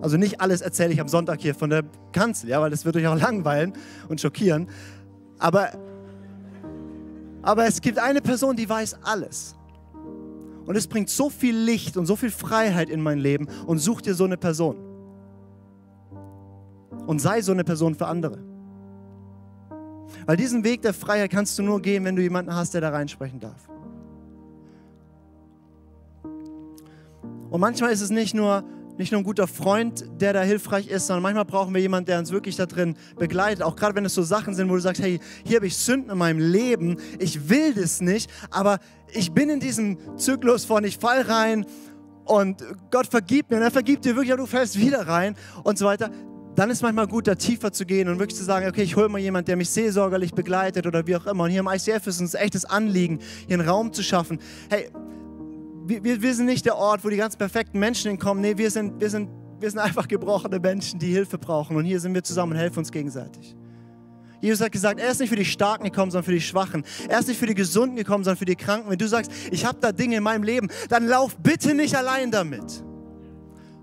Also 0.00 0.16
nicht 0.16 0.40
alles 0.40 0.60
erzähle 0.60 0.92
ich 0.92 1.00
am 1.00 1.08
Sonntag 1.08 1.40
hier 1.40 1.54
von 1.54 1.70
der 1.70 1.84
Kanzel, 2.12 2.50
ja, 2.50 2.60
weil 2.60 2.70
das 2.70 2.84
wird 2.84 2.96
euch 2.96 3.06
auch 3.06 3.18
langweilen 3.18 3.72
und 4.08 4.20
schockieren. 4.20 4.68
Aber, 5.38 5.70
aber 7.42 7.66
es 7.66 7.80
gibt 7.80 7.98
eine 7.98 8.20
Person, 8.20 8.56
die 8.56 8.68
weiß 8.68 9.02
alles. 9.02 9.56
Und 10.66 10.76
es 10.76 10.86
bringt 10.86 11.08
so 11.08 11.30
viel 11.30 11.56
Licht 11.56 11.96
und 11.96 12.06
so 12.06 12.16
viel 12.16 12.30
Freiheit 12.30 12.90
in 12.90 13.00
mein 13.00 13.18
Leben 13.18 13.48
und 13.66 13.78
such 13.78 14.00
dir 14.00 14.14
so 14.14 14.24
eine 14.24 14.36
Person. 14.36 14.76
Und 17.06 17.20
sei 17.20 17.40
so 17.40 17.52
eine 17.52 17.62
Person 17.64 17.94
für 17.94 18.06
andere. 18.06 18.38
Weil 20.26 20.36
diesen 20.36 20.64
Weg 20.64 20.82
der 20.82 20.94
Freiheit 20.94 21.30
kannst 21.30 21.58
du 21.58 21.62
nur 21.62 21.80
gehen, 21.80 22.04
wenn 22.04 22.16
du 22.16 22.22
jemanden 22.22 22.54
hast, 22.54 22.74
der 22.74 22.80
da 22.80 22.90
reinsprechen 22.90 23.40
darf. 23.40 23.68
Und 27.50 27.60
manchmal 27.60 27.92
ist 27.92 28.00
es 28.00 28.10
nicht 28.10 28.34
nur, 28.34 28.64
nicht 28.98 29.12
nur 29.12 29.20
ein 29.20 29.24
guter 29.24 29.46
Freund, 29.46 30.04
der 30.20 30.32
da 30.32 30.42
hilfreich 30.42 30.88
ist, 30.88 31.06
sondern 31.06 31.22
manchmal 31.22 31.44
brauchen 31.44 31.74
wir 31.74 31.80
jemanden, 31.80 32.06
der 32.06 32.18
uns 32.18 32.30
wirklich 32.30 32.56
da 32.56 32.66
drin 32.66 32.96
begleitet. 33.18 33.62
Auch 33.62 33.76
gerade 33.76 33.94
wenn 33.94 34.04
es 34.04 34.14
so 34.14 34.22
Sachen 34.22 34.54
sind, 34.54 34.68
wo 34.68 34.74
du 34.74 34.80
sagst, 34.80 35.02
hey, 35.02 35.20
hier 35.44 35.56
habe 35.56 35.66
ich 35.66 35.76
Sünden 35.76 36.10
in 36.10 36.18
meinem 36.18 36.38
Leben, 36.38 36.96
ich 37.18 37.48
will 37.48 37.74
das 37.74 38.00
nicht, 38.00 38.30
aber 38.50 38.78
ich 39.12 39.32
bin 39.32 39.48
in 39.48 39.60
diesem 39.60 39.98
Zyklus 40.16 40.64
von 40.64 40.84
ich 40.84 40.98
fall 40.98 41.22
rein 41.22 41.66
und 42.24 42.62
Gott 42.90 43.06
vergibt 43.06 43.50
mir 43.50 43.58
und 43.58 43.62
er 43.62 43.70
vergibt 43.70 44.04
dir 44.04 44.16
wirklich, 44.16 44.32
aber 44.32 44.42
du 44.42 44.46
fällst 44.46 44.78
wieder 44.78 45.06
rein 45.06 45.36
und 45.62 45.78
so 45.78 45.84
weiter 45.84 46.10
dann 46.56 46.70
ist 46.70 46.82
manchmal 46.82 47.06
gut, 47.06 47.26
da 47.26 47.34
tiefer 47.34 47.70
zu 47.70 47.84
gehen 47.84 48.08
und 48.08 48.18
wirklich 48.18 48.36
zu 48.36 48.44
sagen, 48.44 48.66
okay, 48.66 48.82
ich 48.82 48.96
hole 48.96 49.08
mal 49.08 49.18
jemanden, 49.18 49.46
der 49.46 49.56
mich 49.56 49.68
seelsorgerlich 49.70 50.32
begleitet 50.32 50.86
oder 50.86 51.06
wie 51.06 51.14
auch 51.14 51.26
immer. 51.26 51.44
Und 51.44 51.50
hier 51.50 51.60
im 51.60 51.68
ICF 51.68 52.06
ist 52.06 52.20
uns 52.20 52.34
echtes 52.34 52.64
Anliegen, 52.64 53.20
hier 53.46 53.58
einen 53.58 53.68
Raum 53.68 53.92
zu 53.92 54.02
schaffen. 54.02 54.38
Hey, 54.70 54.88
wir, 55.86 56.22
wir 56.22 56.34
sind 56.34 56.46
nicht 56.46 56.64
der 56.64 56.76
Ort, 56.76 57.04
wo 57.04 57.10
die 57.10 57.16
ganz 57.16 57.36
perfekten 57.36 57.78
Menschen 57.78 58.10
hinkommen. 58.10 58.40
Nee, 58.40 58.56
wir 58.56 58.70
sind, 58.70 58.98
wir, 58.98 59.10
sind, 59.10 59.28
wir 59.60 59.70
sind 59.70 59.78
einfach 59.80 60.08
gebrochene 60.08 60.58
Menschen, 60.58 60.98
die 60.98 61.12
Hilfe 61.12 61.36
brauchen. 61.36 61.76
Und 61.76 61.84
hier 61.84 62.00
sind 62.00 62.14
wir 62.14 62.24
zusammen 62.24 62.52
und 62.52 62.58
helfen 62.58 62.78
uns 62.78 62.90
gegenseitig. 62.90 63.54
Jesus 64.40 64.60
hat 64.60 64.72
gesagt, 64.72 65.00
er 65.00 65.10
ist 65.10 65.20
nicht 65.20 65.30
für 65.30 65.36
die 65.36 65.44
Starken 65.44 65.84
gekommen, 65.84 66.10
sondern 66.10 66.24
für 66.24 66.32
die 66.32 66.40
Schwachen. 66.40 66.84
Er 67.08 67.18
ist 67.18 67.28
nicht 67.28 67.38
für 67.38 67.46
die 67.46 67.54
Gesunden 67.54 67.96
gekommen, 67.96 68.24
sondern 68.24 68.38
für 68.38 68.44
die 68.44 68.56
Kranken. 68.56 68.90
Wenn 68.90 68.98
du 68.98 69.08
sagst, 69.08 69.30
ich 69.50 69.64
habe 69.64 69.78
da 69.80 69.92
Dinge 69.92 70.16
in 70.16 70.22
meinem 70.22 70.42
Leben, 70.42 70.68
dann 70.88 71.06
lauf 71.06 71.36
bitte 71.38 71.74
nicht 71.74 71.96
allein 71.96 72.30
damit. 72.30 72.82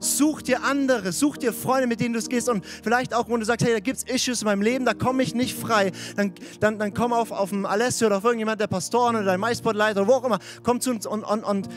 Such 0.03 0.41
dir 0.41 0.63
andere, 0.63 1.11
such 1.11 1.37
dir 1.37 1.53
Freunde, 1.53 1.87
mit 1.87 1.99
denen 1.99 2.13
du 2.13 2.19
es 2.19 2.29
gehst 2.29 2.49
und 2.49 2.65
vielleicht 2.65 3.13
auch, 3.13 3.29
wenn 3.29 3.39
du 3.39 3.45
sagst, 3.45 3.65
hey, 3.65 3.73
da 3.73 3.79
gibt 3.79 3.97
es 3.97 4.03
Issues 4.03 4.41
in 4.41 4.47
meinem 4.47 4.61
Leben, 4.61 4.85
da 4.85 4.93
komme 4.93 5.23
ich 5.23 5.33
nicht 5.33 5.57
frei, 5.57 5.91
dann, 6.15 6.33
dann, 6.59 6.77
dann 6.77 6.93
komm 6.93 7.13
auf, 7.13 7.31
auf 7.31 7.53
einen 7.53 7.65
Alessio 7.65 8.07
oder 8.07 8.17
auf 8.17 8.23
irgendjemand, 8.23 8.59
der 8.59 8.67
Pastoren 8.67 9.15
oder 9.15 9.25
dein 9.25 9.39
MySpotleiter 9.39 10.01
oder 10.01 10.09
wo 10.09 10.13
auch 10.15 10.23
immer, 10.25 10.39
komm 10.61 10.81
zu 10.81 10.91
uns 10.91 11.05
und, 11.05 11.23
und, 11.23 11.43
und, 11.43 11.69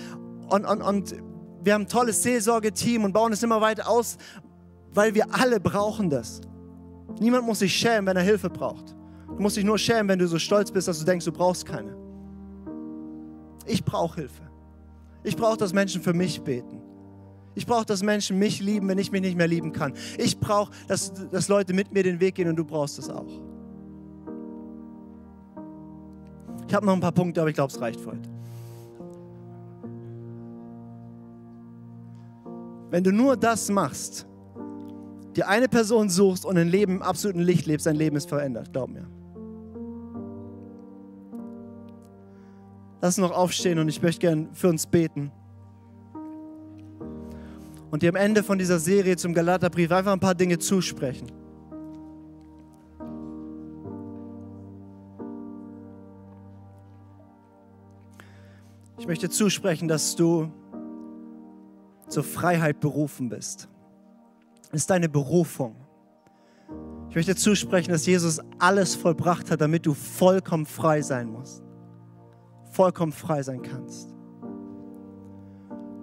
und, 0.49 0.65
und, 0.65 0.83
und 0.83 1.15
wir 1.63 1.75
haben 1.75 1.83
ein 1.83 1.89
tolles 1.89 2.23
Seelsorgeteam 2.23 3.05
und 3.05 3.13
bauen 3.13 3.33
es 3.33 3.43
immer 3.43 3.61
weiter 3.61 3.89
aus, 3.89 4.17
weil 4.93 5.15
wir 5.15 5.35
alle 5.35 5.61
brauchen 5.61 6.11
das. 6.11 6.41
Niemand 7.21 7.45
muss 7.45 7.61
sich 7.61 7.75
schämen, 7.75 8.07
wenn 8.07 8.17
er 8.17 8.23
Hilfe 8.23 8.51
braucht. 8.51 8.95
Du 9.29 9.43
musst 9.43 9.57
dich 9.57 9.65
nur 9.65 9.79
schämen, 9.79 10.09
wenn 10.09 10.19
du 10.19 10.29
so 10.29 10.39
stolz 10.39 10.71
bist, 10.71 10.89
dass 10.89 10.99
du 10.99 11.05
denkst, 11.05 11.25
du 11.25 11.33
brauchst 11.33 11.67
keine. 11.67 11.97
Ich 13.67 13.85
brauche 13.85 14.21
Hilfe. 14.21 14.43
Ich 15.25 15.37
brauche, 15.37 15.57
dass 15.57 15.73
Menschen 15.73 16.03
für 16.03 16.13
mich 16.13 16.41
beten. 16.41 16.86
Ich 17.57 17.67
brauche, 17.67 17.87
dass 17.87 18.03
Menschen 18.03 18.39
mich 18.39 18.61
lieben, 18.61 18.87
wenn 18.87 18.99
ich 18.99 19.11
mich 19.11 19.23
nicht 19.23 19.37
mehr 19.37 19.49
lieben 19.49 19.73
kann. 19.73 19.95
Ich 20.19 20.39
brauche, 20.39 20.71
dass, 20.89 21.13
dass 21.31 21.49
Leute 21.49 21.73
mit 21.73 21.91
mir 21.91 22.03
den 22.03 22.21
Weg 22.21 22.35
gehen 22.35 22.49
und 22.49 22.57
du 22.57 22.65
brauchst 22.65 22.99
es 22.99 23.09
auch. 23.09 23.27
Ich 26.69 26.75
habe 26.75 26.85
noch 26.85 26.93
ein 26.93 27.01
paar 27.01 27.13
Punkte, 27.13 27.41
aber 27.41 27.49
ich 27.49 27.57
glaube, 27.57 27.73
es 27.73 27.81
reicht 27.81 27.99
für 27.99 28.11
heute. 28.11 28.29
Wenn 32.91 33.03
du 33.03 33.11
nur 33.11 33.39
das 33.39 33.71
machst, 33.71 34.27
dir 35.35 35.49
eine 35.49 35.69
Person 35.69 36.11
suchst 36.11 36.45
und 36.45 36.59
ein 36.59 36.69
Leben 36.69 36.97
im 36.97 37.03
absoluten 37.03 37.41
Licht 37.41 37.65
lebst, 37.65 37.87
dein 37.87 37.97
Leben 37.97 38.17
ist 38.17 38.29
verändert, 38.29 38.71
glaub 38.71 38.91
mir. 38.91 39.07
Lass 43.01 43.17
uns 43.19 43.29
noch 43.29 43.37
aufstehen 43.37 43.79
und 43.79 43.89
ich 43.89 44.03
möchte 44.03 44.21
gerne 44.21 44.49
für 44.53 44.69
uns 44.69 44.87
beten 44.87 45.33
und 47.91 48.03
dir 48.03 48.11
am 48.11 48.17
Ende 48.17 48.43
von 48.43 48.59
dieser 48.59 48.79
Serie 48.79 49.17
zum 49.17 49.35
Galaterbrief 49.35 49.91
einfach 49.93 50.13
ein 50.13 50.21
paar 50.21 50.35
Dinge 50.35 50.59
zusprechen. 50.59 51.31
Ich 58.99 59.07
möchte 59.07 59.31
zusprechen, 59.31 59.89
dass 59.89 60.17
du 60.17 60.51
zur 62.09 62.25
Freiheit 62.25 62.81
berufen 62.81 63.29
bist. 63.29 63.69
Das 64.71 64.81
ist 64.83 64.91
deine 64.91 65.09
Berufung. 65.09 65.77
Ich 67.09 67.15
möchte 67.15 67.37
zusprechen, 67.37 67.91
dass 67.91 68.05
Jesus 68.05 68.41
alles 68.59 68.95
vollbracht 68.95 69.51
hat, 69.51 69.61
damit 69.61 69.87
du 69.87 69.95
vollkommen 69.95 70.67
frei 70.67 71.03
sein 71.03 71.29
musst. 71.29 71.63
Vollkommen 72.73 73.13
frei 73.13 73.43
sein 73.43 73.63
kannst. 73.63 74.16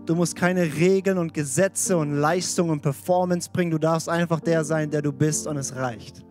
Du 0.05 0.15
musst 0.15 0.35
keine 0.35 0.63
Regeln 0.63 1.17
und 1.17 1.33
Gesetze 1.33 1.95
und 1.97 2.13
Leistung 2.13 2.69
und 2.69 2.81
Performance 2.81 3.49
bringen. 3.51 3.71
Du 3.71 3.77
darfst 3.77 4.09
einfach 4.09 4.41
der 4.41 4.65
sein, 4.65 4.89
der 4.89 5.01
du 5.01 5.13
bist 5.13 5.47
und 5.47 5.57
es 5.57 5.75
reicht, 5.75 6.25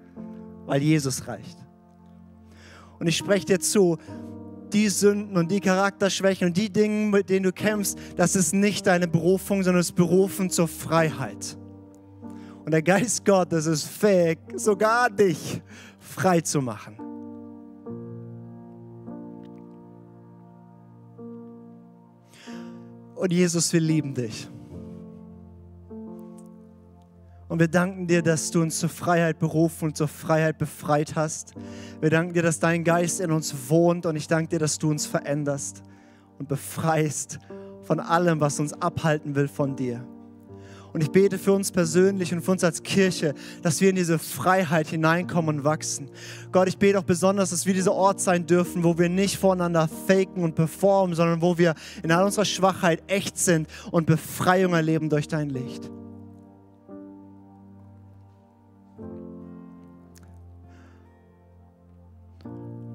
weil 0.66 0.82
Jesus 0.82 1.26
reicht. 1.26 1.56
Und 2.98 3.06
ich 3.06 3.16
spreche 3.16 3.46
dir 3.46 3.60
zu, 3.60 3.96
die 4.72 4.88
Sünden 4.88 5.36
und 5.36 5.50
die 5.50 5.60
Charakterschwächen 5.60 6.48
und 6.48 6.56
die 6.56 6.70
Dinge, 6.70 7.10
mit 7.10 7.30
denen 7.30 7.44
du 7.44 7.52
kämpfst, 7.52 7.98
das 8.16 8.36
ist 8.36 8.54
nicht 8.54 8.86
deine 8.86 9.08
Berufung, 9.08 9.62
sondern 9.62 9.80
es 9.80 9.88
ist 9.88 9.96
Berufen 9.96 10.50
zur 10.50 10.68
Freiheit. 10.68 11.56
Und 12.64 12.72
der 12.72 12.82
Geist 12.82 13.24
Gottes 13.24 13.66
ist 13.66 13.84
fähig, 13.84 14.38
sogar 14.54 15.10
dich 15.10 15.60
frei 15.98 16.40
zu 16.40 16.62
machen. 16.62 17.11
Und 23.22 23.32
Jesus, 23.32 23.72
wir 23.72 23.78
lieben 23.78 24.14
dich. 24.14 24.48
Und 27.46 27.60
wir 27.60 27.68
danken 27.68 28.08
dir, 28.08 28.20
dass 28.20 28.50
du 28.50 28.60
uns 28.60 28.80
zur 28.80 28.88
Freiheit 28.88 29.38
berufen 29.38 29.84
und 29.84 29.96
zur 29.96 30.08
Freiheit 30.08 30.58
befreit 30.58 31.14
hast. 31.14 31.54
Wir 32.00 32.10
danken 32.10 32.34
dir, 32.34 32.42
dass 32.42 32.58
dein 32.58 32.82
Geist 32.82 33.20
in 33.20 33.30
uns 33.30 33.54
wohnt 33.70 34.06
und 34.06 34.16
ich 34.16 34.26
danke 34.26 34.48
dir, 34.48 34.58
dass 34.58 34.76
du 34.76 34.90
uns 34.90 35.06
veränderst 35.06 35.84
und 36.40 36.48
befreist 36.48 37.38
von 37.84 38.00
allem, 38.00 38.40
was 38.40 38.58
uns 38.58 38.72
abhalten 38.72 39.36
will 39.36 39.46
von 39.46 39.76
dir. 39.76 40.04
Und 40.92 41.02
ich 41.02 41.10
bete 41.10 41.38
für 41.38 41.52
uns 41.52 41.72
persönlich 41.72 42.32
und 42.34 42.42
für 42.42 42.50
uns 42.50 42.64
als 42.64 42.82
Kirche, 42.82 43.34
dass 43.62 43.80
wir 43.80 43.90
in 43.90 43.96
diese 43.96 44.18
Freiheit 44.18 44.88
hineinkommen 44.88 45.58
und 45.58 45.64
wachsen. 45.64 46.10
Gott, 46.50 46.68
ich 46.68 46.76
bete 46.76 46.98
auch 46.98 47.04
besonders, 47.04 47.50
dass 47.50 47.64
wir 47.64 47.72
dieser 47.72 47.92
Ort 47.92 48.20
sein 48.20 48.46
dürfen, 48.46 48.84
wo 48.84 48.98
wir 48.98 49.08
nicht 49.08 49.38
voneinander 49.38 49.88
faken 50.06 50.44
und 50.44 50.54
performen, 50.54 51.14
sondern 51.14 51.40
wo 51.40 51.56
wir 51.56 51.74
in 52.02 52.12
all 52.12 52.24
unserer 52.24 52.44
Schwachheit 52.44 53.02
echt 53.06 53.38
sind 53.38 53.68
und 53.90 54.06
Befreiung 54.06 54.74
erleben 54.74 55.08
durch 55.08 55.28
dein 55.28 55.48
Licht. 55.48 55.90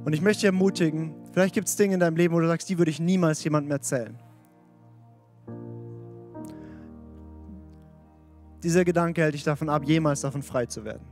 Und 0.05 0.13
ich 0.13 0.21
möchte 0.21 0.45
ermutigen, 0.45 1.13
vielleicht 1.33 1.53
gibt 1.53 1.67
es 1.67 1.75
Dinge 1.75 1.95
in 1.95 1.99
deinem 1.99 2.15
Leben, 2.15 2.33
wo 2.33 2.39
du 2.39 2.47
sagst, 2.47 2.69
die 2.69 2.77
würde 2.77 2.91
ich 2.91 2.99
niemals 2.99 3.43
jemandem 3.43 3.71
erzählen. 3.71 4.17
Dieser 8.63 8.83
Gedanke 8.83 9.21
hält 9.21 9.33
dich 9.33 9.43
davon 9.43 9.69
ab, 9.69 9.83
jemals 9.85 10.21
davon 10.21 10.41
frei 10.41 10.65
zu 10.65 10.83
werden. 10.83 11.05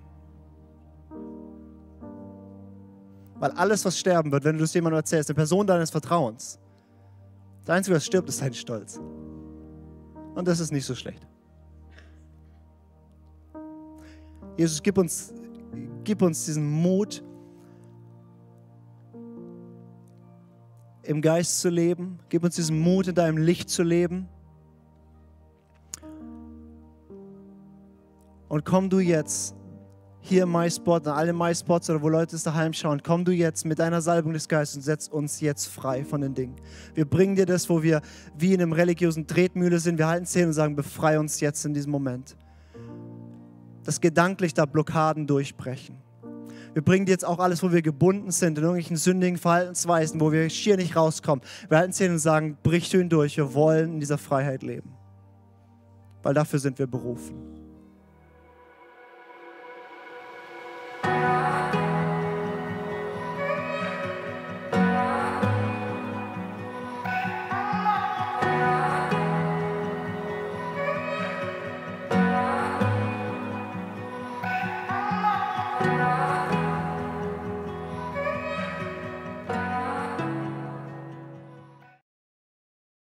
Weil 3.39 3.51
alles, 3.51 3.83
was 3.85 3.99
sterben 3.99 4.31
wird, 4.31 4.43
wenn 4.43 4.57
du 4.57 4.63
es 4.63 4.73
jemandem 4.73 4.97
erzählst, 4.97 5.29
eine 5.29 5.35
Person 5.35 5.67
deines 5.67 5.91
Vertrauens, 5.91 6.59
das 7.65 7.75
Einzige, 7.75 7.95
was 7.95 8.05
stirbt, 8.05 8.29
ist 8.29 8.41
dein 8.41 8.53
Stolz. 8.53 8.99
Und 10.35 10.47
das 10.47 10.59
ist 10.59 10.71
nicht 10.71 10.85
so 10.85 10.95
schlecht. 10.95 11.27
Jesus, 14.57 14.81
gib 14.81 14.97
uns, 14.97 15.33
gib 16.03 16.21
uns 16.21 16.45
diesen 16.45 16.69
Mut, 16.69 17.23
im 21.07 21.21
Geist 21.21 21.59
zu 21.59 21.69
leben. 21.69 22.19
Gib 22.29 22.43
uns 22.43 22.55
diesen 22.55 22.79
Mut, 22.79 23.07
in 23.07 23.15
deinem 23.15 23.37
Licht 23.37 23.69
zu 23.69 23.83
leben. 23.83 24.27
Und 28.47 28.65
komm 28.65 28.89
du 28.89 28.99
jetzt 28.99 29.55
hier 30.27 30.43
im 30.43 30.51
MySpot, 30.51 31.05
an 31.07 31.13
alle 31.13 31.33
MySpots 31.33 31.89
oder 31.91 32.01
wo 32.01 32.09
Leute 32.09 32.35
es 32.35 32.41
daheim 32.41 32.73
schauen, 32.73 33.01
komm 33.03 33.23
du 33.25 33.31
jetzt 33.31 33.63
mit 33.63 33.77
deiner 33.77 34.01
Salbung 34.01 34.33
des 34.33 34.47
Geistes 34.47 34.77
und 34.77 34.81
setz 34.81 35.07
uns 35.07 35.39
jetzt 35.39 35.67
frei 35.67 36.03
von 36.03 36.21
den 36.21 36.33
Dingen. 36.33 36.55
Wir 36.95 37.05
bringen 37.05 37.35
dir 37.35 37.45
das, 37.45 37.69
wo 37.69 37.83
wir 37.83 38.01
wie 38.35 38.53
in 38.53 38.61
einem 38.61 38.73
religiösen 38.73 39.27
Tretmühle 39.27 39.79
sind. 39.79 39.99
Wir 39.99 40.07
halten 40.07 40.25
Zähne 40.25 40.47
und 40.47 40.53
sagen, 40.53 40.75
befrei 40.75 41.19
uns 41.19 41.39
jetzt 41.41 41.63
in 41.65 41.75
diesem 41.75 41.91
Moment. 41.91 42.35
Dass 43.83 44.01
gedanklich 44.01 44.55
da 44.55 44.65
Blockaden 44.65 45.27
durchbrechen. 45.27 45.97
Wir 46.73 46.81
bringen 46.81 47.05
dir 47.05 47.11
jetzt 47.11 47.25
auch 47.25 47.39
alles, 47.39 47.61
wo 47.61 47.71
wir 47.71 47.83
gebunden 47.83 48.31
sind, 48.31 48.57
in 48.57 48.63
irgendwelchen 48.63 48.97
sündigen 48.97 49.37
Verhaltensweisen, 49.37 50.19
wo 50.19 50.31
wir 50.31 50.49
schier 50.49 50.75
nicht 50.75 50.95
rauskommen. 50.95 51.45
Wir 51.69 51.77
halten 51.77 51.93
Zähne 51.93 52.13
und 52.13 52.19
sagen, 52.19 52.57
brich 52.63 52.89
du 52.89 53.05
durch. 53.05 53.37
Wir 53.37 53.53
wollen 53.53 53.93
in 53.93 53.99
dieser 53.99 54.17
Freiheit 54.17 54.63
leben. 54.63 54.91
Weil 56.23 56.33
dafür 56.33 56.57
sind 56.57 56.79
wir 56.79 56.87
berufen. 56.87 57.55